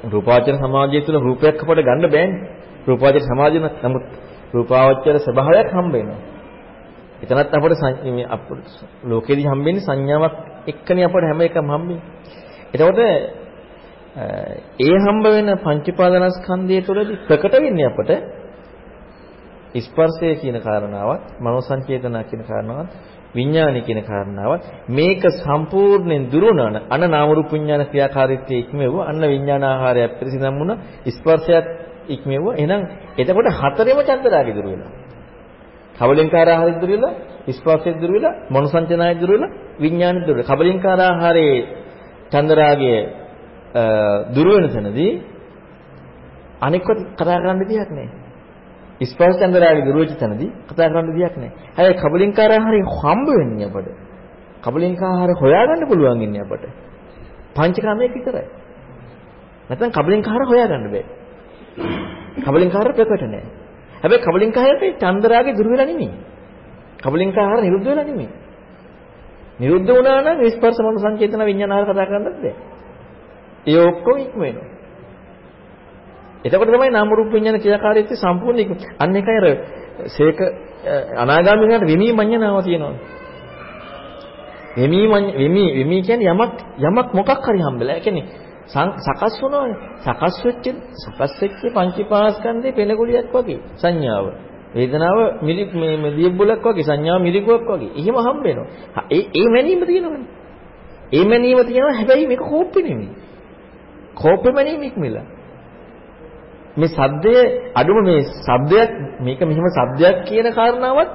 [0.04, 2.40] රූපාචර සමාධිය තුළ රූපයක් අපට ගන්න බෑනේ.
[2.86, 4.04] රූපාවචර සමාධිය නමුත්
[4.54, 6.20] රූපාවචර ස්වභාවයක් හම්බ වෙනවා.
[7.22, 8.26] එතනත් අපට මේ
[9.04, 12.00] ලෝකෙදී හම්බෙන්නේ සංඥාවක් එක්කනේ අපට හැම එකම හම්බෙන්නේ.
[12.74, 13.00] එතකොට
[14.80, 18.10] ඒ හම්බ වෙන පංචපාදනස්කන්ධය තුළදී ප්‍රකට වෙන්නේ අපට
[19.80, 22.90] ස්පර්ශය කියන කාරණාවත්, මනෝ සංචේතන කියන කාරණාවත්,
[23.34, 30.54] විඥානය කියන කාරණාවත් මේක සම්පූර්ණයෙන් දුරුනන අන නාම රූප විඥාන ක්‍රියාකාරීත්වයේ ඉක්මෙව අන්න විඥානාහාරය පිරිසිදම්
[30.60, 30.72] වුණ
[31.08, 31.66] ස්පර්ශයත්
[32.08, 32.80] ඉක්මෙව එහෙනම්
[33.18, 34.92] එතකොට හතරෙම චන්දරාගය දුර වෙනවා.
[35.96, 37.12] කබලින්කාර ආහාරය දුර වෙලා,
[37.50, 40.50] ස්පර්ශය දුර වෙලා, මනෝ සංචනාය දුර වෙලා, විඥානය දුර වෙලා.
[40.50, 41.58] කබලින්කාර ආහාරයේ
[42.32, 42.92] චන්දරාගය
[44.34, 45.12] දුර වෙන තැනදී
[46.60, 48.08] අනික්වත් කතා කරන්න දෙයක් නැහැ.
[49.02, 51.52] ස්පර්ශ චන්දරාගය දුර වෙච්ච තැනදී කතා කරන්න දෙයක් නැහැ.
[51.76, 53.88] හැබැයි කබලින්කාර ආහාරය හම්බ වෙන්නේ අපට.
[54.62, 56.64] කබලින්කාර හොයාගන්න පුළුවන් ඉන්නේ අපට.
[57.56, 58.46] පංචකාමයේ විතරයි.
[59.68, 61.04] නැත්නම් කබලින්කාර හොයාගන්න බෑ.
[62.44, 63.50] කබලින්කාර ප්‍රකට නැහැ.
[64.02, 66.12] හැබැයි කබලින්කාරයේ චන්දරාගේ දුර වෙලා නෙමෙයි.
[67.02, 68.30] කබලින්කාර නිරුද්ධ වෙලා නෙමෙයි.
[69.58, 72.54] නිරුද්ධ වුණා නම් ස්පර්ශ මන සංචේතන විඤ්ඤාණාර කතා කරන්නත් බෑ.
[73.66, 74.68] ඒ ඔක්කොම ඉක්ම වෙනවා.
[76.44, 78.74] එතකොට තමයි නාම රූප විඤ්ඤාණ ක්‍රියාකාරීත්වය සම්පූර්ණ ඉක්ම.
[78.98, 79.46] අන්න එකයි අර
[80.08, 80.38] සේක
[81.16, 82.96] අනාගාමී වෙනාට විමී මඤ්ඤණාව තියෙනවා.
[84.76, 87.96] විමී විමී විමී කියන්නේ යමක් යමක් මොකක් හරි හම්බෙලා.
[87.96, 88.26] ඒ කියන්නේ
[88.98, 89.78] සකස් වුණානේ.
[89.98, 90.66] සකස් වෙච්ච
[91.02, 94.26] සකස් වෙච්ච පංචීපාස්කන්ධේ පෙනගුලියක් වගේ සංඥාව.
[94.74, 97.90] වේදනාව මිලි මේ දියබ්බුලක් වගේ සංඥාව මිලිගුවක් වගේ.
[97.96, 98.66] එහෙම හම්බ වෙනවා.
[99.10, 100.26] ඒ ඒ මැනීම තියෙනවනේ.
[101.12, 103.12] ඒ මැනීම තියෙනවා හැබැයි මේක කෝප්පෙ නෙමෙයි.
[104.14, 105.26] කෝප්පෙ මැනීම ඉක්මලා.
[106.76, 107.34] මේ සද්දය
[107.74, 111.10] අඩුම මේ සද්දයක් මේක මෙහෙම සද්දයක් කියන කාරණාවත්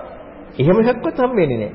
[0.58, 1.72] එහෙම එකක්වත් හම්බෙන්නේ නැහැ.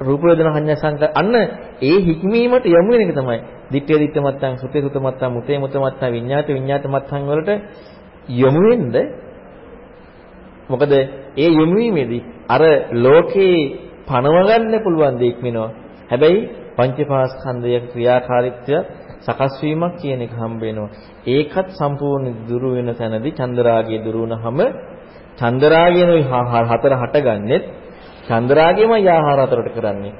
[0.00, 1.34] රූප වේදනා සංඥා සංකාර අන්න
[1.82, 3.38] ඒ හික්මීමට යොමු වෙන එක තමයි.
[3.72, 7.50] දිත්තේ දිත්ත මත්තං සුතේ සුත මත්තං මුතේ මුත මත්තං විඤ්ඤාත විඤ්ඤාත මත්තං වලට
[8.32, 8.86] යොමු වෙන්න
[10.68, 10.92] මොකද
[11.36, 12.62] ඒ යොමු වීමේදී අර
[12.96, 13.58] ලෝකේ
[14.06, 15.70] පණව ගන්න පුළුවන් දෙයක් වෙනවා.
[16.10, 16.40] හැබැයි
[16.76, 18.76] පංචපාස්කන්ධයක ක්‍රියාකාරීත්වය
[19.20, 20.90] සකස් වීමක් කියන එක හම්බ වෙනවා.
[21.26, 24.58] ඒකත් සම්පූර්ණ දුරු වෙන තැනදී චන්දරාගය දුරු වුණාම
[25.38, 26.24] චන්දරාගයනොයි
[26.70, 27.64] හතර හටගන්නෙත්
[28.28, 30.14] චන්දරාගයමයි ආහාර හතරට කරන්නේ.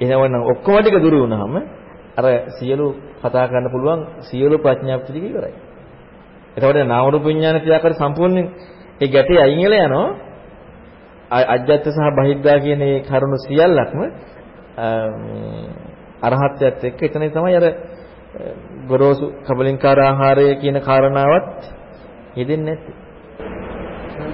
[0.00, 1.54] එහෙනම් ඔක්කොම ටික දුරු වුණාම
[2.12, 2.86] අර සියලු
[3.20, 5.54] කතා කරන්න පුළුවන් සියලු ප්‍රඥාප්ති ටික ඉවරයි.
[6.56, 8.46] එතකොට නාම රූප විඥාන ක්‍රියාකාරී සම්පූර්ණයෙන්
[9.02, 10.08] ඒ ගැටේ අයින් වෙලා යනවා.
[11.48, 14.00] අජ්ජත් සහ බහිද්දා කියන මේ කරුණු සියල්ලක්ම
[16.22, 17.66] අරහත්ත්වයට එක්ක එතන තමයි අර
[18.88, 21.60] ගොරෝසු කබලින්කාර ආහාරය කියන කාරණාවත්
[22.36, 22.96] යෙදෙන්නේ නැත්තේ.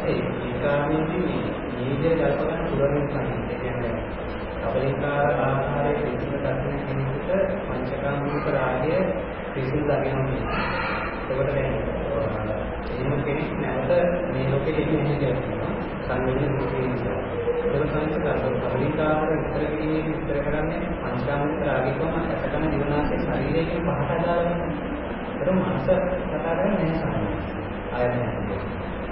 [0.07, 0.19] ඒ
[0.62, 1.39] කාරණේදී
[1.79, 3.37] නීතිය කල්පනා පුරමින් තමයි.
[3.45, 3.95] ඒ කියන්නේ
[4.62, 7.31] කබලින්කාර ආහාරයේ පිළිසිඳ දක්න කෙනෙකුට
[7.66, 8.93] පංචකාමික රාගය
[9.53, 10.39] පිළිසිඳ දකිනවා.
[11.31, 11.99] ඒකට දැන්
[12.99, 13.91] එහෙම කෙනෙක් නැවත
[14.29, 15.73] මේ ලෝකෙට එන්නේ නැහැ කියලා
[16.05, 17.19] සංවේදී ලෝකේ ඉඳලා.
[17.64, 18.61] ඒක තමයි කරන්නේ.
[18.64, 24.57] කබලින්කාර විතර කිරීමේ විතර කරන්නේ පංචකාමික රාගයකම ඇසකන දිවනාසේ ශරීරයෙන් පහට දාලා.
[25.37, 25.87] ඒක මනස
[26.25, 27.39] කතා කරන්නේ නැහැ.
[27.93, 28.57] ආයතනය.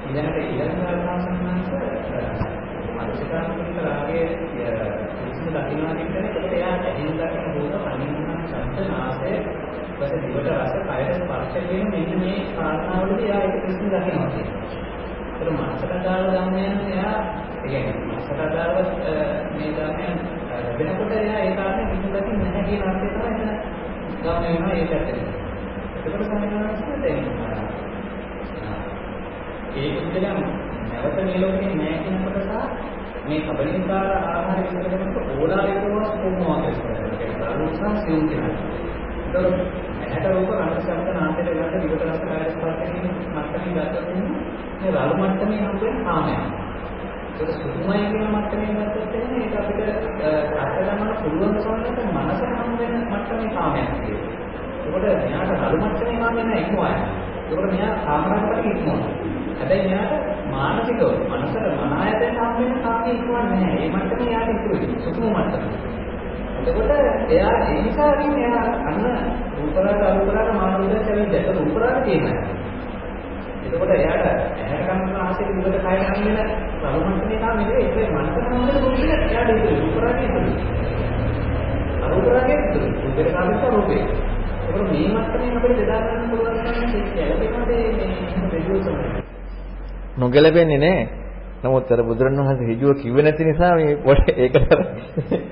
[0.05, 1.71] ඊළඟට ඊළඟ ආකාශනංශ
[2.97, 4.29] අනිත්‍යකාමික රාගයේ
[5.21, 8.15] විශ්ව දකින්නවා කියන්නේ ඒකට එයා ඇහින් දකින රූප කනින්
[8.47, 9.33] ශබ්ද නාසය
[9.97, 14.85] ඊපස්සේ දිවට රස කයට ස්පර්ශ කියන මෙන්න මේ කාරණාවලදී එයා ඒක විශ්ව දකිනවා කියන්නේ.
[15.37, 17.19] ඒක මනසට දාලා ධර්මයන් එයා
[17.57, 18.85] ඒ කියන්නේ මනසට දාලා
[19.53, 20.15] මේ ධර්මයන්
[20.79, 23.51] වෙනකොට එයා ඒ කාරණේ විශ්ව දකින්න නැහැ කියන අර්ථය තමයි එතන
[24.23, 25.19] ගාම වෙනවා ඒ පැත්තට.
[26.05, 27.21] ඒකට සම්බන්ධව දැන්
[29.77, 30.39] ඒ ඉඳලම
[30.89, 32.49] නැවත මේ ලෝකේ නැහැ කියන කොටස
[33.25, 35.85] මේ කබලින්කාර ආහාර විතර කරනකොට ඕලාරිකව
[36.17, 38.55] කොහොමද කරන්නේ ඒක ප්‍රාණෝත්සාහ සියුම් කියලා.
[39.39, 39.57] ඒක
[40.03, 44.07] ඇහැට රූප රස ශබ්ද නාසයට ගන්න විවිධ රස කාය ස්පර්ශ කියන මට්ටමින් ගත්තොත්
[44.79, 46.43] මේ රළු මට්ටමේ හම්බෙන කාමයක්.
[47.37, 49.81] ඒක සුදුමයි කියන මට්ටමින් ගත්තොත් එහෙනම් ඒක අපිට
[50.59, 54.37] අත්දැකගන්න පුළුවන් සමහරවිට මනස හම්බෙන මට්ටමේ කාමයක් තියෙනවා.
[54.87, 56.95] ඒකට මෙයාට රළු මට්ටමේ කාමයක් නෑ ඉක්මවයි.
[57.47, 59.13] ඒකට මෙයා කාමරකට ඉක්මවනවා.
[59.59, 60.15] හැබැයි එයාට
[60.51, 63.79] මානසිකව මනසට මන ආයතන සම්පන්න කාමයේ ඉක්මවන්නේ නැහැ.
[63.81, 64.91] ඒ මට්ටමේ යාට ඉතුරුයි.
[65.01, 65.96] සුකුම මට්ටම.
[66.67, 66.91] එතකොට
[67.29, 69.03] එයා ඒ නිසා කියන්නේ එයා අන්න
[69.57, 72.39] රූපරාග අරූපරාග මානසික කැවිද රූපරාග කියනවා.
[73.65, 76.49] එතකොට එයාට ඇහැට කන්න ආසෙක විදිහට කය ගන්න වෙන
[76.81, 79.77] සමුමට්ටමේ කාම නෙවෙයි ඒක මනසට මොකද රූපෙට එයාට ඉතුරුයි.
[79.83, 80.57] රූපරාගය ඉතුරුයි.
[82.03, 82.91] අරූපරාගය ඉතුරුයි.
[83.03, 84.03] රූපේ කාමක රූපේ.
[84.63, 88.97] ඒකෝ මේ මට්ටමේ අපිට බෙදා ගන්න පුළුවන් නම් ඒක ගැළපෙනවද මේ බෙදුවසම
[90.17, 91.26] නොගැලපෙන්නේ නැහැ.
[91.67, 94.71] නමුත් අර බුදුරණවහන්සේ ඍජුව කිව්වේ නැති නිසා මේ පොඩ ඒකට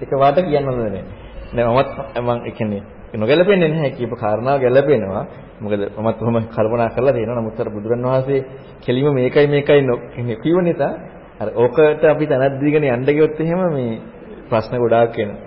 [0.03, 1.05] එක වාට කියන්න හොඳ නැහැ.
[1.53, 2.83] නෑ මමත් මම ඒ කියන්නේ
[3.15, 5.25] නොගැලපෙන්නේ නැහැ කියපු කාරණාව ගැලපෙනවා.
[5.61, 7.41] මොකද මමත් කොහොම කල්පනා කරලා තියෙනවා.
[7.41, 8.41] නමුත් අර බුදුරණවහන්සේ
[8.81, 10.93] කෙලිම මේකයි මේකයි කිව්ව නිසා
[11.37, 14.01] අර ඕකට අපි තනක් දීගෙන යන්න ගියොත් එහෙම මේ
[14.49, 15.41] ප්‍රශ්න ගොඩාක් එනවා.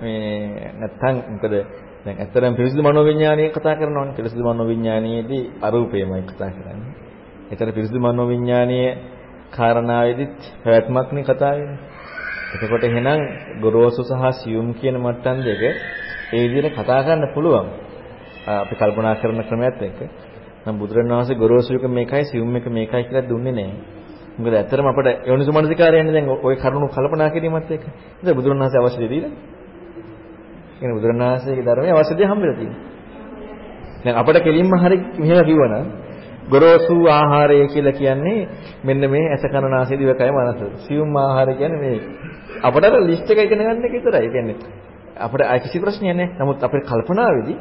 [0.00, 1.54] මේ නැත්තම් මොකද
[2.04, 4.14] දැන් ඇත්තටම පිරිසිදු මනෝවිඤ්ඤාණය කතා කරනවානේ.
[4.14, 6.92] පිරිසිදු මනෝවිඤ්ඤාණයේදී අරූපයමයි කතා කරන්නේ.
[7.50, 8.90] ඒතර පිරිසිදු මනෝවිඤ්ඤාණීය
[9.56, 11.78] කාරණාවෙදිත් පැවැත්මක්නේ කතා වෙන්නේ.
[12.54, 13.20] එතකොට එහෙනම්
[13.60, 15.62] ගොරෝසු සහ සියුම් කියන මට්ටම් දෙක
[16.32, 17.66] ඒ විදිහට කතා කරන්න පුළුවන්.
[18.46, 20.00] අපි කල්පනා කරන ක්‍රමයක් එක්ක.
[20.64, 23.76] නම් බුදුරණවහන්සේ ගොරෝසු එක මේකයි සියුම් එක මේකයි කියලා දුන්නේ නැහැ.
[24.36, 27.84] මොකද ඇත්තටම අපිට යෝනිසමනසිකාරයන්නේ දැන් ওই කරුණු කල්පනා කිරීමත් එක්ක.
[28.20, 29.32] ඉතින් බුදුරණවහන්සේ අවශ්‍ය දෙය දීලා.
[30.74, 32.82] කියන්නේ බුදුරණවහන්සේගේ ධර්මයේ අවශ්‍ය දෙය හම්බෙලා තියෙනවා.
[34.04, 35.86] දැන් අපිට කෙලින්ම හරි මෙහෙම කිව්වනම්
[36.50, 38.48] ගොරෝසු ආහාරය කියලා කියන්නේ
[38.84, 40.60] මෙන්න මේ ඇස කන නාසය දිවකය මනස.
[40.84, 41.98] සියුම් ආහාරය කියන්නේ මේ
[42.62, 44.20] අපිට අර ලිස්ට් එක ඉගෙන ගන්න එක විතරයි.
[44.20, 44.56] ඒ කියන්නේ
[45.18, 46.36] අපිට කිසි ප්‍රශ්නයක් නැහැ.
[46.40, 47.58] නමුත් අපේ කල්පනාවේදී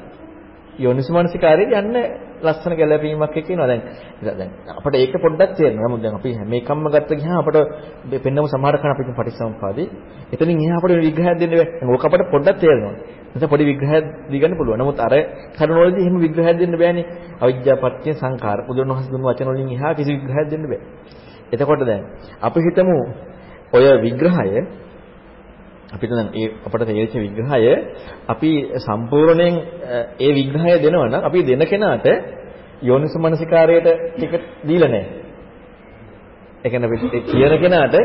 [0.75, 1.97] යෝනිසමනසිකාරයේ යන්න
[2.41, 3.67] ලස්සන ගැළපීමක් එක්ක එනවා.
[3.67, 3.81] දැන්
[4.31, 5.87] දැන් අපිට ඒක පොඩ්ඩක් තේරෙනවා.
[5.87, 9.87] නමුත් දැන් අපි හැම එකක්ම ගත්ත ගියාම අපිට පෙන්නම සමහර කන අපිට පටිසම්පාදේ.
[10.31, 11.67] එතනින් එහා අපිට විග්‍රහයක් දෙන්න බෑ.
[11.87, 12.95] ඕක අපිට පොඩ්ඩක් තේරෙනවා.
[13.35, 14.79] එතන පොඩි විග්‍රහයක් දීගන්න පුළුවන්.
[14.79, 15.13] නමුත් අර
[15.55, 17.05] කරුණවලදී එහෙම විග්‍රහයක් දෙන්න බෑනේ.
[17.39, 18.59] අවිජ්ජාපත්‍ය සංඛාර.
[18.67, 20.81] බුදුරණවහන්සේ දුන්න වචන වලින් එහා කිසි විග්‍රහයක් දෙන්න බෑ.
[21.51, 22.03] එතකොට දැන්
[22.41, 22.97] අපි හිතමු
[23.73, 24.59] ඔය විග්‍රහය
[25.93, 27.73] අපිට දැන් ඒ අපට තේරිච්ච විග්‍රහය
[28.27, 29.55] අපි සම්පූර්ණයෙන්
[30.19, 32.05] ඒ විග්‍රහය දෙනවා නම් අපි දෙන කෙනාට
[32.81, 34.33] යෝනිසමනසිකාරයට ටික
[34.67, 35.05] දීලා නැහැ.
[36.63, 37.95] ඒ කියන්නේ අපි කියන කෙනාට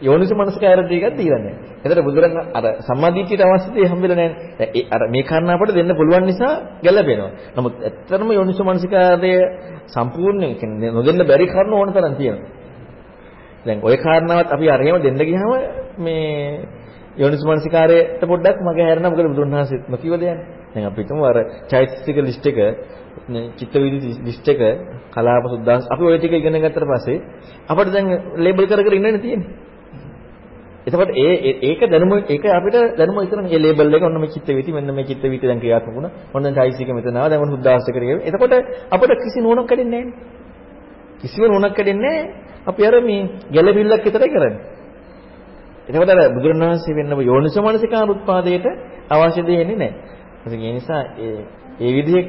[0.00, 1.56] යෝනිසමනසිකාරය ටිකක් දීලා නැහැ.
[1.78, 4.66] එතකොට බුදුරන් අර සම්මාදිටියට අවශ්‍ය දේ හම්බෙලා නැහැ.
[4.70, 7.30] ඒ අර මේ කාරණා අපට දෙන්න පුළුවන් නිසා ගැළපෙනවා.
[7.56, 9.32] නමුත් ඇත්තටම යෝනිසමනසිකාරය
[9.88, 12.50] සම්පූර්ණයෙන් කියන්නේ නොදෙන්න බැරි කරුණු ඕන තරම් තියෙනවා.
[13.66, 15.52] දැන් ওই කාරණාවත් අපි අරහෙම දෙන්න ගියාම
[15.98, 16.81] මේ
[17.14, 20.46] යෝනිසමනසිකාරයට පොඩ්ඩක් මගේ හැරෙනවා මොකද බුදුරණවහන්සේත් නොකියව දෙයන්නේ.
[20.72, 21.36] දැන් අපි හිතමු අර
[21.68, 22.58] චෛතසික ලිස්ට් එක
[23.56, 24.60] චිත්ත වීදි ලිස්ට් එක
[25.10, 27.18] කලාප සුද්දාස් අපි ওই ටික ඉගෙන ගත්තට පස්සේ
[27.68, 28.06] අපිට දැන්
[28.36, 29.50] ලේබල් කර කර ඉන්නනේ තියෙන්නේ.
[30.82, 31.32] එතකොට ඒ
[31.62, 35.04] ඒක දැනුම ඒක අපිට දැනුම විතරනේ මේ ලේබල් එක ඔන්න මේ චිත්ත වීති මෙන්න මේ
[35.04, 36.12] චිත්ත වීති දැන් ක්‍රියාත්මක වුණා.
[36.34, 38.18] ඔන්න දැන් චෛතසික මෙතන ආවා දැන් ඔන්න සුද්දාස් එක කරේ.
[38.22, 38.52] එතකොට
[38.90, 40.40] අපිට කිසි නුවණක් කැඩෙන්නේ නැහැ.
[41.20, 42.18] කිසිම නුවණක් කැඩෙන්නේ
[42.66, 44.80] අපි අර මේ ගැළපිල්ලක් විතරයි කරන්නේ.
[45.88, 48.66] එතකොට අර බුදුරණවහන්සේ වෙන්න යෝනිසමනසිකාර උත්පාදයට
[49.10, 50.58] අවශ්‍ය දෙන්නේ නැහැ.
[50.60, 51.40] ඒ නිසා ඒ
[51.80, 52.24] ඒ විදිහේ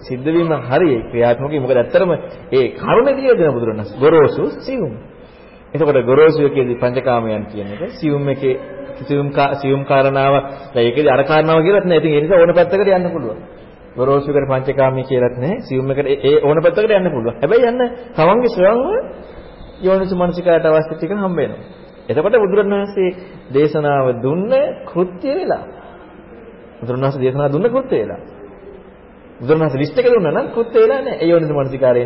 [0.00, 1.58] සිද්ධ වීම හරියි ක්‍රියාත්මකයි.
[1.58, 2.10] මොකද ඇත්තටම
[2.52, 4.92] ඒ කරුණේදී දෙන බුදුරණවහන්සේ ගොරෝසු සියුම්.
[5.74, 8.54] එතකොට ගොරෝසු එකේදී පංචකාමයන් කියන එක සියුම් එකේ
[9.00, 10.34] සියුම් සියුම් කාරණාව
[10.74, 11.98] දැන් ඒකේදී අර කාරණාව කියලාත් නෑ.
[11.98, 13.38] ඉතින් ඒ නිසා ඕන පැත්තකට යන්න පුළුවන්.
[13.96, 15.54] ගොරෝසු එකට පංචකාමී කියලාත් නෑ.
[15.60, 17.36] සියුම් එකට ඒ ඕන පැත්තකට යන්න පුළුවන්.
[17.36, 17.80] හැබැයි යන්න
[18.16, 18.82] තමන්ගේ ස්වයංව
[19.80, 21.64] යෝනිසමනසිකාට අවශ්‍ය ටික හම්බ වෙනවා.
[22.10, 23.10] එතකොට බුදුරණවහන්සේ
[23.52, 24.52] දේශනාව දුන්න
[24.86, 25.64] කෘත්‍ය වෙලා.
[26.80, 28.20] බුදුරණවහන්සේ දේශනාව දුන්න කෘත්‍ය වෙලා.
[29.40, 31.20] බුදුරණවහන්සේ ලිස්ට් එක දුන්නා නම් කෘත්‍ය වෙලා නැහැ.
[31.22, 32.02] ඒ යෝනිස මනසිකාරය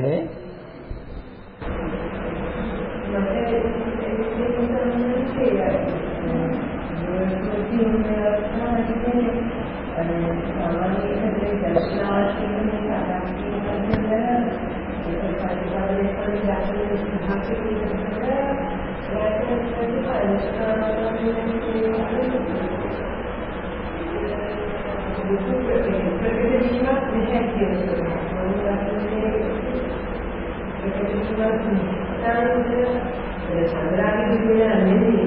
[34.81, 35.25] නෙවෙයි.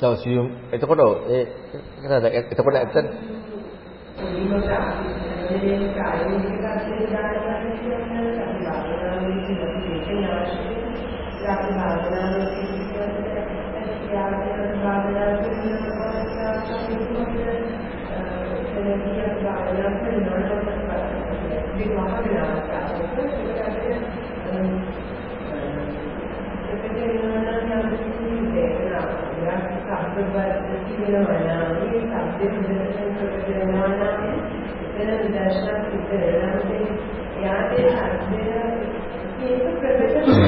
[0.00, 1.44] තව සියුම් එතකොට ඒ
[2.42, 2.96] එතකොට ඇත්ත
[35.22, 36.60] ප්‍රදර්ශන සිද්ධ වෙනවා.
[37.42, 38.44] යාදී හර්ධය
[39.44, 40.39] ඒක ප්‍රදර්ශන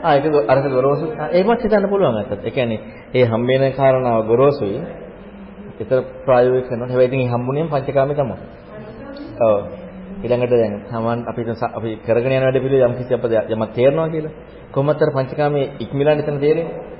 [0.00, 2.40] ආ ඒක අරක ගොරෝසු ඒකවත් හිතන්න පුළුවන් අත්තත්.
[2.40, 2.80] ඒ කියන්නේ
[3.14, 4.80] ඒ හම්බ වෙන කාරණාව ගොරෝසුයි.
[5.80, 6.88] ඒතර ප්‍රායෝගික කරනවා.
[6.88, 8.36] හැබැයි ඉතින් හම්බුනේම පංචකාමේ තමයි.
[9.40, 9.58] ඔව්.
[10.18, 14.34] ඊළඟට දැන් සමන් අපි අපි කරගෙන යන වැඩ පිළිවෙල යම් කිසි අපද යමක් තේරෙනවා කියලා.
[14.72, 16.98] කොහොමද අර පංචකාමේ ඉක්මලන්න එතන තේරෙන්නේ?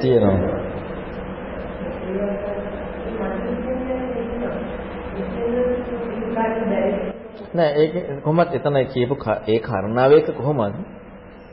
[0.00, 0.60] තියෙනවා.
[7.52, 7.84] නෑ
[8.30, 9.14] ඒක කොහොමද එතන කියපු
[9.46, 10.74] ඒ කාරණාවේක කොහොමද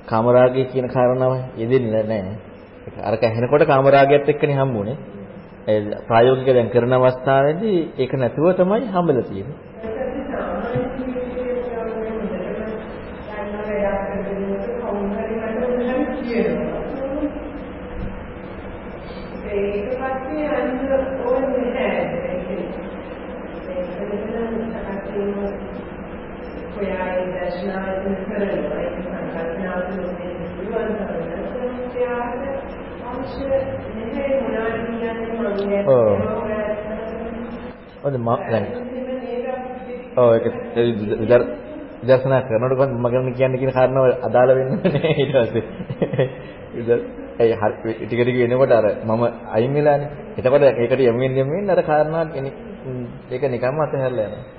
[0.05, 2.35] කාමරාගය කියන කාරණාව යෙදෙන්නේ නෑ.
[2.87, 4.97] ඒක අරක ඇහෙනකොට කාමරාගයත් එක්කනේ හම්බුනේ.
[5.67, 9.57] ඒ ප්‍රායෝගික දැන් කරන අවස්ථාවේදී ඒක නැතුව තමයි හම්බෙලා තියෙන්නේ.
[38.09, 38.65] ඔව් දැන්
[40.17, 40.45] ඔව් ඒක
[42.01, 45.65] විදර්ශනා කරනකොට මම කියන්නේ කියන කාරණාව අදාළ වෙන්නේ නැහැ ඊට පස්සේ.
[47.39, 50.09] ඒ හරි ටික ටික එනකොට අර මම අයින් වෙලානේ.
[50.37, 52.25] එතකොට ඒකට යමින් යමින් අර කාරණා
[53.31, 54.56] ඒක නිකම්ම අතහැරලා යනවා.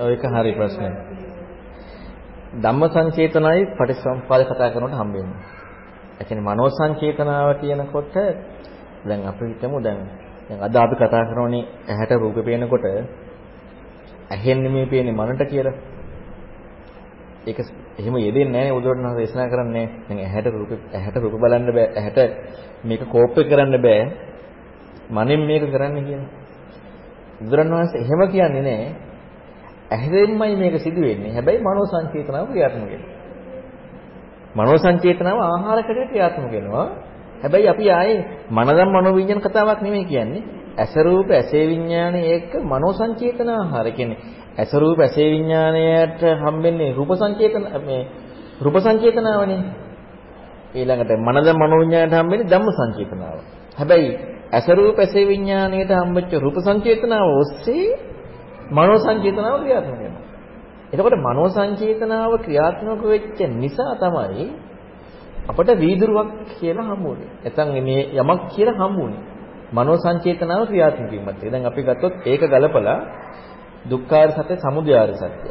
[0.00, 0.94] ඒක හරි ප්‍රශ්නයක්.
[2.56, 5.38] ධම්ම සංචේතනයි පටිසම්පාද කතා කරනකොට හම්බෙන්නේ.
[6.20, 8.14] ඒ කියන්නේ මනෝ සංචේතනාව කියනකොට
[9.06, 9.98] දැන් අපි හිතමු දැන්
[10.48, 12.84] දැන් අද අපි කතා කරනෝනේ ඇහැට රූප පේනකොට
[14.30, 15.93] ඇහෙන්නේ මේ පේන්නේ මනට කියලා.
[17.46, 17.58] ඒක
[17.98, 19.86] එහෙම යෙදෙන්නේ නැහැ උදවර්ණ දේශනා කරන්නේ.
[20.06, 21.88] දැන් ඇහැට රූප ඇහැට රූප බලන්න බෑ.
[21.92, 22.18] ඇහැට
[22.84, 24.02] මේක කෝප් එක කරන්න බෑ.
[25.10, 26.30] මනෙන් මේක කරන්න කියන්නේ.
[27.40, 28.90] බුදුරණවහන්සේ එහෙම කියන්නේ නැහැ.
[29.90, 31.32] ඇහෙන්මයි මේක සිදු වෙන්නේ.
[31.32, 33.12] හැබැයි මනෝ සංචේතනාව ක්‍රියාත්මක වෙනවා.
[34.56, 36.86] මනෝ සංචේතනාව ආහාරකඩේ ක්‍රියාත්මක වෙනවා.
[37.42, 38.20] හැබැයි අපි ආයේ
[38.50, 40.42] මනදම් මනෝ විඤ්ඤාණ කතාවක් නෙමෙයි කියන්නේ.
[40.78, 44.18] ඇස රූප ඇසේ විඤ්ඤාණය එක්ක මනෝ සංචේතන ආහාර කියන්නේ
[44.58, 48.02] ඇස රූප ඇසේ විඥාණයට හම්බෙන්නේ රූප සංකේතන මේ
[48.60, 49.62] රූප සංකේතනාවනේ.
[50.74, 53.38] ඊළඟට මනද මනෝ විඥාණයට හම්බෙන්නේ ධම්ම සංකේතනාව.
[53.76, 54.10] හැබැයි
[54.52, 57.86] ඇස රූප ඇසේ විඥාණයට හම්බෙච්ච රූප සංකේතනාව ඔස්සේ
[58.70, 60.24] මනෝ සංකේතනාව ක්‍රියාත්මක වෙනවා.
[60.92, 64.46] එතකොට මනෝ සංකේතනාව ක්‍රියාත්මක වෙච්ච නිසා තමයි
[65.44, 67.30] අපට වීදුරුවක් කියලා හම්බුනේ.
[67.42, 69.22] නැත්නම් මේ යමක් කියලා හම්බුනේ.
[69.72, 71.40] මනෝ සංකේතනාව ක්‍රියාත්මක වීමත්.
[71.42, 73.00] දැන් අපි ගත්තොත් ඒක ගලපලා
[73.84, 75.50] දුක්ඛාර සත්‍ය සමුදයාර සත්‍ය.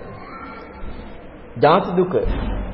[1.57, 2.13] ජාති දුක,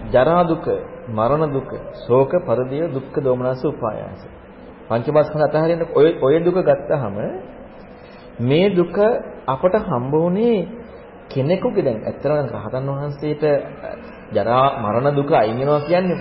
[0.09, 0.65] ජරා දුක,
[1.09, 1.69] මරණ දුක,
[2.03, 4.21] ශෝක, පරිදේව, දුක්ඛ, දෝමනස, උපායාස.
[4.87, 7.15] පංචමස්කන්ධ අතහරින්න ඔය ඔය දුක ගත්තාම
[8.41, 8.97] මේ දුක
[9.47, 10.67] අපට හම්බ වුණේ
[11.29, 13.43] කෙනෙකුගේ දැන් ඇත්තටම රහතන් වහන්සේට
[14.33, 16.19] ජරා මරණ දුක අයින් වෙනවා කියන්නේ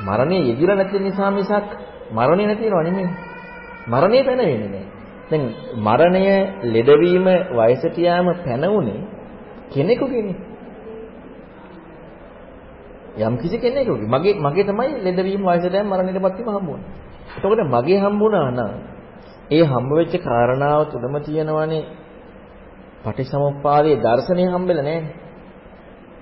[0.00, 1.68] මරණය යෙදිලා නැති නිසා මිසක්
[2.10, 3.08] මරණය නැතිව නෙමෙයි.
[3.86, 4.87] මරණය පැන වෙන්නේ නැහැ.
[5.30, 5.42] දැන්
[5.78, 6.24] මරණය
[6.66, 9.00] ලෙඩවීම වයසට යාම පැනවුනේ
[9.70, 10.36] කෙනෙකුගේනේ.
[13.18, 16.86] යම් කිසි කෙනෙකුගේ මගේ මගේ තමයි ලෙඩවීම වයසට යාම මරණයටපත් වීම හම්බුනේ.
[17.36, 18.72] එතකොට මගේ හම්බුණා නම්
[19.50, 21.84] ඒ හම්බ වෙච්ච කාරණාව තුලම තියෙනවනේ
[23.04, 25.16] පටිසමුප්පාදයේ දර්ශනය හම්බෙලා නැහැනේ.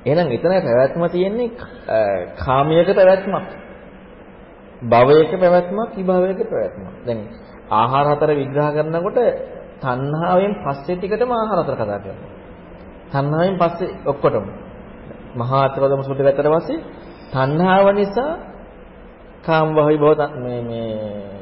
[0.07, 1.48] එහෙනම් එතන පැවැත්ම තියෙන්නේ
[2.38, 3.46] කාමයක පැවැත්මක්.
[4.84, 6.88] භවයක පැවැත්මක්, විභවයක පැවැත්මක්.
[7.07, 7.20] දැන්
[7.70, 9.18] ආහාර හතර විග්‍රහ කරනකොට
[9.80, 12.30] තණ්හාවෙන් පස්සේ ටිකටම ආහාර හතර කතා කරනවා.
[13.10, 14.46] තණ්හාවෙන් පස්සේ ඔක්කොටම.
[15.34, 16.84] මහා අත්වදම සුද්ධ ගත්තට පස්සේ
[17.32, 18.32] තණ්හාව නිසා
[19.42, 21.36] කාම වහයි බව මේ මේ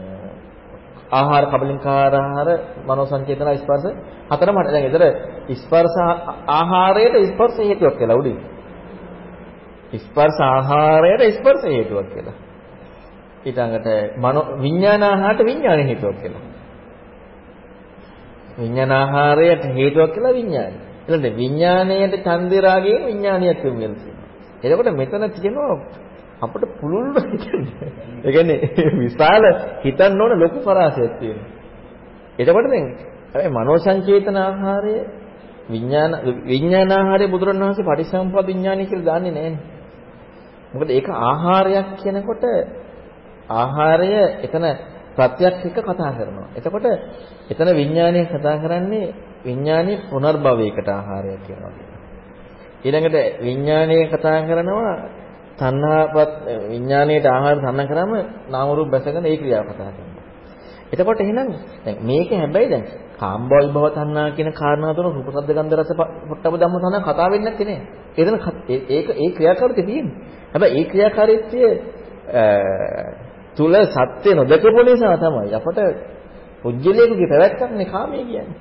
[1.12, 2.48] ආහාර කබලින්කාර ආහාර
[2.84, 3.88] මනෝ සංකේතන ස්පර්ශ
[4.30, 5.04] හතරම දැන් ඒතර
[5.54, 5.98] ස්පර්ශ
[6.50, 8.38] ආහාරයට ස්පර්ශ හේතුවක් කියලා උඩින්
[9.98, 12.36] ස්පර්ශ ආහාරයට ස්පර්ශ හේතුවක් කියලා
[13.44, 16.44] ඊටඟට මනෝ විඥානාහාරට විඥාන හේතුවක් කියලා.
[18.58, 20.76] විඥානාහාරයට හේතුවක් කියලා විඥානය.
[21.04, 24.24] ඊළඟට විඥාණයට ඡන්දේ රාගයෙන් විඥානියක් වෙනවා කියනවා.
[24.64, 25.76] එතකොට මෙතන තියෙනවා
[26.40, 27.88] අපිට පුළුල් කියන්නේ.
[28.24, 28.58] ඒ කියන්නේ
[28.98, 29.44] විශාල
[29.84, 31.48] හිතන්න ඕන ලොකු පරාසයක් තියෙනවා.
[32.38, 32.86] එතකොට දැන්
[33.30, 34.94] හැබැයි මනෝ සංචේතන ආහාරය
[35.70, 36.12] විඥාන
[36.46, 39.56] විඥානාහාරය බුදුරණවහන්සේ පටිසම්පද විඥානය කියලා දාන්නේ නැහැ.
[40.74, 42.44] මොකද ඒක ආහාරයක් කියනකොට
[43.50, 44.64] ආහාරය එතන
[45.12, 46.48] ප්‍රත්‍යක් එක්ක කතා කරනවා.
[46.56, 46.86] එතකොට
[47.46, 51.72] එතන විඥානය කතා කරන්නේ විඥානයේ පුනර්භවයකට ආහාරයක් කියනවා.
[52.82, 54.94] ඊළඟට විඥානය කතා කරනවා
[55.54, 56.32] තණ්හාපත්
[56.68, 58.12] විඥානයේට ආහාර තන්න කරාම
[58.48, 60.24] නාම රූප බැසගෙන ඒ ක්‍රියාව කතා කරනවා.
[60.92, 61.48] එතකොට එහෙනම්
[61.84, 62.84] දැන් මේක හැබැයි දැන්
[63.16, 65.90] කාම්බෝල් භව තණ්හා කියන කාරණා තුන රූප ශබ්ද ගන්ධ රස
[66.28, 67.80] පොට්ටබ ධම්ම තණ්හා කතා වෙන්නේ නැත්තේ නේ.
[68.16, 68.34] එතන
[68.88, 70.16] ඒක ඒ ක්‍රියාකාරීත්වය තියෙන්නේ.
[70.52, 71.60] හැබැයි ඒ ක්‍රියාකාරීත්වය
[73.56, 75.78] තුල සත්‍ය නොදකපු නිසා තමයි අපට
[76.62, 78.58] පුජ්‍යලයකගේ පැවැත්මනේ කාමයේ කියන්නේ.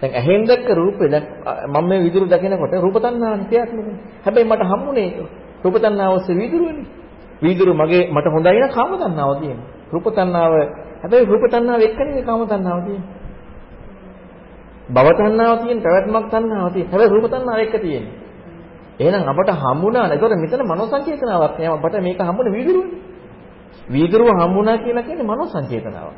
[0.00, 1.24] දැන් ඇහෙන් දැක්ක රූපේ දැන්
[1.66, 3.96] මම මේ විදුරු දකිනකොට රූප තණ්හාවක් ක්‍රියාත්මකනේ.
[4.24, 5.16] හැබැයි මට හම්බුනේ ඒක.
[5.64, 6.86] රූප තණ්හාව ඔස්සේ විදුරුවනේ.
[7.42, 9.66] විදුරු මගේ මට හොඳයි න කාම තණ්හාව තියෙන්නේ.
[9.92, 10.52] රූප තණ්හාව
[11.02, 13.10] හැබැයි රූප තණ්හාව එක්කනේ කාම තණ්හාව තියෙන්නේ.
[14.88, 16.88] භව තණ්හාව තියෙන පැවැත්මක් තණ්හාව තියෙන.
[16.88, 18.27] හැබැයි රූප තණ්හාව එක්ක තියෙන්නේ.
[18.98, 20.14] එහෙනම් අපට හම්බුණා නේද?
[20.14, 21.70] ඒතකොට මෙතන මනෝ සංකේතනාවක් නෑ.
[21.76, 23.00] අපට මේක හම්බුනේ විදුරුවනේ.
[23.88, 26.16] වීදුරුව හම්බුණා කියලා කියන්නේ මනෝ සංචේතනාවක්.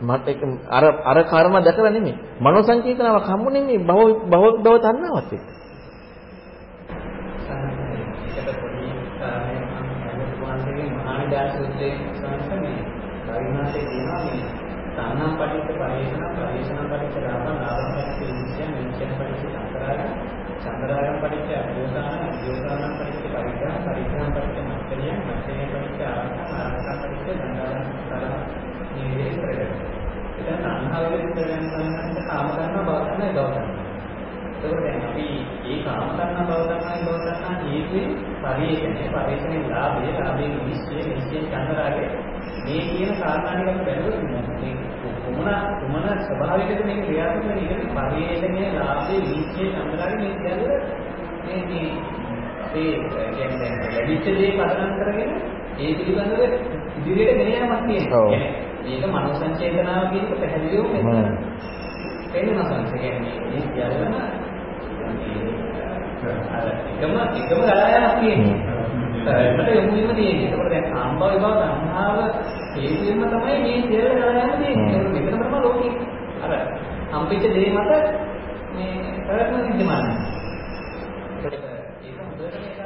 [0.00, 0.26] මට
[0.68, 2.16] අර අර කර්ම දැකලා නෙමෙයි.
[2.40, 5.58] මනෝ සංචේතනාවක් හම්බුනේ මේ භව භව භව තණ්හාවත් එක්ක.
[11.28, 12.78] විද්‍යා සූත්‍රයේ සංසමේ
[13.26, 14.42] පරිණාමයේ කියනවා මේ
[14.96, 19.98] තණ්හා පටිච්ච පරිේෂණ පරිේෂණ පටිච්ච ලාභ ලාභ පටිච්ච විද්‍යා නිච්චන පටිච්ච සංකරාය
[20.98, 27.76] සංකරාය පටිච්ච අභ්‍යෝසාන අභ්‍යෝසාන පටිච්ච පරිග්‍රහ පරිග්‍රහ පටිච්ච මත්තරිය මත්තරිය පටිච්ච ආරක්ෂා ආරක්ෂා පටිච්ච දණ්ඩාන
[28.08, 28.24] තරහ
[28.92, 29.72] මේ විදිහට කරගන්න.
[30.38, 33.76] ඒක තණ්හාව විදිහට කරගන්න කාම කරන බව තමයි බව කරන්නේ.
[34.56, 35.26] ඒකෝ දැන් අපි
[35.66, 38.06] ඒ කාම කරන බව තමයි බව කරන හේතුවේ
[38.42, 42.08] පරිේෂණය පරිේෂණේ ලාභය ලාභයේ නිශ්චය නිශ්චය චන්දරාගේ
[42.64, 44.87] මේ කියන කාරණා ටික අපි බැලුවොත් මේ
[45.28, 45.48] කුමන
[45.80, 50.78] කුමන ස්වභාවිකද මේ ක්‍රියාත්මක වෙන ඉගෙන පරිේෂණයේ ලාභයේ නිශ්චය චන්දරාගේ මේ කියන්නේ
[51.46, 51.88] මේ මේ
[52.74, 55.30] ඒ කියන්නේ ලැබිච්ච දේ පදනම් කරගෙන
[55.78, 56.42] ඒ පිළිබඳව
[56.98, 58.26] ඉදිරියට ගෙන යාමක් තියෙනවා.
[58.82, 61.28] මේක මනෝ සංචේතනාව කියන එක පැහැදිලිවම මෙතන
[62.30, 64.14] පෙන්වනවා සංස කියන්නේ මේ සියල්ලම
[66.52, 68.77] අර එකම එකම ගලායමක් තියෙනවා.
[69.30, 70.48] ඒකට යොමු වීම තියෙන්නේ.
[70.48, 72.16] ඒකට දැන් කාම්භව විභව සංහාව
[72.74, 74.96] හේතුවෙන්ම තමයි මේ සියල්ල ගලායම තියෙන්නේ.
[74.96, 75.92] ඒක මෙතනම තමයි ලෝකේ
[76.42, 76.52] අර
[77.12, 77.90] හම්බෙච්ච දේ මත
[78.74, 78.94] මේ
[79.26, 80.04] ප්‍රයත්න සිද්ධමාන.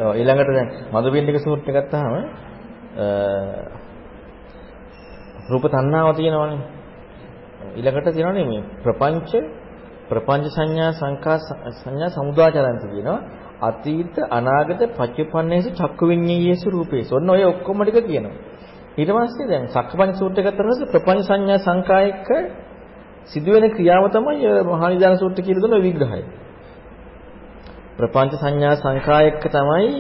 [0.00, 2.12] ඔව් ඊළඟට දැන් මధుපිණ්ඩික සූත්‍රය ගත්තාම
[5.48, 6.60] රූප තණ්හාව තියෙනවනේ.
[7.76, 9.30] ඊළඟට තියෙනවනේ මේ ප්‍රපංච
[10.08, 11.38] ප්‍රපංච සංඥා සංකා
[11.74, 13.20] සංඥා සමුදාචරන්ති කියනවා.
[13.62, 17.16] අතීත අනාගත පච්චපන්නේසු චක්කු විඤ්ඤායේසු රූපේසු.
[17.16, 18.34] ඔන්න ඔය ඔක්කොම ටික කියනවා.
[18.94, 22.28] ඊට පස්සේ දැන් සක්කපඤ්ඤ සූත්‍රය ගත්තා පස්සේ ප්‍රපංච සංඥා සංකායක
[23.26, 26.22] සිදුවෙන ක්‍රියාව තමයි මහා නිදාන සූත්‍රය කියලා දුන්න විග්‍රහය.
[27.98, 29.92] ප්‍රපංච සංඥා සංකායක තමයි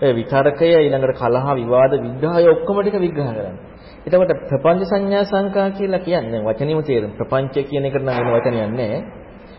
[0.00, 3.70] ඔය විතරකය ඊළඟට කලහ විවාද විග්‍රහය ඔක්කොම ටික විග්‍රහ කරන්නේ.
[4.02, 9.00] එතකොට ප්‍රපංච සංඥා සංකා කියලා කියන්නේ වචනේම තේරුම් ප්‍රපංච කියන එකට නම් වෙන වචනයක් නැහැ.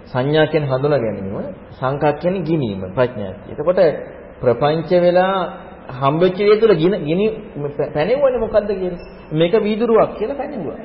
[0.06, 1.36] සංඥා කියන්නේ හඳුනා ගැනීම,
[1.72, 3.52] සංකා කියන්නේ ගිනීම ප්‍රඥාති.
[3.52, 3.80] එතකොට
[4.42, 5.36] ප්‍රපංච වෙලා
[5.92, 7.26] හම්බෙච්ච දේ තුළ ගිනි
[7.94, 9.02] පැනෙවන්නේ මොකද්ද කියන්නේ?
[9.32, 10.80] මේක වීදුරුවක් කියලා පැනෙවුවා.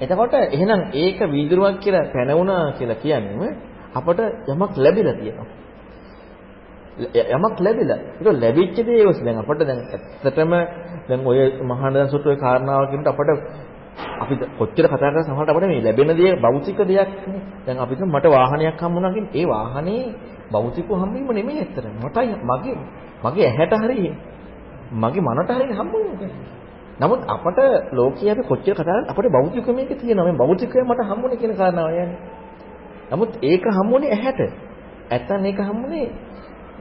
[0.00, 3.50] එතකොට එහෙනම් ඒක වීදුරුවක් කියලා පැනවුණා කියලා කියන්නේ
[3.94, 5.48] අපට යමක් ලැබිලා තියෙනවා.
[7.28, 7.98] යමක් ලැබිලා.
[8.16, 10.52] ඒක ලැබිච්ච දේ ඔස් දැන් අපිට දැන් ඇත්තටම
[11.08, 13.30] දැන් ඔය මහානදන් සුත්තු ඔය කාරණාව කියනකොට අපිට
[13.96, 17.40] අපි කොච්චර කතා කරලා සමහරට අපිට මේ ලැබෙන දේ භෞතික දෙයක් නේ.
[17.66, 20.02] දැන් අපිට මට වාහනයක් හම්බුණා කියන්නේ ඒ වාහනේ
[20.52, 21.86] භෞතිකව හම්බවීම නෙමෙයි ඇත්තට.
[21.96, 22.76] මටයි මගේ
[23.24, 24.10] මගේ ඇහැට හරිය
[24.92, 26.30] මගේ මනට හරිය හම්බුනේ.
[26.96, 27.58] නමුත් අපට
[27.92, 30.24] ලෝකයේ අපි කොච්චර කතා කරලා අපිට භෞතික මේක තියෙනවා.
[30.24, 32.18] මේ භෞතිකය මට හම්බුනේ කියන කාරණාව යන්නේ.
[33.10, 34.40] නමුත් ඒක හම්බුනේ ඇහැට.
[35.10, 36.06] ඇත්තන් ඒක හම්බුනේ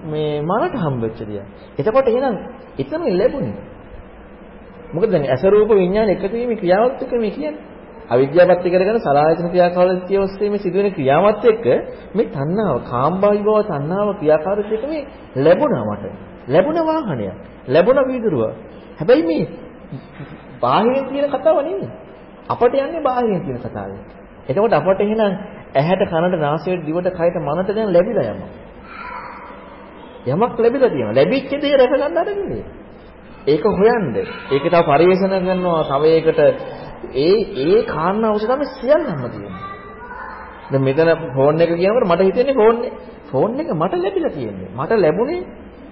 [0.03, 1.45] මේ මනට හම්බෙච්ච දෙයක්.
[1.78, 2.36] එතකොට එහෙනම්
[2.80, 3.74] එතන ලැබුණේ.
[4.96, 7.64] මොකද දැන් ඇස රූප විඥාන එකතු වීමේ ක්‍රියාවත් එක්ක මේ කියන්නේ.
[8.10, 11.66] අවිද්‍යාවත් කරගෙන සලආයතන ක්‍රියාකාරීත්වය ඔස්සේ මේ සිදුවෙන ක්‍රියාවත් එක්ක
[12.14, 15.04] මේ තණ්හාව, කාම්බාහි බව තණ්හාව ක්‍රියාකාරීත්වයට මේ
[15.38, 16.04] ලැබුණා මට.
[16.48, 17.28] ලැබුණ වාහනය.
[17.68, 18.43] ලැබුණ වීදුරුව.
[18.98, 19.43] හැබැයි මේ
[20.62, 21.89] බාහිරින් තියෙන කතාව නෙමෙයි.
[22.50, 24.02] අපට යන්නේ බාහිරින් තියෙන කතාවේ.
[24.50, 25.34] එතකොට අපට එහෙනම්
[25.74, 28.52] ඇහැට කනට නාසයට දිවට කයට මනට දැන් ලැබිලා යනවා.
[30.28, 31.16] යමක් ලැබිලා තියෙනවා.
[31.16, 32.52] ලැබිච්ච දේ රැක ගන්න අරගෙන.
[33.48, 34.06] ඒක හොයන්න.
[34.52, 35.84] ඒක තව පරිවේෂණ කරනවා.
[35.91, 36.39] තව ඒකට
[37.16, 39.64] ඒ ඒ කාරණා ඔස්සේ තමයි සියල්ලම තියෙන්නේ.
[40.72, 42.78] දැන් මෙතන ෆෝන් එක කියනකොට මට හිතෙන්නේ ෆෝන්
[43.32, 44.70] ෆෝන් එක මට ලැබිලා තියෙන්නේ.
[44.74, 45.41] මට ලැබුණේ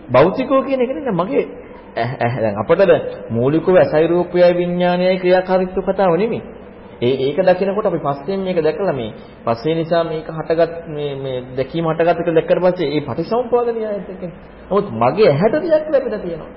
[0.10, 1.46] භෞතිකෝ කියන එක නෙවෙයි මගේ
[2.36, 2.82] දැන් අපිට
[3.30, 6.42] මූලිකව ඇසයි රූපයයි විඥානයයි ක්‍රියාකාරීත්ව කතාව නෙමෙයි.
[7.00, 9.12] ඒ ඒක දකිනකොට අපි පස්යෙන් මේක දැකලා මේ
[9.46, 14.24] පස්සේ නිසා මේක හටගත් මේ මේ දැකීම හටගත් එක දැක්කට පස්සේ ඒ පටිසම්පාද න්‍යායත් එක්ක.
[14.70, 16.52] නමුත් මගේ ඇහැට දෙයක් ලැබිලා තියෙනවා.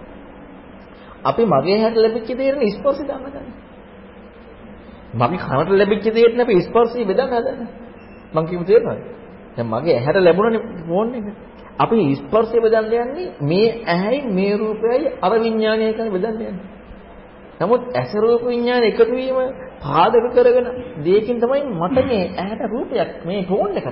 [1.26, 3.48] අපි මගේ ඇහැට ලැබිච්ච දේට ස්පර්ශය දාන්න ගන්න.
[5.14, 7.68] මගේ කනට ලැබිච්ච දේට අපි ස්පර්ශය බෙදන්න හදන්නේ.
[8.34, 9.02] මං කියමු තේරෙනවද?
[9.56, 11.26] දැන් මගේ ඇහැට ලැබුණනේ ෆෝන් එක.
[11.78, 16.54] අපි ස්පර්ශය බෙදන්න යන්නේ මේ ඇහැයි මේ රූපයයි අර විඥානයයි කියන බෙදන්න යන්නේ.
[17.60, 19.38] නමුත් ඇස රූප විඥාන එකතු වීම
[19.80, 20.66] පාදක කරගෙන
[21.04, 23.88] දෙයකින් තමයි මට මේ ඇහැට රූපයක් මේ ෆෝන් එකක්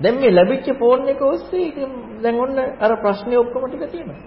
[0.00, 1.86] දැන් මේ ලැබිච්ච ෆෝන් එක ඔස්සේ
[2.22, 4.20] දැන් ඔන්න අර ප්‍රශ්නේ ඔක්කොම ටික තියෙනවා.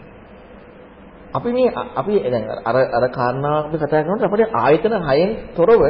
[1.34, 5.82] අපි මේ අපි දැන් අර අර කාරණාවක් අපි කතා කරනකොට අපේ ආයතන හයෙන් තොරව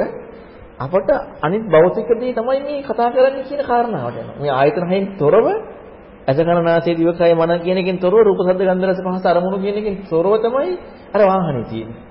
[0.80, 1.10] අපට
[1.41, 4.39] අනිත් භෞතික දේ තමයි මේ කතා කරන්නේ කියන කාරණාවට යනවා.
[4.39, 5.46] මේ ආයතන හයෙන් තොරව
[6.28, 10.34] අසකරනාසය දිවකය මන කියන එකෙන් තොරව රූප ශබ්ද ගන්ධ රස පහස අරමුණු කියන එකෙන් තොරව
[10.39, 10.72] තමයි
[11.14, 12.02] අර වාහනේ තියෙන්නේ.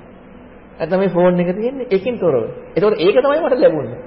[0.78, 2.43] නැත්නම් මේ ෆෝන් එක තියෙන්නේ ඒකෙන් තොරව.
[2.70, 4.01] ඒතකොට ඒක තමයි මට ලැබුණේ.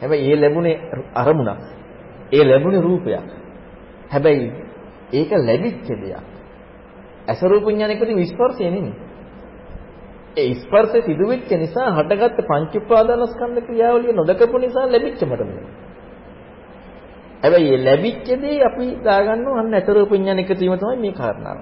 [0.00, 0.76] හැබැයි ඒ ලැබුණේ
[1.14, 1.60] අරමුණක්.
[2.32, 3.26] ඒ ලැබුණේ රූපයක්.
[4.10, 4.46] හැබැයි
[5.12, 6.29] ඒක ලැබිච්ච දෙයක්.
[7.30, 8.94] අස රූප විඥාන එක්ක තියෙන ස්පර්ශය නෙමෙයි.
[10.36, 15.64] ඒ ස්පර්ශය සිදුවෙච්ච නිසා හටගත්ත පංච උපාදානස්කන්ධ ක්‍රියාවලිය නොදකපු නිසා ලැබිච්ච මට මේ.
[17.42, 21.58] හැබැයි මේ ලැබිච්ච දේ අපි දාගන්නවා අන්න අස රූප විඥාන එක්ක තියෙන තමයි මේ කාරණාව.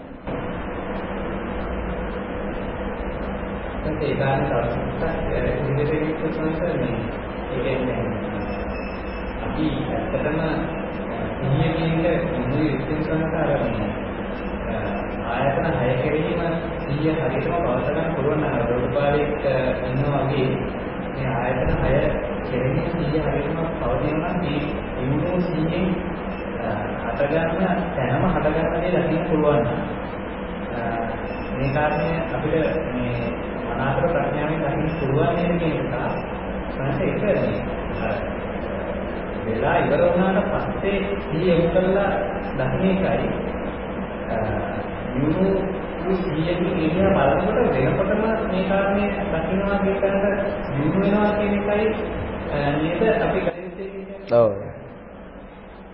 [4.00, 5.12] ඒ කාරණේ තවසක්
[5.72, 6.94] ඉදිරියට විශ්වාස මේ
[7.50, 8.00] ඒ කියන්නේ
[9.44, 10.40] අපි ඇත්තටම
[11.38, 13.90] සිහිය කියන එක ඉන්නේ විශ්වාස කරන්නේ
[15.28, 16.40] ආයතන 6 කෙරෙහිම
[16.80, 19.46] සිහිය හරියටම පවත්වා ගන්න පුළුවන් නම් රෝගපාලෙක්
[19.86, 20.48] ඉන්නවා වගේ
[21.14, 24.60] මේ ආයතන 6 කෙරෙහි සිහිය හරියටම පවතිනවා නම් මේ
[25.00, 25.86] ඉමුණු සිහියෙන්
[27.08, 29.66] හටගන්න තැනම හටගන්න දේ දකින්න පුළුවන්.
[31.52, 32.54] මේ කාරණය අපිට
[32.92, 33.14] මේ
[33.70, 35.94] අනාතර ප්‍රඥාවෙන් දකින්න පුළුවන් නේද කියන එක.
[36.70, 37.20] සංස එක
[39.44, 42.10] වෙලා ඉවර වුණාට පස්සේ සිහිය යොමු කරලා
[42.58, 43.28] දකින්න එකයි
[45.18, 51.86] යුණු සිහියෙන් ඉන්නේ බලනකොට වෙනකොටම මේ කාරණේ දකින්නවා කියන එකට යුණු වෙනවා කියන එකයි
[53.00, 53.68] නේද අපි කලින්
[54.32, 54.50] ඔව්.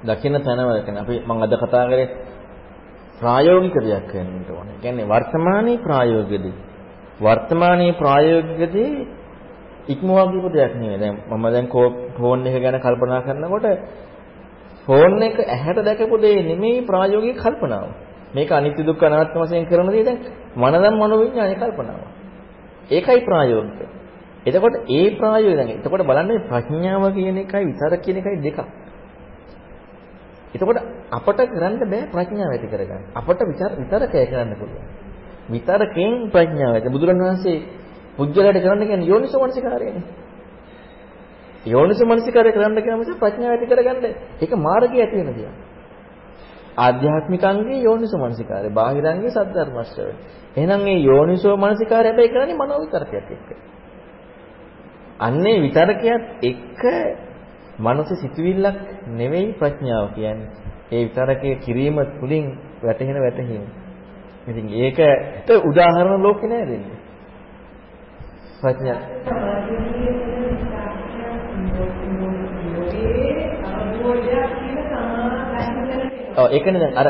[0.04, 0.98] දකින්න තැනම දකින්න.
[0.98, 2.08] අපි මම අද කතා කරේ
[3.20, 4.76] ප්‍රායෝගික දෙයක් වෙන්න ඕනේ.
[4.80, 6.54] කියන්නේ වර්තමානයේ ප්‍රායෝගිකදී
[7.20, 8.92] වර්තමානයේ ප්‍රායෝගිකදී
[9.88, 10.98] ඉක්මවා ගියපු දෙයක් නෙවෙයි.
[10.98, 11.66] දැන් මම දැන්
[12.14, 13.66] ෆෝන් එක ගැන කල්පනා කරනකොට
[14.86, 17.86] ෆෝන් එක ඇහැට දැකපු දේ නෙමෙයි ප්‍රායෝගික කල්පනාව.
[18.34, 20.18] මේක අනිත්‍ය දුක්ඛ අනාත්ම වශයෙන් කරන දේ දැන්
[20.56, 22.00] මනදම් මනෝවිඤ්ඤාණය කල්පනාව.
[22.90, 23.80] ඒකයි ප්‍රායෝගික.
[24.46, 28.58] එතකොට ඒ ප්‍රායෝගික දැන් එතකොට බලන්න ප්‍රඥාව කියන එකයි විතර කියන එකයි දෙකක්.
[30.54, 30.78] එතකොට
[31.10, 33.02] අපට කරන්න බෑ ප්‍රඥාව ඇති කරගන්න.
[33.14, 34.84] අපට විතර විතරකය කරන්න පුළුවන්.
[35.48, 36.88] විතරකෙන් ප්‍රඥාව ඇති.
[36.88, 37.58] බුදුරණවහන්සේ
[38.16, 40.04] පුජ්‍යලයට කරන්න කියන්නේ යෝනිසෝ මනසිකාරයනේ.
[41.66, 44.04] යෝනිසෝ මනසිකාරය කරන්න කියන නිසා ප්‍රඥාව ඇති කරගන්න
[44.40, 45.54] ඒක මාර්ගය ඇති වෙන දෙයක්.
[46.78, 50.14] ආධ්‍යාත්මික අංගේ යෝනිසෝ මනසිකාරය, බාහිරංගේ සද්ධර්මශ්‍රවය.
[50.56, 53.48] එහෙනම් මේ යෝනිසෝ මනසිකාරය හැබැයි කරන්නේ මනෝ විතරකයක් එක්ක.
[55.20, 56.82] අන්නේ විතරකයක් එක්ක
[57.78, 60.50] මනස සිතුවිල්ලක් නෙවෙයි ප්‍රඥාව කියන්නේ.
[60.92, 62.46] ඒ විතරකයේ කිරීම තුලින්
[62.82, 63.64] වැටහෙන වැටහීම.
[64.48, 66.98] ඉතින් ඒකට උදාහරණ ලෝකේ නෑ දෙන්නේ.
[68.60, 69.00] ප්‍රඥා.
[76.36, 77.08] ඔව් ඒකනේ දැන් අර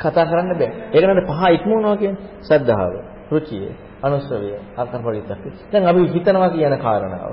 [0.00, 0.70] කතා කරන්න බෑ.
[0.92, 2.22] ඒක නේද පහ ඉක්මවනවා කියන්නේ.
[2.40, 2.92] ශ්‍රද්ධාව,
[3.30, 3.66] රුචිය,
[4.02, 5.30] අනුස්සවය, අකර්පලිතක්.
[5.72, 7.32] දැන් අපි හිතනවා කියන කාරණාව.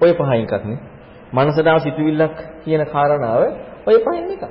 [0.00, 0.80] ඔය පහෙන් එකක් නේ.
[1.32, 3.40] මනසදාව සිතුවිල්ලක් කියන කාරණාව
[3.86, 4.44] ඔය පහෙන් එකක්.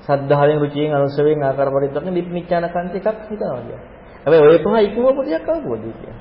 [0.00, 3.80] සද්ධාවෙන් රුචියෙන් අනුස්සවයෙන් ආකාරපරිද්දක් නේ ලිප්නිච්ඡාන කන්ත එකක් හිතනවා කියන්නේ.
[4.24, 6.18] හැබැයි ඔය පහ ඉක්මවපු දෙයක් අවබෝධය කියන්නේ.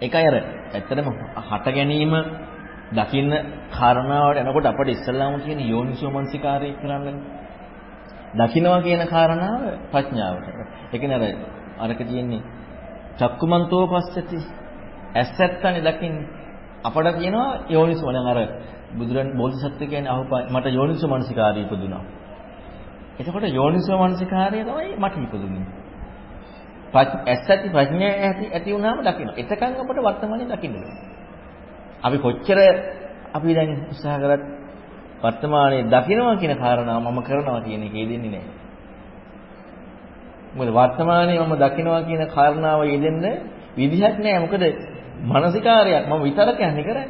[0.00, 0.36] ඒකයි අර
[0.72, 1.08] ඇත්තටම
[1.42, 2.14] හට ගැනීම
[2.92, 3.32] දකින්න
[3.70, 7.16] කාරණාවට එනකොට අපිට ඉස්සල්ලාම කියන යෝනිසෝ මනසිකාරය කරන්නේ.
[8.36, 10.46] දකින්නවා කියන කාරණාව ප්‍රඥාවට.
[10.92, 11.24] ඒ කියන්නේ අර
[11.84, 12.42] අරක තියෙන්නේ
[13.18, 14.38] චක්කුමන්තෝ පස්සති.
[15.14, 16.28] ඇස්සත්තනේ දකින්නේ.
[16.84, 18.40] අපට කියනවා යෝනිසෝ දැන් අර
[18.98, 22.04] බුදුරන් බෝධිසත්ව කියන්නේ අහපා මට යෝනිසෝ මනසිකාරය ඉපදුනා.
[23.18, 25.66] එතකොට යෝනිසෝ මනසිකාරය තමයි මට ඉපදුනේ.
[27.26, 29.30] ඇස්සති ප්‍රඥා ඇති ඇති වුණාම දකින්න.
[29.36, 30.76] එතකන් අපට වර්තමානයේ දකින්න
[32.02, 32.58] අපි කොච්චර
[33.34, 34.42] අපි දැන් උත්සාහ කරත්
[35.22, 38.52] වර්තමානයේ දකින්නවා කියන කාරණාව මම කරනවා කියන එකේ දෙන්නේ නැහැ.
[40.54, 43.24] මොකද වර්තමානයේ මම දකින්නවා කියන කාරණාව යෙදෙන්න
[43.76, 44.40] විදිහක් නැහැ.
[44.40, 44.64] මොකද
[45.24, 47.08] මානසිකාරයක් මම විතරක් යන්නේ කරන්නේ.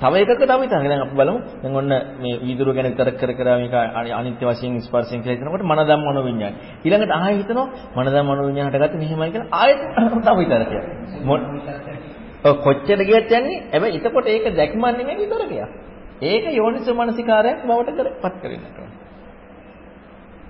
[0.00, 0.82] තව එකක තව විතරක්.
[0.82, 1.38] දැන් අපි බලමු.
[1.62, 1.88] දැන් ඔන්න
[2.20, 3.74] මේ වීදුරුව ගැන විතරක් කර කර මේක
[4.12, 6.54] අනිත්‍ය වශයෙන් ස්පර්ශයෙන් කියලා හිතනකොට මනදම් මනෝ විඤ්ඤාණ.
[6.84, 7.66] ඊළඟට ආයෙ හිතනවා
[7.96, 9.80] මනදම් මනෝ විඤ්ඤාණ හටගත්තේ මෙහෙමයි කියලා ආයෙත්
[10.22, 10.72] තව විතරක්.
[12.56, 15.70] කොච්චර ගියත් යන්නේ හැබැයි එතකොට ඒක දැක්මක් නෙමෙයි විතරකයක්.
[16.22, 18.96] ඒක යෝනිසෝ මනසිකාරයක් බවට කරපත් කරගන්නට ඕනේ.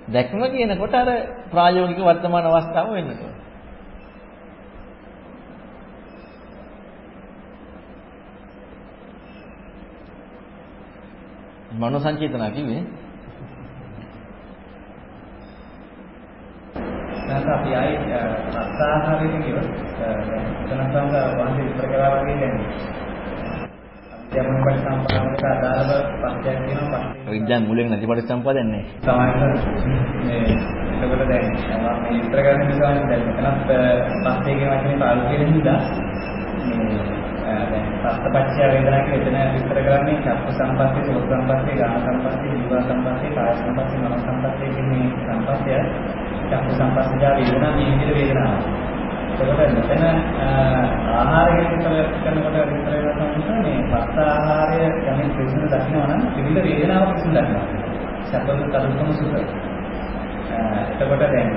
[0.09, 1.09] දැක්ම කියනකොට අර
[1.51, 3.46] ප්‍රායෝගික වර්තමාන අවස්ථාව වෙන්න ඕනේ.
[11.77, 12.83] මනෝ සංචේතනා කිව්වේ?
[17.27, 18.21] නැත්නම් අපි ආයේ
[18.55, 19.67] අත්ආහාරයෙන් කියොත්
[20.63, 22.55] එතන තමයි වහන්සේ විස්තර කළා වගේ දැන්
[24.27, 29.27] අධ්‍යාපන පරිසම්පාදනයට අදාළව පස්යක් කියනවා පස්සේ විද්‍යාව මුලින් නැති පරිසම්පාදන්නේ නැහැ.
[29.35, 29.87] තමයි
[30.25, 30.41] මේ
[30.95, 31.45] එතකොට දැන්
[32.01, 33.59] මේ විස්තර කරන්න නිසා දැන් මෙතනත්
[34.25, 35.79] පස්සේ කියන වචනේ පාවිච්චි කරන හින්දා
[36.69, 42.73] මේ දැන් පස්සපච්චය වේදනා කියලා එතන විස්තර කරන්නේ චක්ක සම්පස්සේ, සෝත සම්පස්සේ, ගාන සම්පස්සේ, ජීව
[42.81, 45.71] සම්පස්සේ, කාය සම්පස්සේ, මන සම්පස්සේ කියන මේ සම්පස්සය
[46.49, 48.61] චක්ක සම්පස්සජා වේදනා මේ විදිහට වේදනාව.
[49.33, 50.03] එතකොට මෙතන
[51.13, 57.37] ආහාරය විතර කරනකොට විතර වෙනවා මේ පස්ස ආහාරය යමින් පිළිසඳ දක්නවා නම් විවිධ වේදනාවක් පිළිසඳ
[57.37, 57.65] දක්නවා.
[58.25, 59.35] සැපම කරුණම සුඛ.
[60.91, 61.49] එතකොට දැන්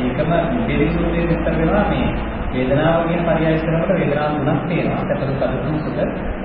[0.00, 0.32] ඒකම
[0.66, 2.06] විදේශ සූත්‍රයේ විස්තර වෙනවා මේ
[2.52, 5.02] වේදනාව කියන පරියාය කරනකොට වේදනාව තුනක් තියෙනවා.
[5.08, 6.00] සැපම කරුණම සුඛ.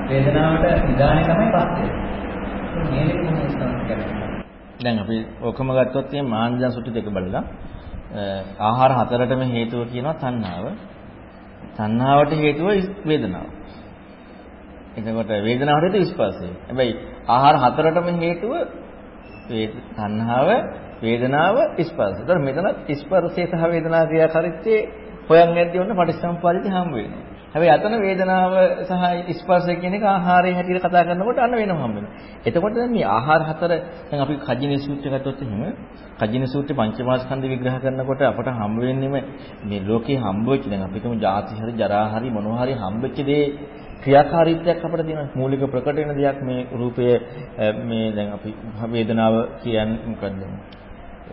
[0.09, 1.89] වේදනාවට නිදානේ තමයි පස්සේ.
[2.83, 4.27] මේ දෙක මොන විස්තරයක් කරන්නේ?
[4.79, 7.43] දැන් අපි ඔකම ගත්තොත් මේ මාන්ජන් සුටි දෙක බලලා
[8.61, 10.65] ආහාර හතරටම හේතුව කියනවා තණ්හාව.
[11.77, 12.67] තණ්හාවට හේතුව
[13.05, 13.47] වේදනාව.
[14.97, 16.49] එතකොට වේදනාවට හේතුව ස්පර්ශය.
[16.67, 16.93] හැබැයි
[17.27, 18.51] ආහාර හතරටම හේතුව
[19.95, 20.49] තණ්හාව,
[21.01, 22.21] වේදනාව, ස්පර්ශය.
[22.21, 24.81] ඒතර මෙතන ස්පර්ශය සහ වේදනා ක්‍රියාකාරීත්වයේ
[25.29, 27.23] හොයන් යද්දී ඔන්න පටිච්චසමුප්පාදිත හම්බ වෙනවා.
[27.49, 28.93] හැබැයි අතන වේදනාව සහ
[29.35, 32.13] ස්පර්ශය කියන එක ආහාරයේ හැටියට කතා කරනකොට අන්න වෙනම හම්බ වෙනවා.
[32.45, 33.71] එතකොට දැන් මේ ආහාර හතර
[34.09, 35.61] දැන් අපි කජිනේ සූත්‍රය ගත්තොත් එහෙම
[36.21, 39.15] කජිනේ සූත්‍රේ පංචමාස්කන්ධ විග්‍රහ කරනකොට අපට හම්බ වෙන්නේම
[39.63, 43.43] මේ ලෝකේ හම්බ වෙච්ච දැන් අපි තුමු ජාති හරි ජරා හරි මොනවා හරි හම්බෙච්ච දේ
[44.01, 45.35] ක්‍රියාකාරීත්වයක් අපිට තියෙනවා.
[45.35, 47.05] මූලික ප්‍රකට වෙන දෙයක් මේ රූපය
[47.83, 48.49] මේ දැන් අපි
[48.89, 50.41] වේදනාව කියන්නේ මොකද්ද?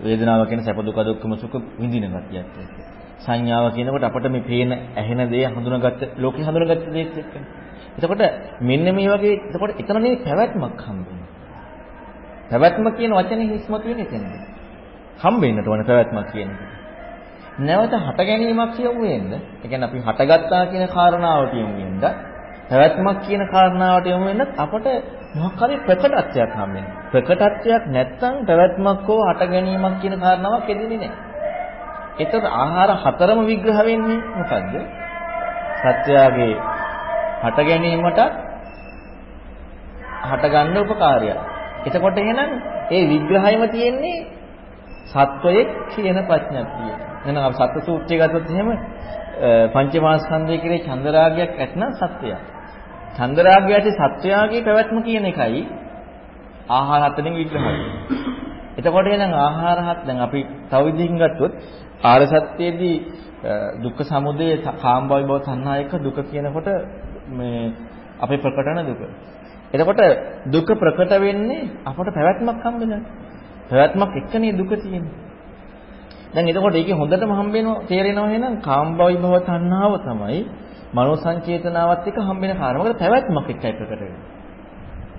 [0.00, 2.83] වේදනාව කියන සැප දුක දුක්ඛම සුඛ විඳින ගතියක් ඒක.
[3.24, 7.34] සංඥාව කියනකොට අපිට මේ පේන ඇහෙන දේ හඳුනාගත්ත ලෝකේ හඳුනාගත්ත දේත් එක්ක.
[7.96, 8.22] එතකොට
[8.60, 11.28] මෙන්න මේ වගේ එතකොට එතනනේ පැවැත්මක් හම්බෙන්නේ.
[12.50, 14.32] පැවැත්ම කියන වචනේ හිස්මතු වෙන්නේ එතනද.
[15.18, 16.60] හම්බෙන්නට ඕන පැවැත්මක් කියන එක.
[17.58, 19.32] නැවත හට ගැනීමක් කියමු වෙන්න.
[19.32, 22.02] ඒ කියන්නේ අපි හටගත්තා කියන කාරණාවට යමු වෙන්න.
[22.68, 24.86] පැවැත්මක් කියන කාරණාවට යමු වෙන්නත් අපට
[25.34, 26.92] මොකක් හරි ප්‍රකටත්වයක් හම්බෙන්නේ.
[27.12, 31.33] ප්‍රකටත්වයක් නැත්නම් පැවැත්මක් හෝ හට ගැනීමක් කියන කාරණාවක් එදෙන්නේ නැහැ.
[32.16, 34.74] එතකොට ආහාර හතරම විග්‍රහ වෙන්නේ මොකද්ද?
[35.80, 36.54] සත්‍යයේ
[37.42, 38.20] හට ගැනීමට
[40.24, 41.38] හට ගන්න උපකාරයක්.
[41.86, 42.50] එතකොට එහෙනම්
[42.90, 44.26] ඒ විග්‍රහයම තියෙන්නේ
[45.06, 46.92] සත්වයේ කියන ප්‍රඥප්තිය.
[47.22, 48.68] එහෙනම් අපි සත්‍ය සූත්‍රය ගත්තොත් එහෙම
[49.72, 52.40] පංචමාස්කන්ධය කියන චන්දරාගයක් ඇත්නම් සත්‍යයක්.
[53.16, 55.62] චන්දරාගයට සත්වයාගේ පැවැත්ම කියන එකයි
[56.68, 57.66] ආහාර හතරෙන් විග්‍රහ
[58.78, 60.40] එතකොට එහෙනම් ආහාර හත් දැන් අපි
[60.70, 61.52] තව විදිහකින් ගත්තොත්
[62.04, 62.96] ආර සත්‍යයේදී
[63.78, 66.68] දුක්ඛ සමුදය කාම්භවි භව තණ්හා එක දුක කියනකොට
[67.28, 67.72] මේ
[68.18, 69.00] අපේ ප්‍රකටන දුක.
[69.72, 70.00] එතකොට
[70.46, 73.00] දුක ප්‍රකට වෙන්නේ අපට පැවැත්මක් හම්බෙනවා.
[73.68, 75.14] පැවැත්මක් එක්කනේ දුක තියෙන්නේ.
[76.34, 80.40] දැන් එතකොට ඒකේ හොඳටම හම්බෙනවා තේරෙනවා එහෙනම් කාම්භවි භව තණ්හාව තමයි
[80.94, 82.80] මනෝ සංචේතනාවත් එක්ක හම්බෙන කාරණා.
[82.80, 84.22] මොකද පැවැත්මක් එක්කයි ප්‍රකට වෙන්නේ.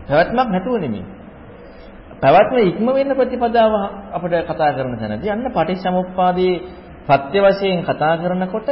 [0.07, 1.05] පැවැත්මක් නැතුව නෙමෙයි.
[2.21, 3.73] පැවැත්ම ඉක්ම වෙන්න ප්‍රතිපදාව
[4.11, 6.55] අපිට කතා කරන තැනදී අන්න පටිච්චසමුප්පාදයේ
[7.07, 8.69] සත්‍ය වශයෙන් කතා කරනකොට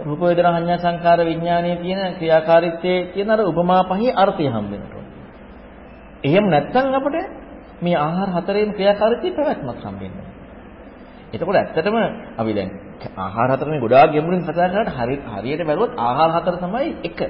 [0.00, 5.04] රූප වේදනා සංඥා සංකාර විඥානයේ තියෙන ක්‍රියාකාරීත්වයේ තියෙන අර උපමා පහේ අර්ථය හම්බ වෙනවා.
[6.24, 7.16] එහෙම නැත්නම් අපිට
[7.82, 10.28] මේ ආහාර හතරේම ක්‍රියාකාරීත්වයේ පැවැත්මක් හම්බ වෙනවා.
[11.32, 11.96] එතකොට ඇත්තටම
[12.36, 12.70] අපි දැන්
[13.16, 17.20] ආහාර හතරනේ ගොඩාක් ගැඹුරින් කතා කරාට හරි හරියට බැලුවොත් ආහාර හතර තමයි එක.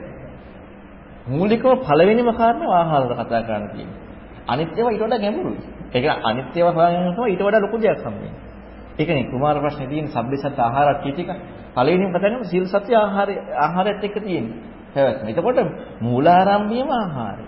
[1.28, 4.03] මූලිකව පළවෙනිම කාරණා ආහාර කතා කරන්න තියෙන්නේ.
[4.47, 5.61] අනිත් ඒවා ඊට වඩා ගැඹුරුයි.
[5.92, 8.32] ඒක අනිත් ඒවා හොයනකොට ඊට වඩා ලොකු දෙයක් හම්බෙන්නේ.
[8.99, 11.30] ඒකනේ කුමාර ප්‍රශ්නේ තියෙන සබ්බේසත් ආහාරත් කීටික
[11.74, 14.57] පළවෙනිම කතා කරන්නේ සීල සත්‍ය ආහාරය ආහාරයත් එක්ක තියෙන්නේ.
[14.95, 15.26] පැවැත්ම.
[15.28, 15.59] එතකොට
[16.01, 17.45] මූලාරම්භයම ආහාරය.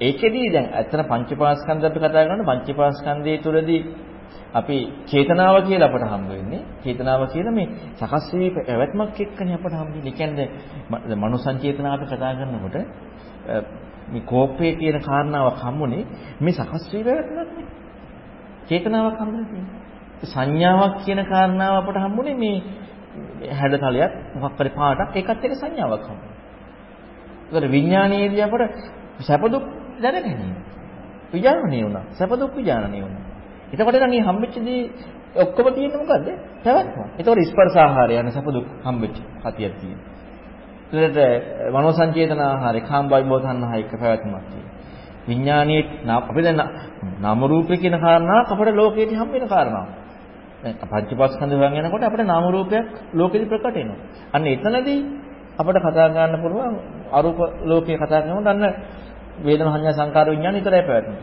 [0.00, 3.80] ඒකෙදී දැන් ඇත්තට පංචපාස්කන්ධ අපි කතා කරනකොට පංචපාස්කන්ධයේ තුලදී
[4.52, 4.76] අපි
[5.06, 6.62] චේතනාව කියලා අපට හම්බ වෙන්නේ.
[6.82, 10.06] චේතනාව කියලා මේ සකස් වී පැවැත්මක් එක්කනේ අපට හම්බ වෙන්නේ.
[10.06, 12.76] ඒ කියන්නේ මනුසංචේතනාව අපි කතා කරනකොට
[14.12, 16.04] මේ කෝපය කියන කාරණාවක් හම්බුනේ
[16.40, 17.68] මේ සකස් වී පැවැත්මක් නේ.
[18.68, 19.64] චේතනාවක් හම්බුනේ
[20.24, 22.56] සංඥාවක් කියන කාරණාව අපට හම්බුනේ මේ
[23.52, 26.34] හැඩතලයක් මොකක් හරි පාටක් ඒකත් එක්ක සංඥාවක් හම්බුනේ.
[27.50, 28.62] ඒකට විඥානයේදී අපට
[29.20, 29.64] සැප දුක්
[29.98, 30.56] දැනගැනීම.
[31.32, 32.04] විඥානණය වුණා.
[32.10, 33.22] සැප දුක් විඥානණය වුණා.
[33.72, 34.82] එතකොට නම් මේ හම්බෙච්ච දේ
[35.36, 36.28] ඔක්කොම තියෙන්නේ මොකද්ද?
[36.64, 37.00] පැවැත්ම.
[37.18, 40.17] ඒතකොට ස්පර්ශ ආහාරය යන සැප දුක් හම්බෙච්ච කතියක් තියෙනවා.
[40.90, 41.18] ඊට
[41.72, 44.74] මනෝ සංචේතන ආහාරය කාම්බයි බෝධන්හා එක පැවැත්මක් තියෙනවා.
[45.26, 46.60] විඥානීය අපි දැන්
[47.20, 49.90] නාම රූපේ කියන කාරණාවක් අපේ ලෝකයේදී හම් වෙන කාරණාවක්.
[50.62, 53.98] දැන් පංචපස්කන්ධ හොයන් යනකොට අපිට නාම රූපයක් ලෝකෙදී ප්‍රකට වෙනවා.
[54.32, 55.00] අන්න එතනදී
[55.58, 56.74] අපිට කතා ගන්න පුළුවන්
[57.12, 58.64] අරූප ලෝකයේ කතා කරනකොට අන්න
[59.38, 61.20] වේදනා සංඥා සංකාර විඥාන විතරයි පැවැත්මක්.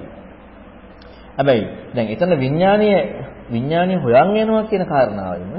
[1.38, 3.00] හැබැයි දැන් එතන විඥානීය
[3.52, 5.54] විඥානීය හොයන් යනවා කියන කාරණාවෙම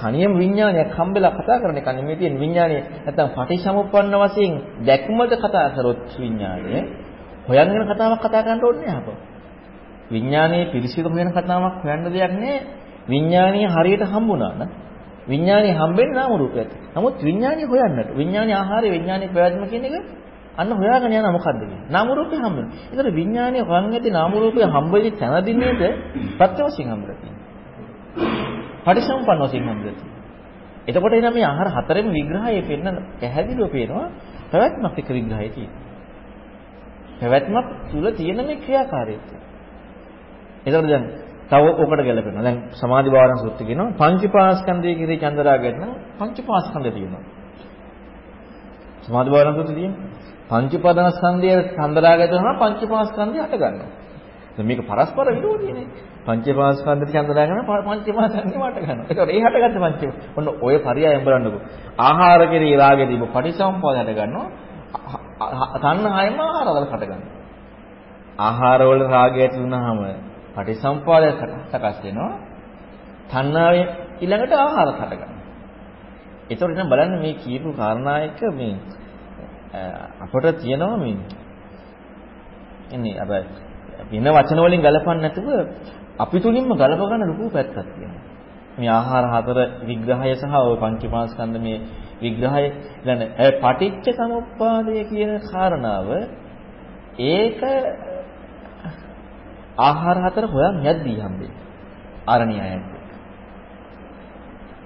[0.00, 4.52] තනියම විඥානයක් හම්බෙලා කතා කරන එක නෙමෙයි තියෙන විඥානය නැත්තම් පටිච්චසමුප්පන්න වශයෙන්
[4.86, 6.72] දැක්මද කතා කරොත් විඥානය
[7.48, 9.08] හොයන්ගෙන කතාවක් කතා කරන්න ඕනේ නැහැ අප.
[10.10, 12.60] විඥානයේ පිරිසිදු හොයන කතාවක් හොයන්න දෙයක් නැහැ.
[13.08, 14.70] විඥානීය හරියට හම්බුණා නම්
[15.28, 16.70] විඥානීය හම්බෙන්නේ නාම රූපයක්.
[16.94, 19.94] නමුත් විඥානීය හොයන්නට විඥානීය ආහාරය විඥානීය ප්‍රයත්න කියන එක
[20.56, 21.82] අන්න හොයාගෙන යනවා මොකද්ද කියන්නේ?
[21.90, 22.76] නාම රූපේ හම්බෙනවා.
[22.90, 25.82] ඒතර විඥානීය හොයන් ඇති නාම රූපේ හම්බෙච්ච තැනදී නේද
[26.38, 28.59] ප්‍රත්‍ය වශයෙන් හම්බෙලා තියෙන්නේ.
[28.84, 30.08] පටිසම්පන්න වශයෙන් හම්බෙලා
[30.88, 32.86] එතකොට එනම් මේ ආහාර හතරෙම විග්‍රහයේ පෙන්න
[33.20, 34.06] පැහැදිලිව පේනවා
[34.50, 35.82] පැවැත්මක් එක්ක විග්‍රහය තියෙනවා.
[37.20, 39.36] පැවැත්මක් තුල තියෙන මේ ක්‍රියාකාරීත්වය.
[40.66, 41.04] එතකොට දැන්
[41.48, 42.42] තව ඔකට ගැලපෙනවා.
[42.42, 47.22] දැන් සමාධි භාවන සූත්‍රය කියනවා පංචපාස්කන්ධයේ කිරේ චන්දරාගයට නම් පංචපාස්කන්ධ තියෙනවා.
[49.02, 50.08] සමාධි භාවනා සූත්‍රය තියෙන්නේ.
[50.50, 53.90] පංච උපාදානස්කන්ධය චන්දරාගය තුනම පංච උපාදානස්කන්ධය හට ගන්නවා.
[54.56, 55.86] දැන් මේක පරස්පර විරෝධීනේ.
[56.20, 59.06] පංච උපාදානස්කන්ධයට චන්දරාගය පංච උපාදානස්කන්ධය වට ගන්නවා.
[59.10, 60.02] ඒකට ඒ හටගත්ත පංච
[60.36, 61.62] ඔන්න ඔය පරියායම් බලන්නකෝ.
[61.98, 64.46] ආහාර කෙරේ රාගය දීම පටිසම්පාද හට ගන්නවා.
[65.78, 67.36] තණ්හායම ආහාර වල හට ගන්නවා.
[68.38, 70.00] ආහාර වල රාගය ඇති වුනහම
[70.54, 71.28] පටිසම්පාදය
[71.70, 72.32] සකස් වෙනවා.
[73.30, 73.86] තණ්හාවෙන්
[74.20, 75.40] ඊළඟට ආහාර හට ගන්නවා.
[76.50, 78.74] ඒතකොට දැන් බලන්න මේ කියපු කාරණා එක මේ
[80.20, 81.16] අපට තියෙනවා මේ
[82.90, 83.30] එන්නේ අර
[84.10, 85.48] වෙන වචන වලින් ගලපන්න නැතුව
[86.18, 88.24] අපි තුලින්ම ගලප ගන්න ලොකු පැත්තක් තියෙනවා.
[88.76, 91.78] මේ ආහාර හතර විග්‍රහය සහ ওই පංචමාස්කන්ධ මේ
[92.22, 92.64] විග්‍රහය
[93.04, 93.20] දැන්
[93.58, 96.08] පටිච්ච සමුප්පාදය කියන කාරණාව
[97.30, 97.60] ඒක
[99.80, 101.58] ආහාර හතර හොයන් යද්දී හම්බෙන්නේ.
[102.26, 102.88] ආරණ්‍යයන්ට.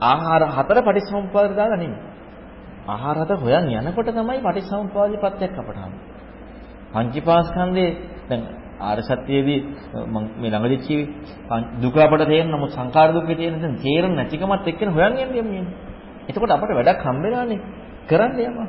[0.02, 2.02] ආහාර හතර පටිච්චසමුප්පාදට දාලා නෙමෙයි.
[2.86, 6.12] ආහාර හතර හොයන් යනකොට තමයි පටිච්චසමුප්පාදේ පත්‍යක් අපට හම්බෙන්නේ.
[6.92, 7.90] පංචීපාස්කන්ධේ
[8.28, 8.42] දැන්
[8.84, 9.60] ආර්ය සත්‍යයේදී
[10.06, 14.90] මම මේ ළඟදී කිව්වේ දුක අපට තේරෙන නමුත් සංකාර දුකේ තේරෙන දැන් තේරෙන නැතිකමත් එක්කන
[14.90, 15.64] හොයන් යන්නේ යන්නේ.
[16.28, 17.60] එතකොට අපට වැඩක් හම්බ වෙනානේ.
[18.08, 18.68] කරන්න යනවා.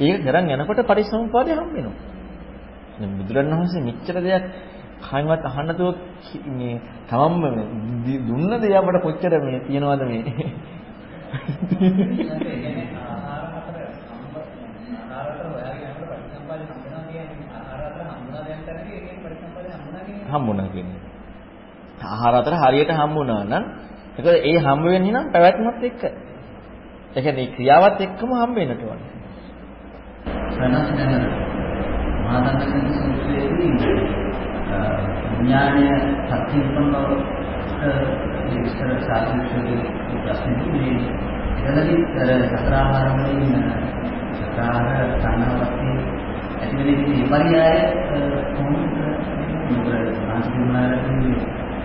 [0.00, 1.96] ඒක කරන් යනකොට පරිසම්පාදේ හම්බ වෙනවා.
[2.98, 4.44] දැන් බුදුරණවහන්සේ මෙච්චර දෙයක්
[5.02, 5.94] කයින්වත් අහන්න දුව
[6.50, 6.76] මේ
[7.08, 7.42] තමන්ම
[8.26, 10.22] දුන්න දේ අපට කොච්චර මේ තියනවද මේ
[20.34, 21.00] හම්බුණා කියන්නේ.
[22.04, 23.64] ආහාර අතර හරියට හම්බුණා නම්
[24.16, 26.02] ඒක ඒ හම්බ වෙන්නේ නම් පැවැත්මත් එක්ක.
[27.16, 29.10] ඒ කියන්නේ ක්‍රියාවත් එක්කම හම්බ වෙන්නට ඕනේ.
[30.54, 31.24] වෙනස් වෙන
[32.24, 34.24] මහා සංඝ සූත්‍රයේදී
[35.34, 35.86] විඥානය
[36.28, 37.10] සත්‍යපන් බව
[38.54, 39.80] විස්තර සාකච්ඡාවේ
[40.18, 40.94] ප්‍රශ්නේ මේ
[41.64, 43.54] එතනදී අර සතර ආහාර වලින්
[44.32, 45.90] සතර තණ්හාවක්ති
[46.56, 47.78] ඇති වෙන ඉතින් මේ පරියාය
[48.52, 48.92] කොහොමද
[49.66, 49.90] මොකද
[50.22, 51.34] මානසිකමාරදී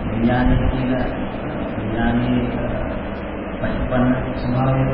[0.06, 1.06] විඥානය කියලා
[1.72, 2.42] විඥානයේ
[3.54, 4.84] පටිපන්න ස්වභාවය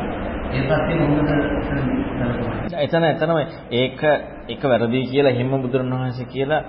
[2.79, 3.39] එතන එතනම
[3.73, 4.01] ඒක
[4.49, 6.63] එක වැරදි කියලා හිම බුදුරණවහන්සේ කියලා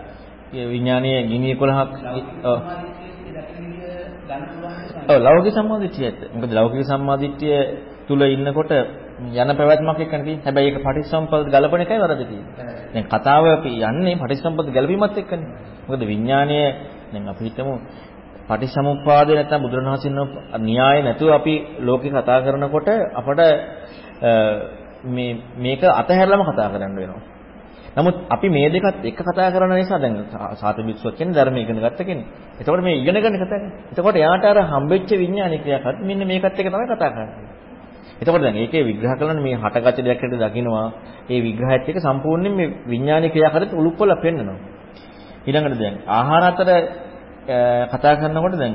[0.66, 1.94] විඥානීය ගිනි 11ක්
[5.08, 7.58] ඔව් ලෞකික සම්මාදිට්ඨියත් මොකද ලෞකික සම්මාදිට්ඨිය
[8.08, 8.72] තුල ඉන්නකොට
[9.18, 10.44] යන පැවැත්මක් එක්කනේ තියෙන්නේ.
[10.44, 12.54] හැබැයි ඒක පටිච්චසමුප්පාද ගලපන එකයි වරද තියෙන්නේ.
[12.94, 15.50] දැන් කතාව අපි යන්නේ පටිච්චසමුප්පාද ගැලපීමත් එක්කනේ.
[15.88, 16.58] මොකද විඥානය
[17.12, 17.74] දැන් අපි හිතමු
[18.48, 20.12] පටිච්චසමුප්පාද නැත්නම් බුදුරණවහන්සේ
[20.62, 23.40] න්‍යාය නැතුව අපි ලෝකේ කතා කරනකොට අපට
[25.06, 27.24] මේ මේක අතහැරලම කතා කරන්න වෙනවා.
[27.96, 30.16] නමුත් අපි මේ දෙකත් එක කතා කරන නිසා දැන්
[30.56, 32.28] සාත බිස්සුවක් කියන්නේ ධර්ම ඉගෙන ගත්ත කෙනෙක්.
[32.60, 33.74] එතකොට මේ ඉගෙන ගන්න කතා කරන්නේ.
[33.92, 37.56] එතකොට එයාට අර හම්බෙච්ච විඥානික ක්‍රියාවත් මෙන්න මේකත් එක තමයි කතා කරන්නේ.
[38.16, 40.88] එතකොට දැන් ඒකේ විග්‍රහ කරන මේ හටගත දෙයක් හැටියට දකිනවා.
[41.30, 44.60] ඒ විග්‍රහයත් එක්ක සම්පූර්ණයෙන් මේ විඥානික ක්‍රියාකරත් උලුප්පල පෙන්නනවා.
[45.48, 46.70] ඊළඟට දැන් ආහාර අතර
[47.92, 48.74] කතා කරනකොට දැන්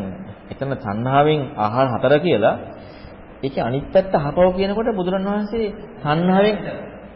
[0.51, 2.57] එතන තණ්හාවෙන් ආහාර හතර කියලා
[3.43, 6.57] ඒකේ අනිත් පැත්ත අහපව කියනකොට බුදුරණවහන්සේ තණ්හාවෙන්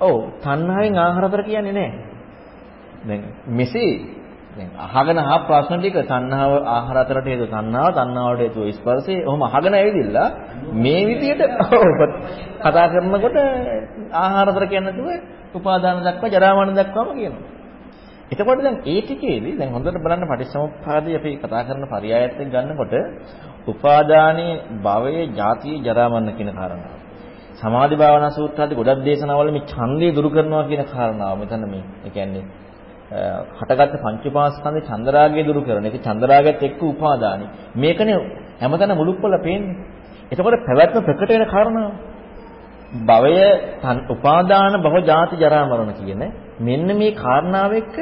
[0.01, 1.93] ඔව් තණ්හාවෙන් ආහාර හතර කියන්නේ නැහැ.
[3.03, 3.93] දැන් මෙසේ
[4.53, 9.75] දැන් අහගෙන අහ ප්‍රශ්න ටික තණ්හාව ආහාර අතරට හේතු තණ්හාව තණ්හාවට හේතු ස්පර්ශය ඔහොම අහගෙන
[9.75, 10.29] ඇවිදිලා
[10.75, 11.43] මේ විදිහට
[12.61, 13.37] කතා කරනකොට
[14.15, 15.11] ආහාර අතර කියන්නේ නැතුව
[15.55, 17.43] උපාදාන දක්වා ජරා මරණ දක්වාම කියනවා.
[18.31, 22.95] එතකොට දැන් ඒ ටිකේදී දැන් හොඳට බලන්න පටිච්චසමුප්පාදේ අපි කතා කරන පරයයත් එක්ක ගන්නකොට
[23.67, 26.99] උපාදානයේ භවයේ ජාතිය ජරා මරණ කියන කාරණාව.
[27.57, 31.85] සමාධි භාවනා සූත්‍ර ආදී ගොඩක් දේශනාවල මේ ඡන්දය දුරු කරනවා කියන කාරණාව මෙතන මේ.
[32.01, 32.45] ඒ කියන්නේ
[33.59, 37.47] හටගත්ත පංචපාස්කන්ධේ චන්දරාගය දුරු කරන එක චන්දරාගයත් එක්ක උපාදානයි.
[37.77, 38.17] මේකනේ
[38.61, 39.77] හැමතැන මුලුප්පල පේන්නේ.
[40.31, 41.93] එතකොට පැවැත්ම ප්‍රකට වෙන කාරණාව.
[43.03, 43.37] භවය
[44.09, 46.23] උපාදාන භව ජාති ජරා මරණ කියන
[46.59, 47.97] මෙන්න මේ කාරණාව එක්ක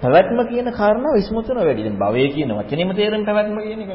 [0.00, 1.82] පැවැත්ම කියන කාරණාව ඉස්මතු වෙන වැඩි.
[1.82, 3.90] දැන් භවය කියන වචනේම තේරෙන පැවැත්ම කියන එක.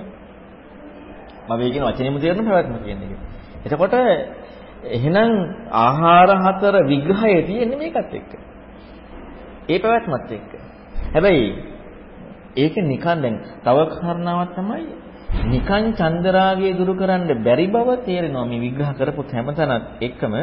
[1.48, 3.12] භවය කියන වචනේම තේරෙන පැවැත්ම කියන එක.
[3.66, 3.94] එතකොට
[4.88, 5.32] එහෙනම්
[5.78, 8.32] ආහාර හතර විග්‍රහය තියෙන්නේ මේකත් එක්ක.
[9.68, 10.52] ඒ පැවැත්මත් එක්ක.
[11.14, 11.48] හැබැයි
[12.56, 14.84] ඒක නිකන් දැන් තව කාරණාවක් තමයි
[15.46, 20.34] නිකන් චන්දරාගය දුරු කරන්න බැරි බව තේරෙනවා මේ විග්‍රහ කරපු හැමතැනත් එක්කම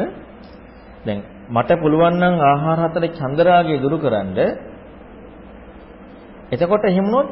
[1.05, 1.19] දැන්
[1.49, 4.37] මට පුළුවන් නම් ආහාර හතරේ චන්දරාගය දුරු කරන්න
[6.51, 7.29] එතකොට එහෙම වුණොත්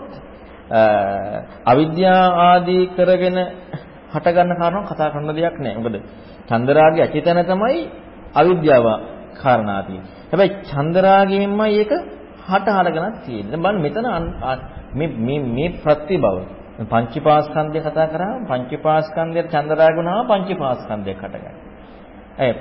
[1.65, 3.37] අවිද්‍යාව ආදී කරගෙන
[4.11, 5.75] හට ගන්න කාරණා කතා කරන දෙයක් නෑ.
[5.75, 5.95] මොකද
[6.49, 7.79] චන්දරාගය අචේතන තමයි
[8.33, 8.85] අවිද්‍යාව
[9.35, 10.11] කාරණා තියෙන්නේ.
[10.31, 11.91] හැබැයි චන්දරාගයෙන්මයි ඒක
[12.45, 13.57] හට හරගෙනක් තියෙන්නේ.
[13.57, 14.05] බලන්න මෙතන
[14.93, 16.37] මේ මේ මේ ප්‍රතිබව
[16.83, 21.55] පංචීපාස්කන්ධය කතා කරාම පංචීපාස්කන්ධයට චන්දරාග වුණාම පංචීපාස්කන්ධයක් හටගන්නවා.
[22.39, 22.53] ඒ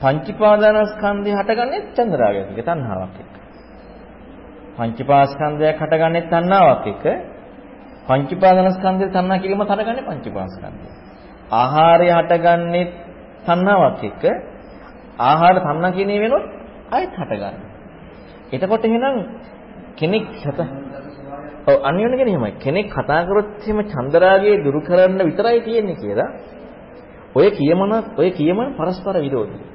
[0.00, 3.34] පංචීපාදානස්කන්ධය හටගන්නේ චන්දරාගයක් එක තණ්හාවක් එක්ක.
[4.76, 7.04] පංචීපාස්කන්ධයක් හටගන්නේ තණ්හාවක් එක්ක.
[8.08, 10.86] පංචීපාදානස්කන්ධය තණ්හා කිරීම හටගන්නේ පංචීපාස්කන්ධය.
[11.52, 12.84] ආහාරය හටගන්නේ
[13.46, 14.24] තණ්හාවක් එක්ක.
[15.20, 16.44] ආහාර තණ්හා කියන වෙනොත්
[16.90, 17.68] ආයෙත් හටගන්නවා.
[18.52, 19.16] එතකොට එහෙනම්
[19.96, 20.60] කෙනෙක් හත
[21.62, 22.52] ඔව් අනිවාර්යෙන් කියන්නේ එහෙමයි.
[22.58, 26.30] කෙනෙක් කතා කරොත් එහෙම චන්දරාගයේ දුරු කරන්න විතරයි තියෙන්නේ කියලා.
[27.34, 29.69] ඔය කියමන ඔය කියමන පරස්පර විරෝධී.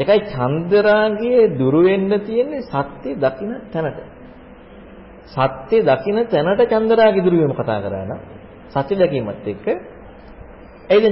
[0.00, 3.98] ඒකයි චන්දරාගයේ දුරු වෙන්න තියෙන්නේ සත්‍ය දකින්න තැනට.
[5.28, 8.20] සත්‍ය දකින්න තැනට චන්දරාගය දුරු වීම කතා කරා නම්
[8.72, 9.66] සත්‍ය දැකීමත් එක්ක
[10.88, 11.04] එයිද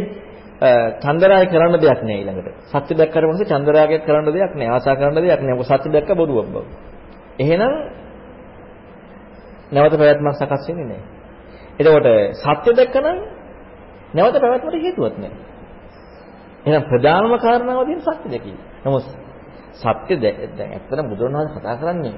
[0.98, 2.48] චන්දරාගය කරන්න දෙයක් නෑ ඊළඟට.
[2.66, 4.68] සත්‍ය දැක්කට පස්සේ චන්දරාගයක් කරන්න දෙයක් නෑ.
[4.68, 5.54] ආසා කරන්න දෙයක් නෑ.
[5.54, 6.64] මොකද සත්‍ය දැක්ක බොරුවක් බව.
[7.38, 7.74] එහෙනම්
[9.72, 11.04] නැවත පැවැත්මක් සකස් වෙන්නේ නැහැ.
[11.78, 13.18] එතකොට සත්‍ය දැක්කනම්
[14.14, 15.57] නැවත පැවැත්මට හේතුවක් නැහැ.
[16.64, 18.58] එහෙනම් ප්‍රධානම කාරණාව තියෙන සත්‍ය දැකීම.
[18.84, 19.04] නමුත්
[19.74, 22.16] සත්‍ය දැන් ඇත්තටම බුදුරණවහන්සේ කතා කරන්නේ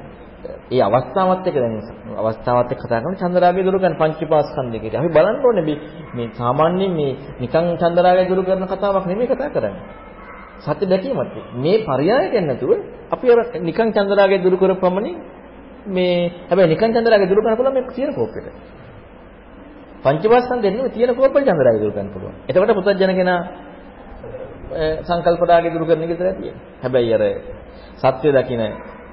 [0.71, 1.75] ඒ අවස්ථාවත් එක්ක දැන්
[2.19, 5.01] අවස්ථාවත් එක්ක කතා කරන චන්දරාගය දුරු කරන පංචීපාස්කන්ධය කියලා.
[5.01, 5.79] අපි බලන්න ඕනේ මේ
[6.15, 9.85] මේ සාමාන්‍යයෙන් මේ නිකන් චන්දරාගය දුරු කරන කතාවක් නෙමෙයි කතා කරන්නේ.
[10.61, 12.71] සත්‍ය දැකීමත් මේ පරයයයෙන් නැතුව
[13.11, 15.17] අපි අර නිකන් චන්දරාගය දුරු කරපමණින්
[15.87, 16.15] මේ
[16.49, 18.47] හැබැයි නිකන් චන්දරාගය දුරු කරන්න පුළුවන් මේ තියෙන කෝපෙට.
[20.05, 22.35] පංචවස්සන් දෙන්නේ තියෙන කෝපෙට චන්දරාගය දුරු කරන්න පුළුවන්.
[22.49, 23.41] එතකොට පුතත්ජන කෙනා
[25.03, 26.63] සංකල්ප රාගය දුරු කරන එක විතරයි තියෙන්නේ.
[26.83, 27.23] හැබැයි අර
[27.97, 28.63] සත්‍ය දකින්න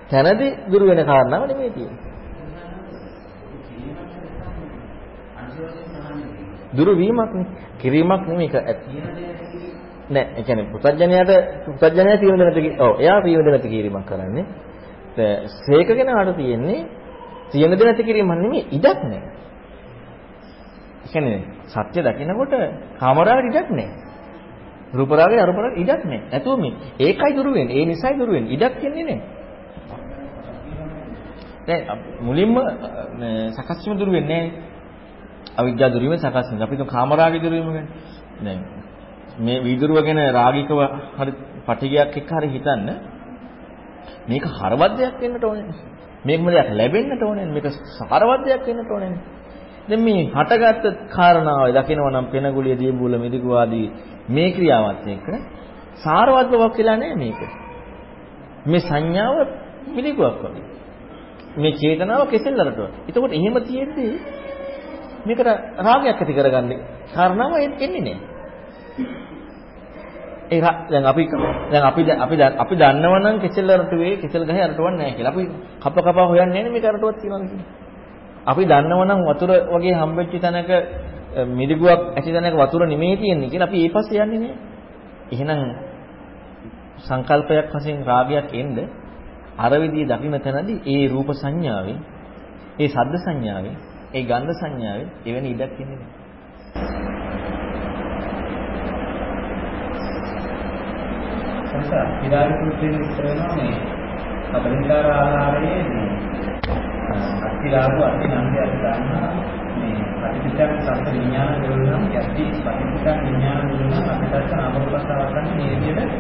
[0.10, 2.02] තැනදී දුරු වෙන කාරණාව නෙමෙයි තියෙන්නේ.
[6.74, 7.48] දුරු වීමක් නේ.
[7.78, 8.50] කිරීමක් නෙමෙයි
[10.10, 11.32] නෑ ඒ කියන්නේ පුතත්ජනයාට
[11.66, 14.46] පුතත්ජනයා තීව්‍ර නැති ඔව් එයා තීව්‍ර නැති කිරීමක් කරන්නේ
[15.60, 16.80] සේක කෙනාට තියෙන්නේ
[17.52, 19.32] තියෙන දේ නැති කිරීමක් නෙමෙයි ඉඩක් නැහැ.
[21.04, 22.54] ඒ කියන්නේ සත්‍ය දකිනකොට
[23.00, 24.07] කාමරාගට ඉඩක් නැහැ.
[24.94, 26.22] රූප රාගය අරූප රාගය ඉඩක් නැහැ.
[26.32, 27.76] නැතුව මේ ඒකයි දුරු වෙන්නේ.
[27.76, 28.54] ඒ නිසයි දුරු වෙන්නේ.
[28.54, 29.22] ඉඩක් කියන්නේ නැහැ.
[31.68, 31.82] දැන්
[32.22, 32.54] මුලින්ම
[33.52, 34.52] සකස් වීම දුරු වෙන්නේ නැහැ.
[35.58, 36.68] අවිද්‍යාව දුරු වීම සකස් වෙනවා.
[36.68, 37.88] අපි તો කාමරාගය දුරු වීම ගැන
[38.42, 38.60] දැන්
[39.40, 40.80] මේ වීදුරුව ගැන රාගිකව
[41.18, 41.32] හරි
[41.68, 42.90] පටිගයක් එක්ක හරි හිතන්න
[44.28, 45.66] මේක හරවත් දෙයක් වෙන්නට ඕනේ.
[46.24, 47.46] මේකම දෙයක් ලැබෙන්නට ඕනේ.
[47.48, 47.66] මේක
[48.00, 49.12] සාරවත් දෙයක් වෙන්නට ඕනේ.
[49.88, 53.88] දැන් මේ හටගත්ත කාරණාව දකිනවා නම් පෙනගුලිය දීබුල මිදිගු ආදී
[54.30, 55.28] මේ ක්‍රියාවත් එක්ක
[55.98, 57.40] සාරවත් බවක් කියලා නෑ මේක.
[58.66, 59.36] මේ සංඥාව
[59.96, 60.66] මිදිගුවක් වගේ.
[61.58, 62.80] මේ චේතනාව කෙසෙල්ලරට.
[63.08, 64.06] එතකොට එහෙම තියෙද්දි
[65.26, 65.48] මේකට
[65.80, 66.80] රාගයක් ඇති කරගන්නේ
[67.16, 68.18] කාරණාව එන්නේ නෑ.
[70.50, 71.24] ඒ දැන් අපි
[71.72, 75.34] දැන් අපි අපි අපි දන්නවනම් කෙසෙල් අරටුවේ කෙසෙල් ගහේ අරටුවක් නැහැ කියලා.
[75.34, 75.44] අපි
[75.82, 77.87] කප කප හොයන්නේ නැහැ මේක අරටුවක් තියනවාද කියලා.
[78.48, 80.72] අපි දන්නවනම් වතුර වගේ හම්බෙච්ච තැනක
[81.50, 84.58] මිරිගුවක් ඇති තැනක වතුර නෙමෙයි තියෙන්නේ කියලා අපි ඒ පස්සේ යන්නේ නැහැ.
[85.32, 85.62] එහෙනම්
[87.00, 88.78] සංකල්පයක් වශයෙන් රාගයක් එන්න
[89.58, 92.00] අර විදිහේ දකින්න තැනදී ඒ රූප සංඥාවේ
[92.80, 93.76] ඒ ශබ්ද සංඥාවේ
[94.14, 96.28] ඒ ගන්ධ සංඥාවේ එවැනි ඉඩක් ඉන්නේ නැහැ.
[101.78, 103.76] නිසා විරාග සූත්‍රයේ විස්තර වෙනවා මේ
[104.54, 105.84] කබලිකාර ආහාරයේ
[107.10, 109.30] මේ අතිරාග අතිනන්දය ගන්නවා
[109.78, 116.12] මේ පටිච්චසමුප්පාද සත්‍ය විඥාන වලනම් යටි පටිච්චසමුප්පාද විඥාන වලනම් අපිට නාමරූපස්තාවක් ගන්න මේ විදිහට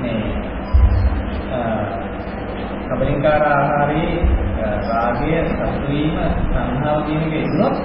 [0.00, 0.22] මේ
[2.88, 4.18] කබලිකාර ආහාරයේ
[4.84, 7.76] රාගය සතුවීම සංහාව කියන එක ඉන්නොත්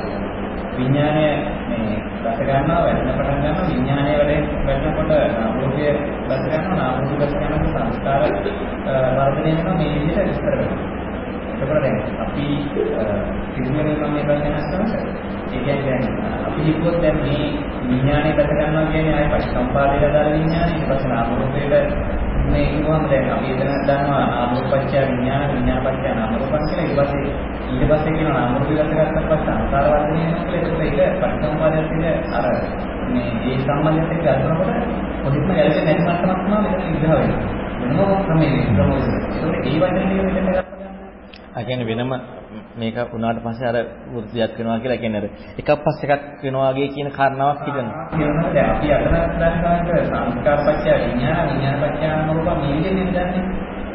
[0.75, 1.27] විඥානය
[1.69, 5.87] මේ දැක ගන්නවා වැඩෙන පටන් ගන්නවා විඥානය වැඩේ වැඩනකොට නාම රූපය
[6.27, 8.21] දැක ගන්නවා නාම රූප දැක ගන්නවා සංස්කාර
[9.17, 11.04] වර්ධනය වෙනවා මේ විදිහට විස්තර වෙනවා
[11.55, 12.45] එතකොට දැන් අපි
[13.53, 16.03] කිසිමනේ මම මේ ප්‍රශ්නයක් අහනවා ඒ කියන්නේ දැන්
[16.47, 17.47] අපි හිතුවොත් දැන් මේ
[17.81, 20.71] විඥානය දැක ගන්නවා කියන්නේ ආයේ පටිසම්පාදයට දාන විඥානය.
[20.71, 21.73] ඊට පස්සේ නාම රූපයට
[22.45, 26.83] මේ කිව්වම දැන් අපි එතන දන්නවා නාම රූපච්ඡ විඥාන විඥානපච්ඡ නාම රූපං කියලා.
[26.83, 27.23] ඊට පස්සේ
[27.71, 30.85] ඊට පස්සේ කියන නාම රූප විගතගත්තට පස්සේ සංකාර වර්ධනය වෙනවා කියලා.
[30.85, 32.47] ඒක පටිසම්පාදයෙන් තියෙන අර
[33.09, 34.71] මේ ඒ සම්බන්ධයෙන් එක්ක අරනකොට
[35.21, 40.47] කොහොමද ගැලපෙන්නේ නැති මට්ටමක් තමයි මෙතන විග්‍රහ වෙන්නේ වෙනම ක්‍රමයකින් ප්‍රමෝෂන් ඒකට ඒ වචනේ මෙතන
[40.47, 40.74] ගත්තා
[41.55, 42.11] ඒ කියන්නේ වෙනම
[42.75, 43.77] මේක උනාට පස්සේ අර
[44.07, 45.27] වෘත්තියක් වෙනවා කියලා කියන්නේ අර
[45.57, 48.07] එකක් පස්සේ එකක් වෙනවා වගේ කියන කාරණාවක් හිතනවා.
[48.11, 53.43] කියනවා දැන් අපි අතන දන්නවාට සංස්කාරපච්චය විඥාන විඥානපච්චය නෝප මේ විදිහට දන්නේ.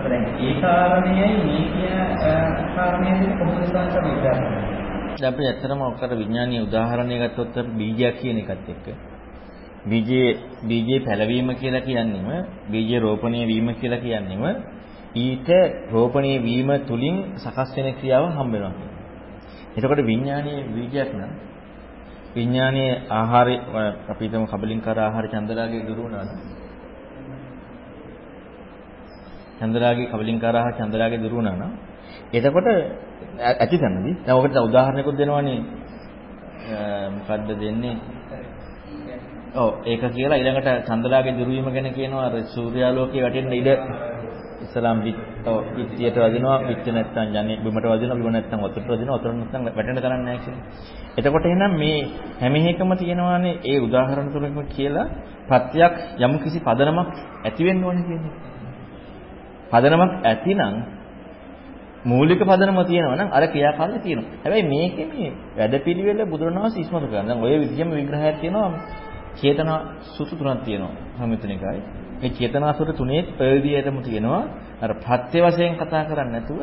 [0.02, 1.98] දැන් ඒ කාරණේයි මේ කියන
[2.74, 4.64] කාරණේදී කොහොමද සංස විග්‍රහ කරන්නේ?
[5.12, 8.86] දැන් අපි ඇත්තටම ඔකට විඥානීය උදාහරණය ගත්තොත් අපි බීජයක් කියන එකත් එක්ක
[9.84, 10.30] බීජයේ
[10.64, 12.28] බීජයේ පැලවීම කියලා කියන්නේම
[12.70, 14.44] බීජයේ රෝපණය වීම කියලා කියන්නේම
[15.14, 15.48] ඊට
[15.90, 18.72] රෝපණය වීම තුලින් සකස් වෙන ක්‍රියාව හම්බ වෙනවා.
[19.76, 21.32] එතකොට විඥානීය බීජයක් නම්
[22.34, 23.56] විඥානීය ආහාරය
[24.08, 26.30] අපි හිතමු කබලින්කාර ආහාර චන්දරාගේ දුරු වුණාද?
[29.58, 31.72] චන්දරාගේ කබලින්කාර ආහාර චන්දරාගේ දුරු වුණා නම්
[32.32, 32.68] එතකොට
[33.54, 35.60] ඇති තැනදී දැන් ඔකට උදාහරණයක්ත් දෙනවනේ.
[37.10, 37.96] මොකද්ද දෙන්නේ?
[39.54, 42.30] ඔව් ඒක කියලා ඊළඟට චන්දරාගේ දුරු වීම ගැන කියනවා.
[42.46, 43.70] සූර්යාලෝකයේ වැටෙන්න ඉඩ
[44.70, 49.98] ඉස්ලාම් විත්තියට වදිනවා විත්ත නැත්තම් යන්නේ බිමට වදිනවා බිම නැත්තම් වතුරට වදිනවා වතුර නැත්තම් වැටෙන්න
[49.98, 50.64] තරන්නේ නැහැ කියලා.
[51.18, 51.98] එතකොට එහෙනම් මේ
[52.40, 55.06] හැම එකම තියෙනවානේ ඒ උදාහරණ තුනකම කියලා
[55.48, 57.10] ප්‍රත්‍යක් යම් කිසි පදනමක්
[57.44, 58.32] ඇති වෙන්න ඕනේ කියන්නේ.
[59.70, 60.74] පදනමක් ඇතිනම්
[62.04, 64.30] මූලික පදනම තියෙනවා නම් අර ක්‍රියාකාරය තියෙනවා.
[64.42, 67.26] හැබැයි මේකේ මේ වැඩපිළිවෙල බුදුරණවහන්සේ ඉස්මතු කරනවා.
[67.28, 68.70] දැන් ඔය විදිහම විග්‍රහයක් තියෙනවා
[69.36, 69.78] චේතනා
[70.14, 70.94] සූත්‍ර තුනක් තියෙනවා.
[71.16, 71.80] සම්මිතනිකයි.
[72.20, 74.42] මේ චේතනා සූත්‍ර තුනේ ඔය විදිහටම තියෙනවා.
[74.80, 76.58] අර ප්‍රත්‍ය වශයෙන් කතා කරන්නේ නැතුව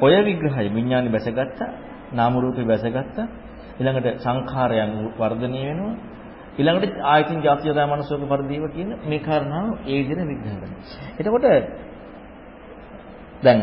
[0.00, 1.70] ඔය විග්‍රහය විඥානි බැසගත්තා,
[2.12, 3.26] නාම රූපේ බැසගත්තා.
[3.78, 5.94] ඊළඟට සංඛාරයන් වර්ධනය වෙනවා.
[6.58, 10.80] ඊළඟට ආයතින් ජාතියදා මනසෝක පරිදීව කියන මේ කාරණාව ඒ විදිහට විග්‍රහ කරනවා.
[11.18, 11.46] එතකොට
[13.42, 13.60] දැන්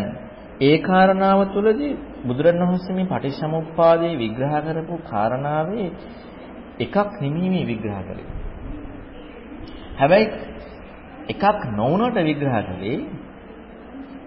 [0.62, 1.94] ඒ කාරණාව තුළදී
[2.28, 5.88] බුදුරණවහන්සේ මේ පටිච්චසමුප්පාදේ විග්‍රහ කරපු කාරණාවේ
[6.80, 8.30] එකක් නෙමෙයි මේ විග්‍රහ කළේ.
[9.98, 10.26] හැබැයි
[11.28, 12.98] එකක් නොවුනට විග්‍රහ කළේ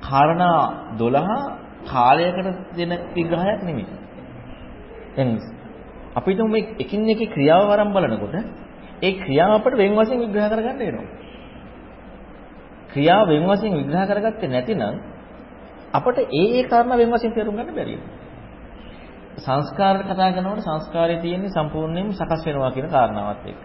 [0.01, 0.59] කාරණා
[0.97, 3.87] 12 කාලයකට දෙන විග්‍රහයක් නෙමෙයි.
[5.17, 5.29] දැන්
[6.15, 8.35] අපි තුමු මේ එකින් එක ක්‍රියාව වරන් බලනකොට
[9.03, 11.07] ඒ ක්‍රියාව අපිට වෙන් වශයෙන් විග්‍රහ කරගන්න වෙනවා.
[12.91, 14.83] ක්‍රියාව වෙන් වශයෙන් විග්‍රහ කරගත්තේ නැතිනම්
[15.93, 17.97] අපට ඒ ඒ කාරණා වෙන වශයෙන් තේරුම් ගන්න බැරි
[19.39, 23.61] සංස්කාරට කතා කරනකොට සංස්කාරයේ තියෙන්නේ සම්පූර්ණයෙන්ම සකස් වෙනවා කියන කාරණාවත් එක්ක.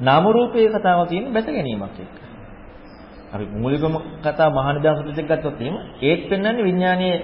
[0.00, 2.14] නාම රූපයේ කතාව තියෙන්නේ බැස ගැනීමක් එක්ක.
[3.34, 7.16] අපි මූලිකම කතා මහානිදාසුත් එක්ක ගත්තොත් එහෙම ඒත් පෙන්වන්නේ විඥානයේ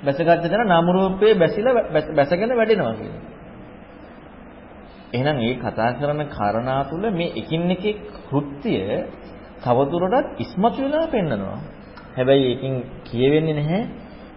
[0.00, 1.74] බැසගත්ත තැන නාම රූපයේ බැසිලා
[2.16, 3.22] බැසගෙන වැඩෙනවා කියන්නේ.
[5.12, 7.84] එහෙනම් මේ කතා කරන කාරණා තුල මේ එකින් එක
[8.26, 8.74] කෘත්‍ය
[9.62, 11.58] තවදුරටත් ඉස්මතු වෙලා පෙන්නනවා.
[12.16, 12.74] හැබැයි ඒකෙන්
[13.04, 13.82] කියවෙන්නේ නැහැ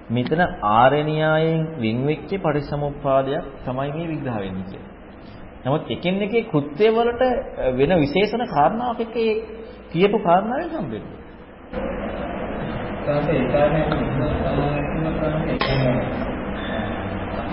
[0.09, 0.41] මෙතන
[0.71, 4.91] ආරණ්‍යයෙන් වින්වෙච්ච පරිසමුප්පාදයක් තමයි මේ විග්‍රහ වෙන්නේ කියලා.
[5.65, 7.23] නමුත් එකින් එකේ කෘත්‍ය වලට
[7.77, 9.33] වෙන විශේෂණ කාරණාවක් එක්ක ඒ
[9.91, 11.20] කියපු කාරණාවෙන් හම්බෙන්නේ.
[13.03, 16.31] තාසේ ඒ කාරණේ සමාවෙන්න කරන්නේ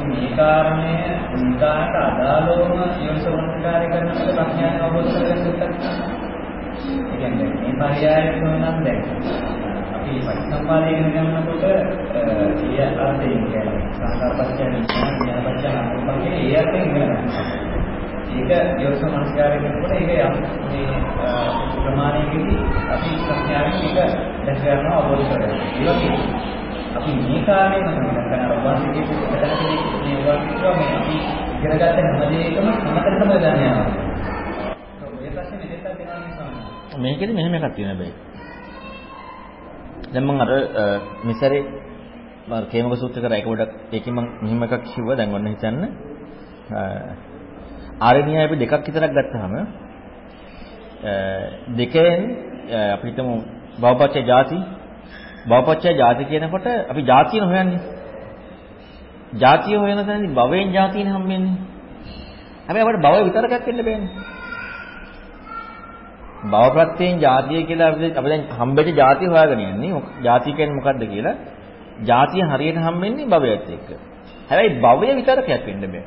[0.04, 0.94] මේ කාරණය
[1.34, 6.08] උන්දාට අදාළවම යොසවන්කාරය කරනකොට ප්‍රඥාව අවබෝධ කරගන්න උත්සාහ කරනවා.
[7.04, 9.00] ඒ කියන්නේ මේ පරියායය නම් දැන්
[9.94, 17.67] අපි පටිසම්පාදය ඉගෙන ගන්නකොට ඒ අර්ථයෙන් කියන්නේ සංකාරපච්චය විඥාන ඥානපච්චය නාමපච්චය ඒ අර්ථයෙන් ඉගෙන ගන්නවා.
[18.30, 20.34] ඒක යොස්ස මනස්කාරය කරනකොට ඒක යම්
[20.68, 20.86] මේ
[21.78, 22.56] ප්‍රමාණයකදී
[22.92, 23.96] අපි ප්‍රඥාවෙන් ඒක
[24.44, 25.58] දැක ගන්නවා අවබෝධ කරගන්නවා.
[25.76, 26.12] ඒ වගේ
[26.94, 29.62] අපි මේ කාරණේ මම කරන ඔබන්සිකේ පිටතට
[30.04, 31.16] මේ වගේ මේ අපි
[31.54, 33.86] ඉගෙන ගන්න හැම දෙයකම අමතරටම දානවා.
[35.18, 38.14] ඔය ප්‍රශ්නේ මෙතෙන්ට දෙනවා නේ මේකෙදි මෙහෙම එකක් තියෙනවා හැබැයි.
[40.12, 40.50] දැන් මම අර
[41.24, 41.62] මිසරේ
[42.48, 45.82] මම කේමක සූත්‍ර කරා ඒක පොඩක් ඒකෙන් මම මෙහිම එකක් කිව්වා දැන් ඔන්න හිතන්න
[48.00, 49.52] ආරණ්‍යය අපි දෙකක් විතරක් ගත්තාම
[51.76, 52.20] දෙකෙන්
[52.88, 53.34] අපි හිතමු
[53.78, 54.58] බවපච්චය ಜಾති
[55.46, 57.80] බවපච්චය ಜಾති කියනකොට අපි ಜಾතියන හොයන්නේ.
[59.34, 61.56] ಜಾතිය හොයන තැනදී භවයෙන් ಜಾතියන හම්බෙන්නේ.
[62.66, 64.10] හැබැයි අපිට භවය විතරක් වෙන්න බෑනේ.
[66.44, 70.02] භව ප්‍රත්‍යයෙන් ಜಾතිය කියලා අපි අපි දැන් හම්බෙච්ච ಜಾති හොයාගෙන යන්නේ.
[70.22, 71.36] ಜಾති කියන්නේ මොකද්ද කියලා.
[72.02, 73.88] ಜಾතිය හරියට හම්බෙන්නේ භවයත් එක්ක.
[74.48, 76.04] හැබැයි භවය විතරක් වෙන්න බෑ.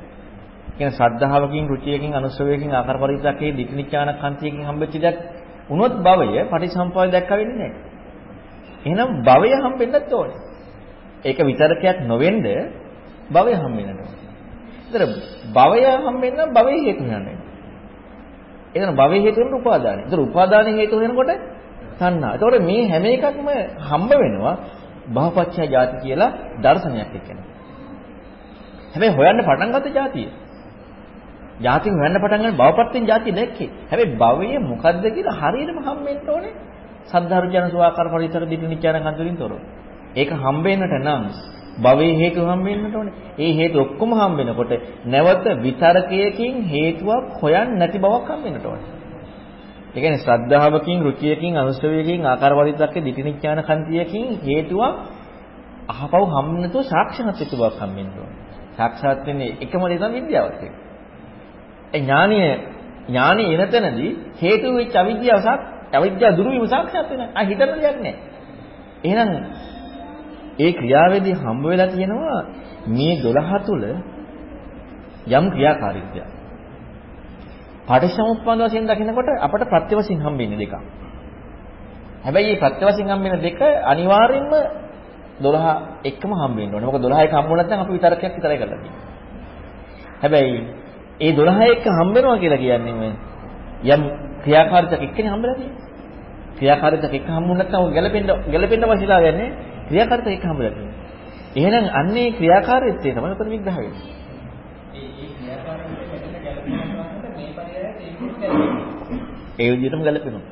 [0.81, 5.17] කියන්නේ ශ්‍රද්ධාවකින්, රුචියකින්, අනුස්සවයකින්, ආකාර පරිවිතකේ දික්නිච්ඡාන කන්තියකින් හම්බෙච්ච දෙයක්
[5.69, 7.71] උනොත් භවය පටිසම්පාද දැක්ක වෙන්නේ නැහැ.
[8.85, 10.39] එහෙනම් භවය හම්බෙන්නත් ඕනේ.
[11.23, 12.45] ඒක විතරකයක් නොවෙන්න
[13.29, 14.21] භවය හම්බෙන්නට ඕනේ.
[14.87, 15.03] ඒතර
[15.49, 17.37] භවය හම්බෙන්න භවයේ හේතු වෙනවා.
[18.75, 20.01] එතන භවයේ හේතු වෙන උපාදානයි.
[20.03, 21.31] ඒතර උපාදාන හේතු වෙනකොට
[21.99, 22.33] තණ්හා.
[22.33, 23.47] ඒතකොට මේ හැම එකක්ම
[23.81, 24.55] හම්බ වෙනවා
[25.07, 26.31] භවපච්චය ಜಾති කියලා
[26.63, 27.45] දර්ශනයක් එක්කනේ.
[28.93, 30.29] හැබැයි හොයන්න පටන් ගත්ත ಜಾතිය.
[31.61, 33.69] ಜಾතින් හොයන්න පටන් ගන්න භවපත්‍යෙන් ಜಾතිය දැක්කේ.
[33.89, 36.53] හැබැයි භවයේ මොකද්ද කියලා හරියටම හම්බෙන්න ඕනේ.
[37.07, 39.57] සද්ධාර්ජන සුවාකාර පරිතර දිටි නිචාන කන්දරින් තොරව.
[40.15, 41.23] ඒක හම්බෙන්නට නම්
[41.77, 43.13] භවයේ හේතු හම් වෙන්නට ඕනේ.
[43.37, 44.71] ඒ හේතු ඔක්කොම හම් වෙනකොට
[45.05, 48.89] නැවත විතරකයකින් හේතුවක් හොයන්න නැති බවක් හම් වෙන්නට ඕනේ.
[49.87, 54.93] ඒ කියන්නේ ශ්‍රද්ධාවකින්, රුචියකින්, අනුස්සවයකින්, ආකාර පරිද්දක්කේ දිටිනිඥාන කන්තියකින් හේතුවක්
[55.89, 58.37] අහපව් හම් නැතුව සාක්ෂාත් වෙච්ච බවක් හම් වෙන්න ඕනේ.
[58.77, 60.75] සාක්ෂාත් වෙන්නේ එකම දේ තමයි විද්‍යාවත් එක්ක.
[61.93, 62.51] ඒ ඥානීය
[63.07, 64.11] ඥානීය එන තැනදී
[64.41, 65.61] හේතු වෙච්ච අවිද්‍යාව සාක්
[65.93, 67.29] අවිද්‍යාව දුරු වීම සාක්ෂාත් වෙනවා.
[67.35, 68.15] ආ හිතන දෙයක් නෑ.
[69.03, 69.31] එහෙනම්
[70.59, 72.39] ඒ ක්‍රියාවේදී හම්බ වෙලා තියෙනවා
[72.89, 73.83] මේ 12 තුල
[75.29, 76.27] යම් ක්‍රියාකාරීත්වයක්.
[77.87, 80.75] පටිච්චසමුප්පාද වශයෙන් දකිනකොට අපට ප්‍රත්‍ය වශයෙන් හම්බෙන්නේ දෙකක්.
[82.23, 84.51] හැබැයි මේ ප්‍රත්‍ය වශයෙන් හම්බෙන දෙක අනිවාර්යෙන්ම
[85.39, 86.87] 12 එක්කම හම්බෙන්න ඕනේ.
[86.87, 89.03] මොකද 12 එක හම්බුනේ නැත්නම් අපි විතරකයක් විතරයි කරලා තියෙන්නේ.
[90.21, 90.59] හැබැයි
[91.21, 93.13] ඒ 12 එක්ක හම්බෙනවා කියලා කියන්නේ මේ
[93.85, 94.01] යම්
[94.43, 95.83] ක්‍රියාකාරීත්වයක් එක්කනේ හම්බෙලා තියෙන්නේ.
[96.57, 99.49] ක්‍රියාකාරීත්වයක් එක්ක හම්බුනේ නැත්නම් ඔය ගැලපෙන්න ගැලපෙන්න අවශ්‍යතාවය නැහැ.
[99.87, 100.97] ක්‍රියාකාරීත්වයක් එක්ක හම්බෙලා තියෙන්නේ.
[101.57, 104.21] එහෙනම් අන්නේ ක්‍රියාකාරීත්වය තමයි උතන විග්‍රහ වෙන්නේ.
[109.59, 110.43] ඒ විදිහටම ගැලපෙනවා.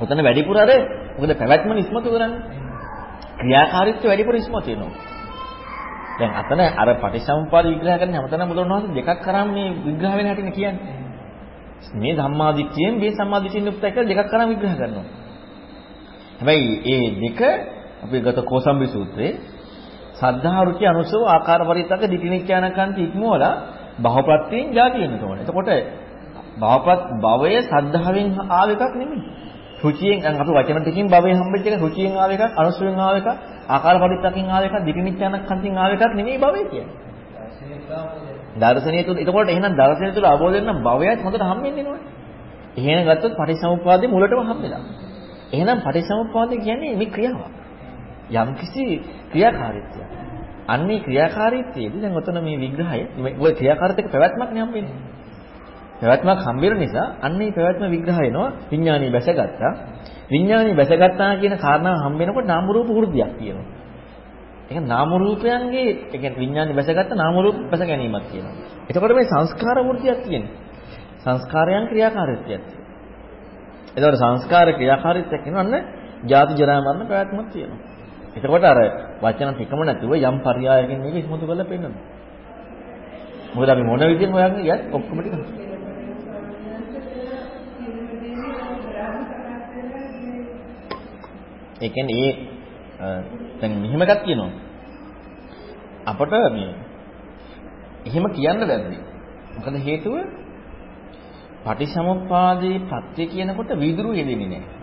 [0.00, 0.70] ඔතන වැඩිපුර අර
[1.16, 2.40] මොකද පැවැත්ම ඉස්මතු කරන්නේ.
[3.40, 5.15] ක්‍රියාකාරීත්වය වැඩිපුර ඉස්මතු වෙනවා.
[6.18, 10.94] දැන් අතන අර පටිසම්පාද විග්‍රහ කරන හැමතැනම බුදුරණවහන්සේ දෙකක් කරාම මේ විග්‍රහ වෙන හැටිනේ කියන්නේ.
[11.94, 15.06] මේ ධම්මාදිට්ඨියෙන් මේ සම්මාදිට්ඨියෙන් යුක්තයි කියලා දෙකක් කරාම විග්‍රහ කරනවා.
[16.38, 17.40] හැබැයි ඒ දෙක
[18.04, 19.32] අපි ගත කෝසම්බි සූත්‍රයේ
[20.14, 23.54] සද්ධා රුචි අනුසව ආකාර පරිත්තක දිටිනිච්ඡානකන්ති ඉක්මවලා
[23.98, 25.42] බහපත්තියෙන් ಜಾති වෙන්න ඕනේ.
[25.42, 25.70] එතකොට
[26.60, 29.22] භවපත් භවය සද්ධාවෙන් ආව එකක් නෙමෙයි.
[29.82, 33.28] රුචියෙන් දැන් අපි වචන ටිකකින් භවය හම්බෙච්ච එක රුචියෙන් ආව එකක්, අනුසුවෙන් ආව එකක්,
[33.68, 37.06] ආකාර පරිත්තකින් ආව එකක්, දිටිනිච්ඡානකන්තින් ආව එකක් නෙමෙයි භවය කියන්නේ.
[38.56, 42.10] දර්ශනීය තුල එතකොට එහෙනම් දර්ශනීය තුල අවබෝධ වෙන භවයත් හොඳට හම්බෙන්නේ නෝනේ.
[42.78, 44.82] එහෙනම් ගත්තොත් පටිච්චසමුප්පාදේ මුලටම හම්බෙලා.
[45.52, 47.52] එහෙනම් පටිච්චසමුප්පාදේ කියන්නේ මේ ක්‍රියාවක්.
[48.32, 48.84] යම්කිසි
[49.32, 50.08] ක්‍රියාකාරීත්වයක්.
[50.68, 53.02] අන්නේ ක්‍රියාකාරීත්වයේදී දැන් ඔතන මේ විග්‍රහය
[53.40, 54.98] ඔය ක්‍රියාකාරීත්වයක පැවැත්මක් නේ හම්බෙන්නේ.
[56.00, 59.72] පැවැත්මක් හම්බෙන නිසා අන්නේ පැවැත්ම විග්‍රහ වෙනවා විඥානීය බැසගත්තා.
[60.30, 63.68] විඥානීය බැසගත්තා කියන කාරණාව හම්බෙනකොට නාම රූප වෘද්ධියක් තියෙනවා.
[64.68, 68.54] ඒක නාම රූපයන්ගේ ඒ කියන්නේ විඥානීය බැසගත්ත නාම රූප බැස ගැනීමක් කියනවා.
[68.88, 70.54] එතකොට මේ සංස්කාර වෘද්ධියක් තියෙනවා.
[71.22, 72.86] සංස්කාරයන් ක්‍රියාකාරීත්වයක් තියෙනවා.
[73.96, 75.74] එතකොට සංස්කාර ක්‍රියාකාරීත්වයක් කියනවන්න
[76.24, 77.80] ජාති ජරා මරණ පැවැත්මක් තියෙනවා.
[78.36, 78.78] එතකොට අර
[79.22, 82.04] වචන ටිකම නැතුව යම් පරයයකින් මේක ඉස්මතු කරලා පෙන්නනවා.
[83.54, 85.65] මොකද අපි මොන විදිහෙන් හොයන්නේ යත් ඔක්කොම ටික.
[91.80, 92.30] ඒ කියන්නේ
[92.98, 93.18] ඒ
[93.60, 94.52] දැන් මෙහෙම එකක් කියනවා.
[96.06, 96.70] අපට මේ
[98.06, 98.98] එහෙම කියන්න බැද්දි.
[99.54, 100.14] මොකද හේතුව
[101.64, 104.76] පටිසමුප්පාදේ ප්‍රත්‍ය කියනකොට විදුරු යෙදෙන්නේ නැහැ.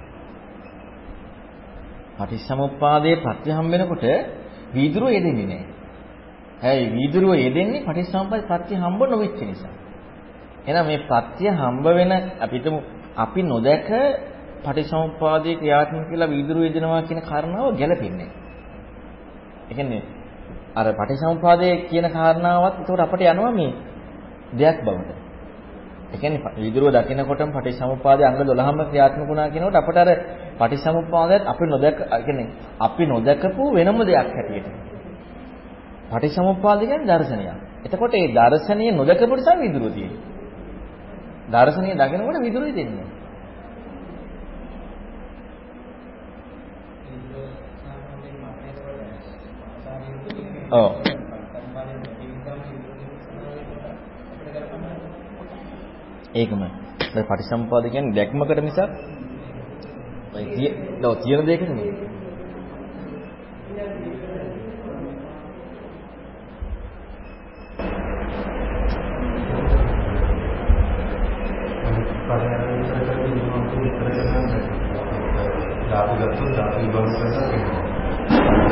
[2.15, 4.05] පටිච්චසමුප්පාදයේ ප්‍රත්‍ය හම් වෙනකොට
[4.73, 5.67] වීදුරුව යෙදෙන්නේ නැහැ.
[6.61, 9.73] හැබැයි වීදුරුව යෙදෙන්නේ පටිච්චසමුප්පාද ප්‍රත්‍ය හම්බ නොවෙච්ච නිසා.
[10.67, 12.65] එහෙනම් මේ ප්‍රත්‍ය හම්බ වෙන අපිට
[13.15, 13.89] අපි නොදැක
[14.63, 18.29] පටිච්චසමුප්පාදයේ ක්‍රියාත්මක කියලා වීදුරුව යෙදෙනවා කියන කාරණාව ගැලපෙන්නේ.
[19.69, 20.03] ඒ කියන්නේ
[20.75, 23.71] අර පටිච්චසමුප්පාදයේ කියන කාරණාවත් ඒකට අපිට යනවා මේ
[24.53, 25.11] දෙයක් බවට.
[26.11, 30.09] ඒ කියන්නේ විදුරුව දකිනකොටම පටිච්චසමුප්පාදයේ අංග 12ම ක්‍රියාත්මක වුණා කියනකොට අපට අර
[30.59, 32.47] පටිච්චසමුප්පාදයට අපි නොදක කියන්නේ
[32.79, 34.67] අපි නොදකපු වෙනම දෙයක් හැටියට.
[36.11, 37.57] පටිච්චසමුප්පාද කියන්නේ දර්ශනයක්.
[37.85, 40.21] එතකොට ඒ දර්ශනීය නොදකපු නිසා විදුරුව තියෙන්නේ.
[41.53, 43.07] දර්ශනීය දකිනකොට විදුරුවයි දෙන්නේ.
[50.73, 50.91] ඔව්.
[56.33, 56.69] ඒකමයි.
[57.15, 58.79] ඒ පටිසම්පාද කියන්නේ දැක්මකට මිසක්
[60.33, 60.69] ඔය තිය
[61.17, 61.93] තියෙන දෙයකට නෙවෙයි.
[75.89, 77.72] ධාතු ගත්තොත් ධාතු විභංග කරලා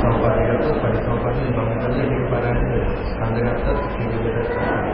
[0.02, 0.12] තියෙනවා.
[0.12, 4.26] සම්පාදේ ගත්තොත් පරිසම්පාදේ විභංග කරලා ඒක බලන්නේ ස්කන්ධ ගත්තොත් සිංහලට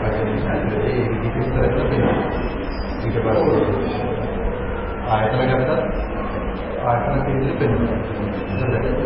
[0.02, 2.16] වචනේ ශාස්ත්‍රයේ ඒ විදිහට විස්තර කරලා තියෙනවා.
[3.00, 4.18] ඊට පස්සේ
[5.08, 6.08] ආයතන ගත්තත්
[6.84, 7.98] ආයතන පිළිදෙල පෙන්වනවා.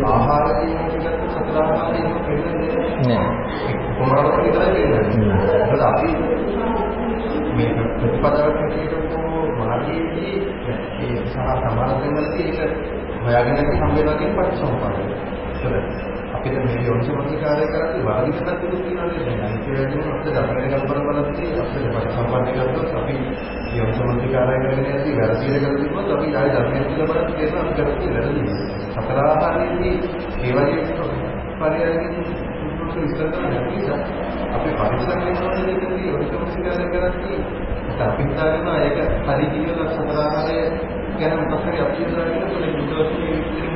[0.09, 2.71] ආහාර කියන එකට සතර ආහාරයෙන් පෙන්වන්නේ
[3.03, 3.27] නෑ.
[3.97, 5.37] කොමාරක විතරයි පෙන්වන්නේ.
[5.55, 6.09] ඒකත් අපි
[7.55, 9.15] මේ ප්‍රතිපදාවක් හැටියට
[9.59, 10.35] මාර්ගයේදී
[11.01, 12.71] ඒ සහ සමාන දෙන්නදී ඒක
[13.23, 15.32] හොයාගෙන හම් වෙනවා කියන පරිසම්පාදනය.
[15.63, 19.27] ඒතර අපිට මේ යොන්සමතිකාරය කරද්දී වාදිකටත් දුක් වෙනවා නේද?
[19.39, 23.15] අනිත් ඒවායින් අපිට දකින කල්පන බලද්දී අපිට පරිසම්පාදනය කරද්දී අපි
[23.77, 28.41] යොන්සමතිකාරය කරගෙන යද්දී වැරදිද කරලා තිබ්බොත් අපි ආයෙ ධර්මයේ කියලා බලද්දී තේරෙනවා අපි කරන්නේ වැරදි.
[28.95, 29.95] සතර ආකාරයේදී
[30.41, 30.81] ඒ වගේ
[31.59, 32.13] පරියයකින්
[32.95, 33.99] විස්තර කරන්න නිසා
[34.53, 35.83] අපි පරිස්සම් වෙනවා නේද?
[36.05, 37.39] යොන්සමතිකාරය කරද්දී
[38.03, 40.57] අපි හිතාගෙන ඒක හරි කියලා සතර ආකාරය
[41.19, 43.27] ගැන මොකක් හරි අපි හිතාගෙන ඒක බුද්ධවත්නි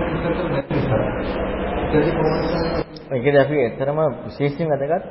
[0.08, 1.47] විස්තර කරන්න
[1.88, 2.84] බැහැ.
[3.14, 5.06] ඒකද අපි ඇත්තරම විශේෂයෙන් වැදගත්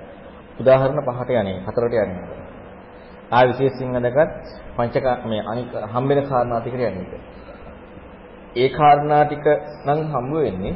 [0.60, 2.24] උදාහරණ පහට යන්නේ හතරට යන්නේ.
[3.30, 4.30] ආ විශේෂයෙන් අදගත්
[4.76, 7.20] පංචක මේ අනික හම්බෙන කාරණා ටිකට යන්නේ.
[8.56, 9.46] ඒ කාරණා ටික
[9.86, 10.74] නම් හම්බ වෙන්නේ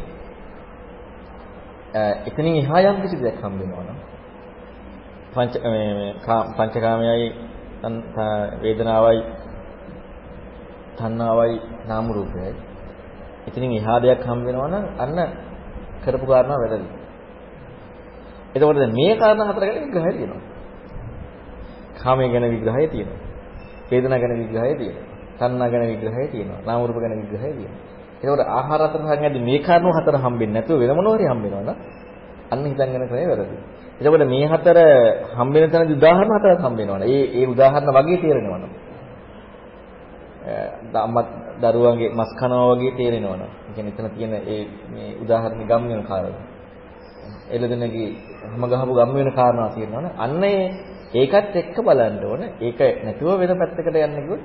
[2.22, 3.96] එතනින් එහා යම් කිසි දෙයක් හම්බ වෙනවා
[5.32, 6.14] පංච මේ
[6.56, 7.28] පංචකාමයයි
[8.62, 9.22] වේදනාවයි
[10.98, 11.56] තණ්හාවයි
[11.88, 12.54] නාම රූපයයි
[13.48, 15.18] එතනින් එහා දෙයක් හම්බ වෙනවා නම් අන්න
[16.04, 16.88] කරපු කාරණා වැරදි.
[18.54, 20.42] එතකොට දැන් මේ කාරණා හතර ගැන විග්‍රහය තියෙනවා.
[21.96, 23.20] කාමය ගැන විග්‍රහය තියෙනවා.
[23.90, 25.06] වේදනා ගැන විග්‍රහය තියෙනවා.
[25.38, 26.60] තණ්හා ගැන විග්‍රහය තියෙනවා.
[26.66, 27.80] නාම රූප ගැන විග්‍රහය තියෙනවා.
[28.22, 31.76] එතකොට ආහාර හතර සංගයදී මේ කාරණා හතර හම්බෙන්නේ නැතුව වෙන මොනවා හරි හම්බෙනවා නම්
[32.52, 33.56] අන්න හිතගෙන කරේ වැරදි.
[33.98, 34.78] එතකොට මේ හතර
[35.34, 37.08] හම්බෙන තැනදී උදාහරණ හතරක් හම්බෙනවනේ.
[37.08, 38.70] ඒ ඒ උදාහරණ වගේ තේරෙනවනේ.
[40.96, 41.24] අම්මා
[41.62, 43.50] දරුවන්ගේ මස් කනවා වගේ තේරෙනවනේ.
[43.60, 46.46] ඒ කියන්නේ එතන තියෙන ඒ මේ උදාහරණ ගම් වෙන කාරණා.
[47.50, 48.08] එළදෙනගේ
[48.44, 50.12] හැම ගහපු ගම් වෙන කාරණා තියෙනවනේ.
[50.16, 50.62] අන්න ඒ
[51.14, 52.42] ඒකත් එක්ක බලන්න ඕන.
[52.60, 54.42] ඒක නැතුව වෙන පැත්තකට යන්න කිව්වොත්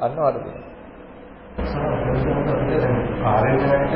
[0.00, 0.68] අන්න වරදිනවා.
[3.24, 3.94] ආරණ්‍යයට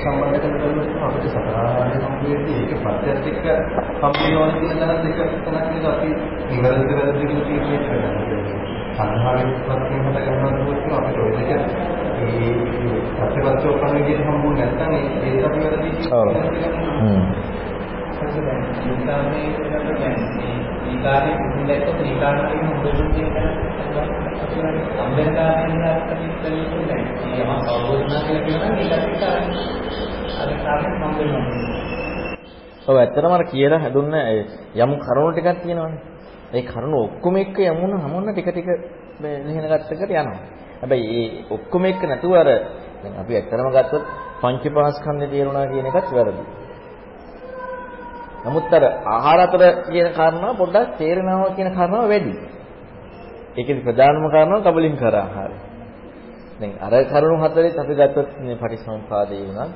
[0.00, 3.46] සම්බන්ධ කරගන්නකොට අපිට සතරාරාණ්‍ය සම්පූර්ණයේ ඒක පත්‍යත් එක්ක
[3.98, 6.08] සම්පූර්ණ වෙන දැනත් එක තනක් නේද අපි
[6.50, 8.69] නිවැරදි වැරදි කියලා තීරණය කරන්නේ.
[9.02, 11.50] සංහාවෙන් පස්සේ මත ගන්නවා කියොත් අපිට ඔය දෙක
[12.20, 12.50] ඒ
[13.22, 16.44] සත්‍යපත්‍ය උපන්න විදිහට හම්බුනේ නැත්නම් ඒක අපි වැරදි කියලා.
[16.98, 17.22] හ්ම්.
[19.00, 20.16] සාමයේ කරලා දැන්
[20.86, 24.66] ඊකාරේ ඉඳලා ඊකාරයෙන් හොඳට කියන
[24.98, 27.04] අම්බෙන් කාරණේ අත්දැකීම් කලින් දැන්
[27.36, 29.22] යම අවබෝධනා කියලා කියනවා ඒකත්
[30.38, 31.88] අර කාරණේ හම්බෙනවා
[32.88, 34.14] ඔව් ඇත්තටම අර කියලා හැදුන්න
[34.76, 36.00] යම් කරුණු ටිකක් තියෙනවානේ.
[36.52, 38.68] ඒ කරුණු ඔක්කොම එක්ක යමුන හමුන්න ටික ටික
[39.20, 40.38] මෙහෙන ගත්තකට යනවා.
[40.80, 42.48] හැබැයි ඒ ඔක්කොම එක්ක නැතුව අර
[43.02, 44.04] දැන් අපි ඇත්තටම ගත්තොත්
[44.40, 46.42] පංචපාස්කන්ධය තේරුණා කියන එකත් වැරදි.
[48.42, 52.34] නමුත් අර ආහාර අතර කියන කාරණාව පොඩ්ඩක් තේරෙනවා කියන කාරණාව වැඩි.
[53.56, 55.56] ඒකේ ප්‍රධානම කාරණාව කබලින්කර ආහාරය.
[56.60, 59.68] දැන් අර කරුණු හතරෙත් අපි ගත්තොත් මේ පටිසම්පාදේ වුණා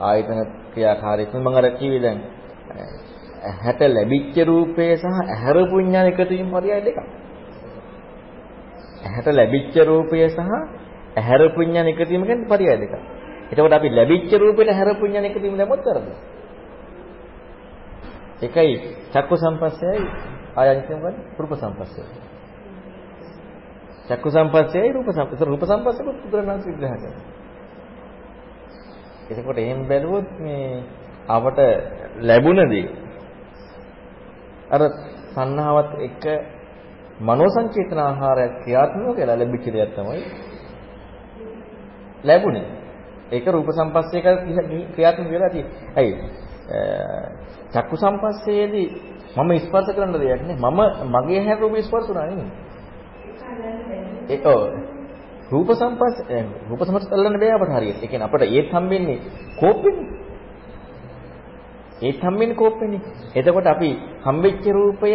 [0.00, 0.40] ආයතන
[0.72, 2.18] ක්‍රියාකාරීත්වය මම අර කිව්වේ දැන්
[3.44, 6.98] ඇහැට ලැබිච්ච රූපය සහ ඇහැර පුඤ්ඤාන එකතු වීම පරයය දෙකක්.
[9.04, 10.38] ඇහැට ලැබිච්ච රූපය සහ
[11.16, 12.94] ඇහැර පුඤ්ඤාන එකතු වීම කියන්නේ පරයය දෙකක්.
[13.50, 16.16] එතකොට අපි ලැබිච්ච රූපෙට ඇහැර පුඤ්ඤාන එකතු වීම දැම්මොත් වැරදියි.
[18.42, 18.74] එකයි
[19.12, 20.00] චක්කු සම්පස්සයයි
[20.56, 22.02] ආයනිකම ගන්න රූප සම්පස්සය.
[24.08, 25.44] චක්කු සම්පස්සයයි රූප සම්පස්සය.
[25.44, 27.22] රූප සම්පස්සය පුදුරනාස් විග්‍රහ කරනවා.
[29.30, 30.82] එතකොට එහෙම බැලුවොත් මේ
[31.28, 31.58] අපට
[32.20, 33.03] ලැබුණදී
[34.70, 34.82] අර
[35.34, 36.22] සංහාවත් එක
[37.20, 40.22] මනෝ සංචේතන ආහාරයක් ක්‍රියාත්මක වෙලා ලැබිච්ච දෙයක් තමයි
[42.24, 42.66] ලැබුණේ.
[43.32, 44.26] ඒක රූප සම්පස්සයක
[44.94, 45.76] ක්‍රියාත්මක වෙලා තියෙන්නේ.
[45.96, 46.14] ඇයි?
[47.72, 48.88] චක්කු සම්පස්සයේදී
[49.36, 50.56] මම ස්පර්ශ කරන දෙයක් නේ.
[50.56, 52.50] මම මගේ හැර රූප ස්පර්ශ වුණා නෙමෙයි.
[54.28, 54.44] ඒක
[55.50, 56.16] රූප සම්පස්ස
[56.68, 58.02] රූප සම්පස්ස තල්ලන්න බෑ අපට හරියට.
[58.02, 59.18] ඒ කියන්නේ අපට ඒත් හම්බෙන්නේ
[59.60, 60.23] කෝපෙන්නේ.
[62.00, 63.00] ඒත් හම්බෙන්නේ කෝපෙන්නේ.
[63.34, 63.90] එතකොට අපි
[64.22, 65.10] හම්බෙච්ච රූපය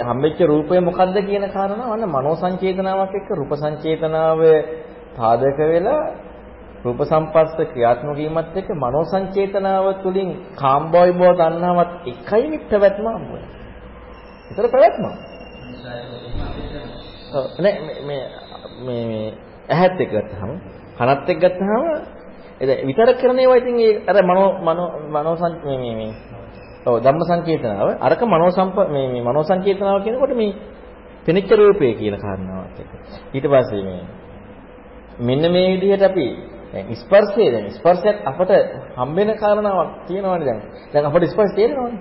[0.00, 4.40] හම්බෙච්ච රූපය මොකද්ද කියන කාරණාව අන්න මනෝ සංචේතනාවක් එක්ක රූප සංචේතනාව
[5.16, 6.02] පාදක වෙලා
[6.84, 13.48] රූප සම්පස්ස ක්‍රියාත්මක වීමත් එක්ක මනෝ සංචේතනාව තුළින් කාම්බෝයි බව තණ්හාවත් එකයි මේ පැවැත්ම හම්බුනේ.
[14.48, 15.04] ඒතර පැවැත්ම.
[17.60, 18.24] මේ මේ
[18.80, 19.28] මේ
[19.70, 20.50] ඇහත් එක්ක ගත්තාම
[20.98, 21.84] කනත් එක්ක ගත්තාම
[22.62, 25.34] එද විතරක් කරන ඒවා ඉතින් ඒ අර මනෝ මනෝ මනෝ
[25.64, 26.12] මේ මේ මේ
[26.86, 30.52] ඔව් ධම්ම සංකේතනාව අරක මනෝ සම්ප මේ මේ මනෝ සංකේතනාව කියනකොට මේ
[31.26, 32.92] පෙනිච්ච රූපය කියන කාරණාවක් එක්ක
[33.34, 34.02] ඊට පස්සේ මේ
[35.18, 36.26] මෙන්න මේ විදිහට අපි
[36.72, 38.50] දැන් ස්පර්ශය දැන් ස්පර්ශයක් අපට
[38.96, 40.60] හම්බෙන කාරණාවක් තියෙනවනේ දැන්.
[40.92, 42.00] දැන් අපට ස්පර්ශ තේරෙනවනේ.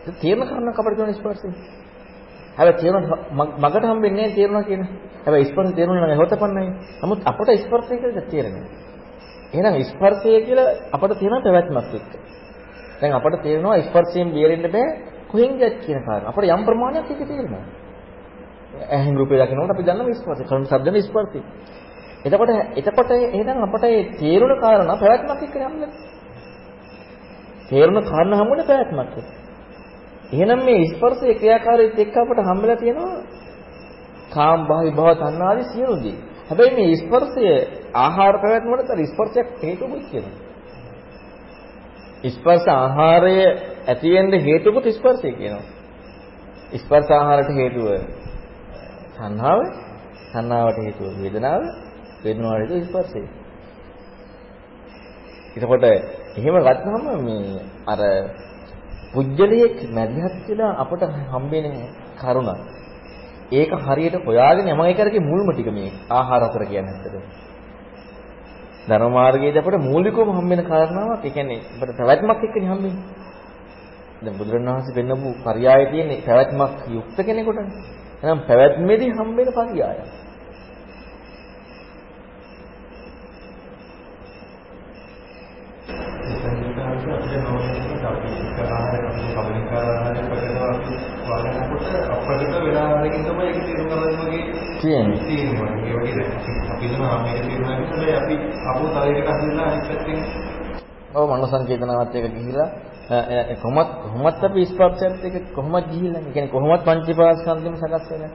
[0.00, 1.48] ඒක තේරෙන කාරණාවක් අපට තියෙන ස්පර්ශය.
[2.56, 3.04] හැබැයි තේරෙන
[3.58, 4.82] මගට හම්බෙන්නේ නැහැ තේරෙනවා කියන.
[5.24, 6.70] හැබැයි ස්පර්ශ තේරුණා නම් හොතපන්නයි.
[7.02, 8.66] නමුත් අපට ස්පර්ශය කියලා තේරෙන්නේ.
[9.50, 12.12] එහෙනම් ස්පර්ශය කියලා අපට තියෙන පැවැත්මක් එක්ක.
[13.00, 14.86] දැන් අපට තේරෙනවා ස්පර්ශයෙන් බේරෙන්න බෑ
[15.28, 16.30] කොහෙන් ගියත් කියන කාරණා.
[16.30, 17.64] අපට යම් ප්‍රමාණයක් ඒක තේරෙනවා.
[18.88, 20.44] ඇහෙන් රූපය දකිනකොට අපි දන්නවා ස්පර්ශය.
[20.44, 21.40] කර්ම ශබ්දනේ ස්පර්ශය.
[22.24, 25.90] එතකොට එතකොට එහෙනම් අපට මේ තේරුණ කාරණා පැවැත්මක් එක්ක යන්නේ.
[27.68, 29.28] තේරුණ කාරණා හැමෝම පැවැත්මක් එක්ක.
[30.32, 33.16] එහෙනම් මේ ස්පර්ශයේ ක්‍රියාකාරීත්වය එක්ක අපට හම්බෙලා තියෙනවා
[34.30, 36.18] කාම් භාවි භව තණ්හාදී සියලු දේ.
[36.48, 37.46] හැබැයි මේ ස්පර්ශය
[37.96, 40.36] ආහාර පැවැත්ම වලට ස්පර්ශයක් හේතුකුත් කියනවා.
[42.26, 43.34] ස්පර්ශ ආහාරය
[43.86, 45.66] ඇති වෙන්න හේතුකුත් ස්පර්ශය කියනවා.
[46.74, 47.86] ස්පර්ශ ආහාරයට හේතුව
[49.16, 49.60] තණ්හාව,
[50.32, 51.62] තණ්හාවට හේතුව වේදනාව,
[52.24, 53.22] වේදනාවට හේතුව ස්පර්ශය.
[55.56, 55.84] එතකොට
[56.36, 58.00] එහෙම ගත්තාම මේ අර
[59.12, 61.66] පුජ්‍යලයේ මැදිහත් වෙලා අපට හම්බෙන
[62.16, 62.50] කරුණ.
[63.50, 67.46] ඒක හරියට හොයාගෙන යම එකරගේ මුල්ම ටික මේ ආහාර අතර කියන්නේ ඇත්තට.
[68.88, 73.26] ධර්ම මාර්ගයේදී අපට මූලිකවම හම්බෙන කාරණාවක් ඒ කියන්නේ අපිට පැවැත්මක් එක්කනේ හම්බෙන්නේ.
[74.18, 77.68] දැන් බුදුරණවහන්සේ පෙන්නපු පරයය තියෙන්නේ පැවැත්මක් යුක්ත කෙනෙකුටනේ.
[78.18, 79.82] එහෙනම් පැවැත්මේදී හම්බෙන පරයය.
[92.28, 95.20] අපිට වෙලාවකින් තමයි ඒක තේරුම් ගන්න වගේ තියෙන්නේ.
[95.20, 95.70] තියෙනවා.
[95.78, 96.24] ඒ වගේ
[96.68, 98.34] අපි දන්න ආමේක තියෙනවා කියන්නේ අපි
[98.68, 100.18] අපෝ තරයකට අහුවෙලා අනිත් පැත්තෙන්
[101.14, 102.70] ඔව් මනෝ සංකේතනාවත් එක ගිහිලා
[103.56, 106.20] කොහොමත් කොහොමත් අපි ස්පර්ශයත් එක කොහොමත් ගිහිල්ලා.
[106.20, 108.32] ඒ කියන්නේ කොහොමත් පංචපාස්කන්ධෙම සකස් වෙලා.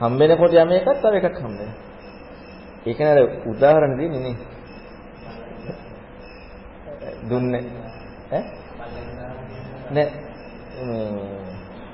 [0.00, 1.76] හම්බෙනකොට යම එකක් තව එකක් හම්බෙනවා.
[2.86, 4.36] ඒක නේද උදාහරණ දෙන්නේ නේ.
[7.28, 7.62] දුන්නේ
[8.30, 8.42] ඈ
[9.90, 10.08] නෑ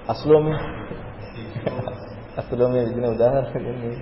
[0.09, 0.59] අස්ලෝමේ
[2.41, 3.97] අස්ලෝමේ විදින උදාහරණ දෙන්නේ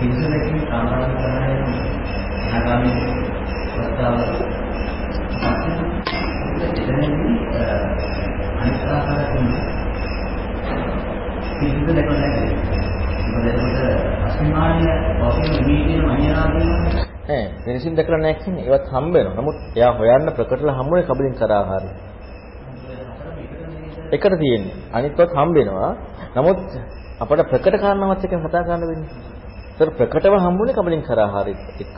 [0.00, 1.56] පිළිසලකින් සාමාන්‍ය කරන්නේ
[2.46, 2.94] අනාගාමී
[3.72, 4.16] ප්‍රස්තාව
[6.60, 7.36] එතනදී
[8.58, 9.48] අනිත් ආකාරයෙන්
[11.58, 12.48] පිළිසල දෙකක් නැහැ.
[13.26, 14.90] මොකද එතකොට අසමාන්‍ය
[15.20, 19.34] වශයෙන් වීදින මනියනාදීන ඈ වෙනසින් දැකලා නැහැ කියන්නේ ඒවත් හම්බ වෙනවා.
[19.36, 21.90] නමුත් එයා හොයන්න ප්‍රකටලා හම්බුනේ කබලින් කර ආහාරය.
[24.12, 24.74] එකට තියෙන්නේ.
[24.92, 25.92] අනිත්වත් හම්බ වෙනවා.
[26.36, 26.60] නමුත්
[27.20, 29.10] අපට ප්‍රකට කාරණාවත් එක්ක කතා කරන්න වෙන්නේ.
[29.72, 31.96] ඒතර ප්‍රකටව හම්බුනේ කබලින් කර ආහාරෙත් එක්ක.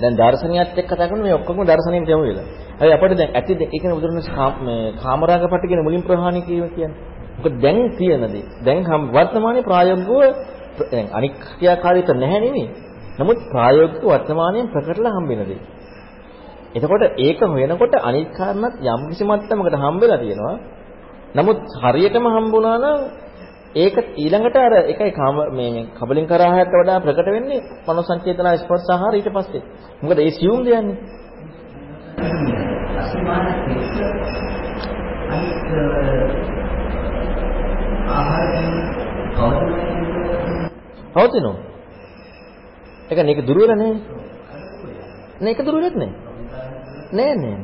[0.00, 2.46] දැන් දර්ශනියත් එක්ක කතා කරන මේ ඔක්කොම දර්ශනියට යමු වෙලා.
[2.78, 4.28] හරි අපිට දැන් ඇති ඒ කියන්නේ බුදුරණස්
[4.60, 6.98] මේ කාමරාග පට කියන මුලින් ප්‍රහාණය කිරීම කියන්නේ.
[7.36, 8.44] මොකද දැන් තියෙන දේ.
[8.64, 10.20] දැන් වර්තමානයේ ප්‍රායෝගිකව
[10.82, 12.66] දැන් අනික් ක්‍රියාකාරීත්ව නැහැ නෙමෙයි.
[13.18, 15.60] නමුත් ප්‍රායෝගික වර්තමානයෙන් ප්‍රකටලා හම්බෙන දේ.
[16.74, 20.56] එතකොට ඒක හොයනකොට අනිත් කාරණත් යම් කිසි මට්ටමකට හම්බෙලා තියෙනවා.
[21.34, 23.00] නමුත් හරියටම හම්බුණා නම්
[23.74, 25.10] ඒක ඊළඟට අර එකයි
[25.50, 29.62] මේ කබලින් කරාහයට වඩා ප්‍රකට වෙන්නේ මනෝ සංචේතන ස්පර්ශ ආහාර ඊට පස්සේ.
[30.02, 30.98] මොකද ඒ සියුම් දෙයන්නේ.
[41.14, 41.73] පවතිනවා.
[43.04, 44.00] ඒ කියන්නේ ඒක දුර වෙලා නැහැ.
[45.40, 46.12] නෑ ඒක දුර වෙලත් නෑ.
[47.12, 47.58] නෑ නෑ.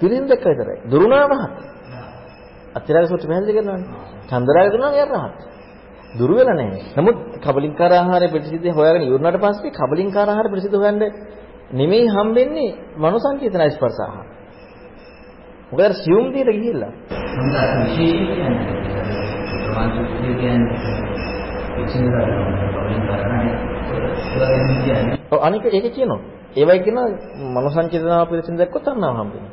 [0.00, 0.90] පිරින් දැක්ක විතරයි.
[0.90, 1.50] දුරුණා රහත්.
[2.74, 3.88] අත්‍යරාග සූත්‍ර පැහැදිලි කරනවානේ.
[4.28, 5.38] චන්දරාග දුන්නා යා රහත්.
[6.14, 6.82] දුර වෙලා නැහැ.
[6.96, 11.12] නමුත් කබලින්කාර ආහාරය ප්‍රතිසිද්ධිය හොයාගෙන ඉවරනට පස්සේ කබලින්කාර ආහාර ප්‍රතිසිද්ධ හොයන්න
[11.72, 14.26] නෙමෙයි හම්බෙන්නේ මනෝ සංකේතන ස්පර්ශ ආහාර.
[15.70, 16.92] මොකද අර සියුම් දෙයට ගිහිල්ලා.
[19.76, 19.92] හොඳ
[25.30, 26.20] ඔව් අනික ඒක කියනවා.
[26.56, 26.98] ඒවයි කියන
[27.46, 29.52] මනෝ සංචේතනාව පිළිසින් දැක්කොත් අන්නාව හම්බෙනවා.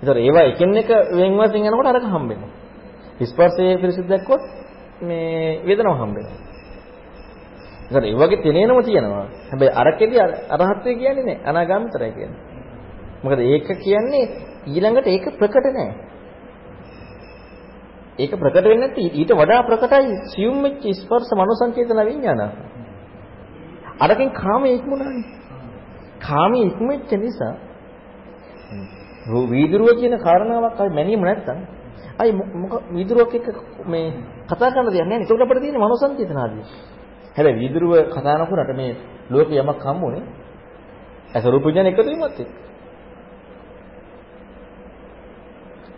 [0.00, 2.50] ඒතර ඒවා එකින් එක වෙන් වශයෙන් යනකොට අරක හම්බෙනවා.
[3.22, 4.42] ස්පර්ශයේ පිළිසින් දැක්කොත්
[5.00, 6.38] මේ වේදනාව හම්බෙනවා.
[7.88, 9.26] ඒතර ඒ වගේ තේනේනම තියෙනවා.
[9.50, 10.16] හැබැයි අරකෙදි
[10.54, 11.44] අරහත්ත්වය කියන්නේ නැහැ.
[11.44, 12.40] අනාගාමිතරයි කියන්නේ.
[13.22, 14.24] මොකද ඒක කියන්නේ
[14.66, 15.94] ඊළඟට ඒක ප්‍රකට නැහැ.
[18.18, 22.40] ඒක ප්‍රකට වෙන්නේ නැත්නම් ඊට වඩා ප්‍රකටයි සියුම් වෙච්ච ස්පර්ශ මනෝ සංකේතන විඥාන.
[24.02, 25.26] අරකින් කාමයේ ඉක්මුණානේ.
[26.20, 27.54] කාමයේ ඉක්මෙච්ච නිසා
[29.50, 31.58] වීදුරුව කියන කාරණාවක් අය මැනීම නැත්තම්
[32.18, 33.46] අය මොක වීදුරුවක් එක්ක
[33.86, 34.06] මේ
[34.46, 35.24] කතා කරන්න දෙයක් නැහැ නේ.
[35.24, 36.64] ඒකට අපිට තියෙන්නේ මනෝ සංකේතන ආදී.
[37.36, 38.92] හැබැයි වීදුරුව කතා නොකරට මේ
[39.30, 40.24] ලෝකේ යමක් හම්බුනේ
[41.34, 42.50] අසරූප විඥාන එකතු වීමත් එක්ක.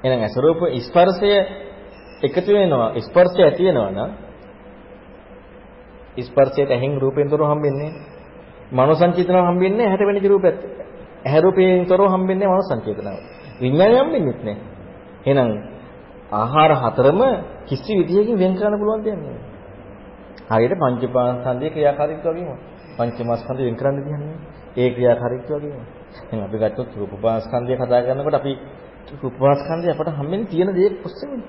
[0.05, 1.31] එහෙනම් අසරූප ස්පර්ශය
[2.22, 4.10] එකතු වෙනවා ස්පර්ශය ඇති වෙනවා නම්
[6.18, 7.90] ස්පර්ශයට ඇහෙන් රූපයෙන් තොරව හම්බෙන්නේ
[8.72, 10.58] මනෝ සංචේතනව හම්බෙන්නේ ඇහැට වෙනිච්ච රූපයත්.
[11.24, 13.18] ඇහැ රූපයෙන් තොරව හම්බෙන්නේ මනෝ සංචේතනව.
[13.60, 14.56] විඥානය හම්බෙන්නේ නැහැ.
[15.26, 15.50] එහෙනම්
[16.32, 17.20] ආහාර හතරම
[17.66, 19.42] කිසි විදියකින් වෙන් කරන්න පුළුවන් දෙයක් නෙවෙයි.
[20.50, 22.58] හරියට පංචපාස්කන්ධයේ ක්‍රියාකාරීත්වය වගේම.
[22.96, 24.36] පංචමාස්කන්ධය වෙන් කරන්න දෙන්නේ
[24.76, 25.84] ඒ ක්‍රියාකාරීත්වය වගේම.
[26.22, 28.52] එහෙනම් අපි ගත්තොත් රූපපාස්කන්ධය කතා කරනකොට අපි
[29.14, 31.42] රූපපාස්කන්ධය අපට හම්බෙන්නේ තියෙන දේ ඔස්සේනේ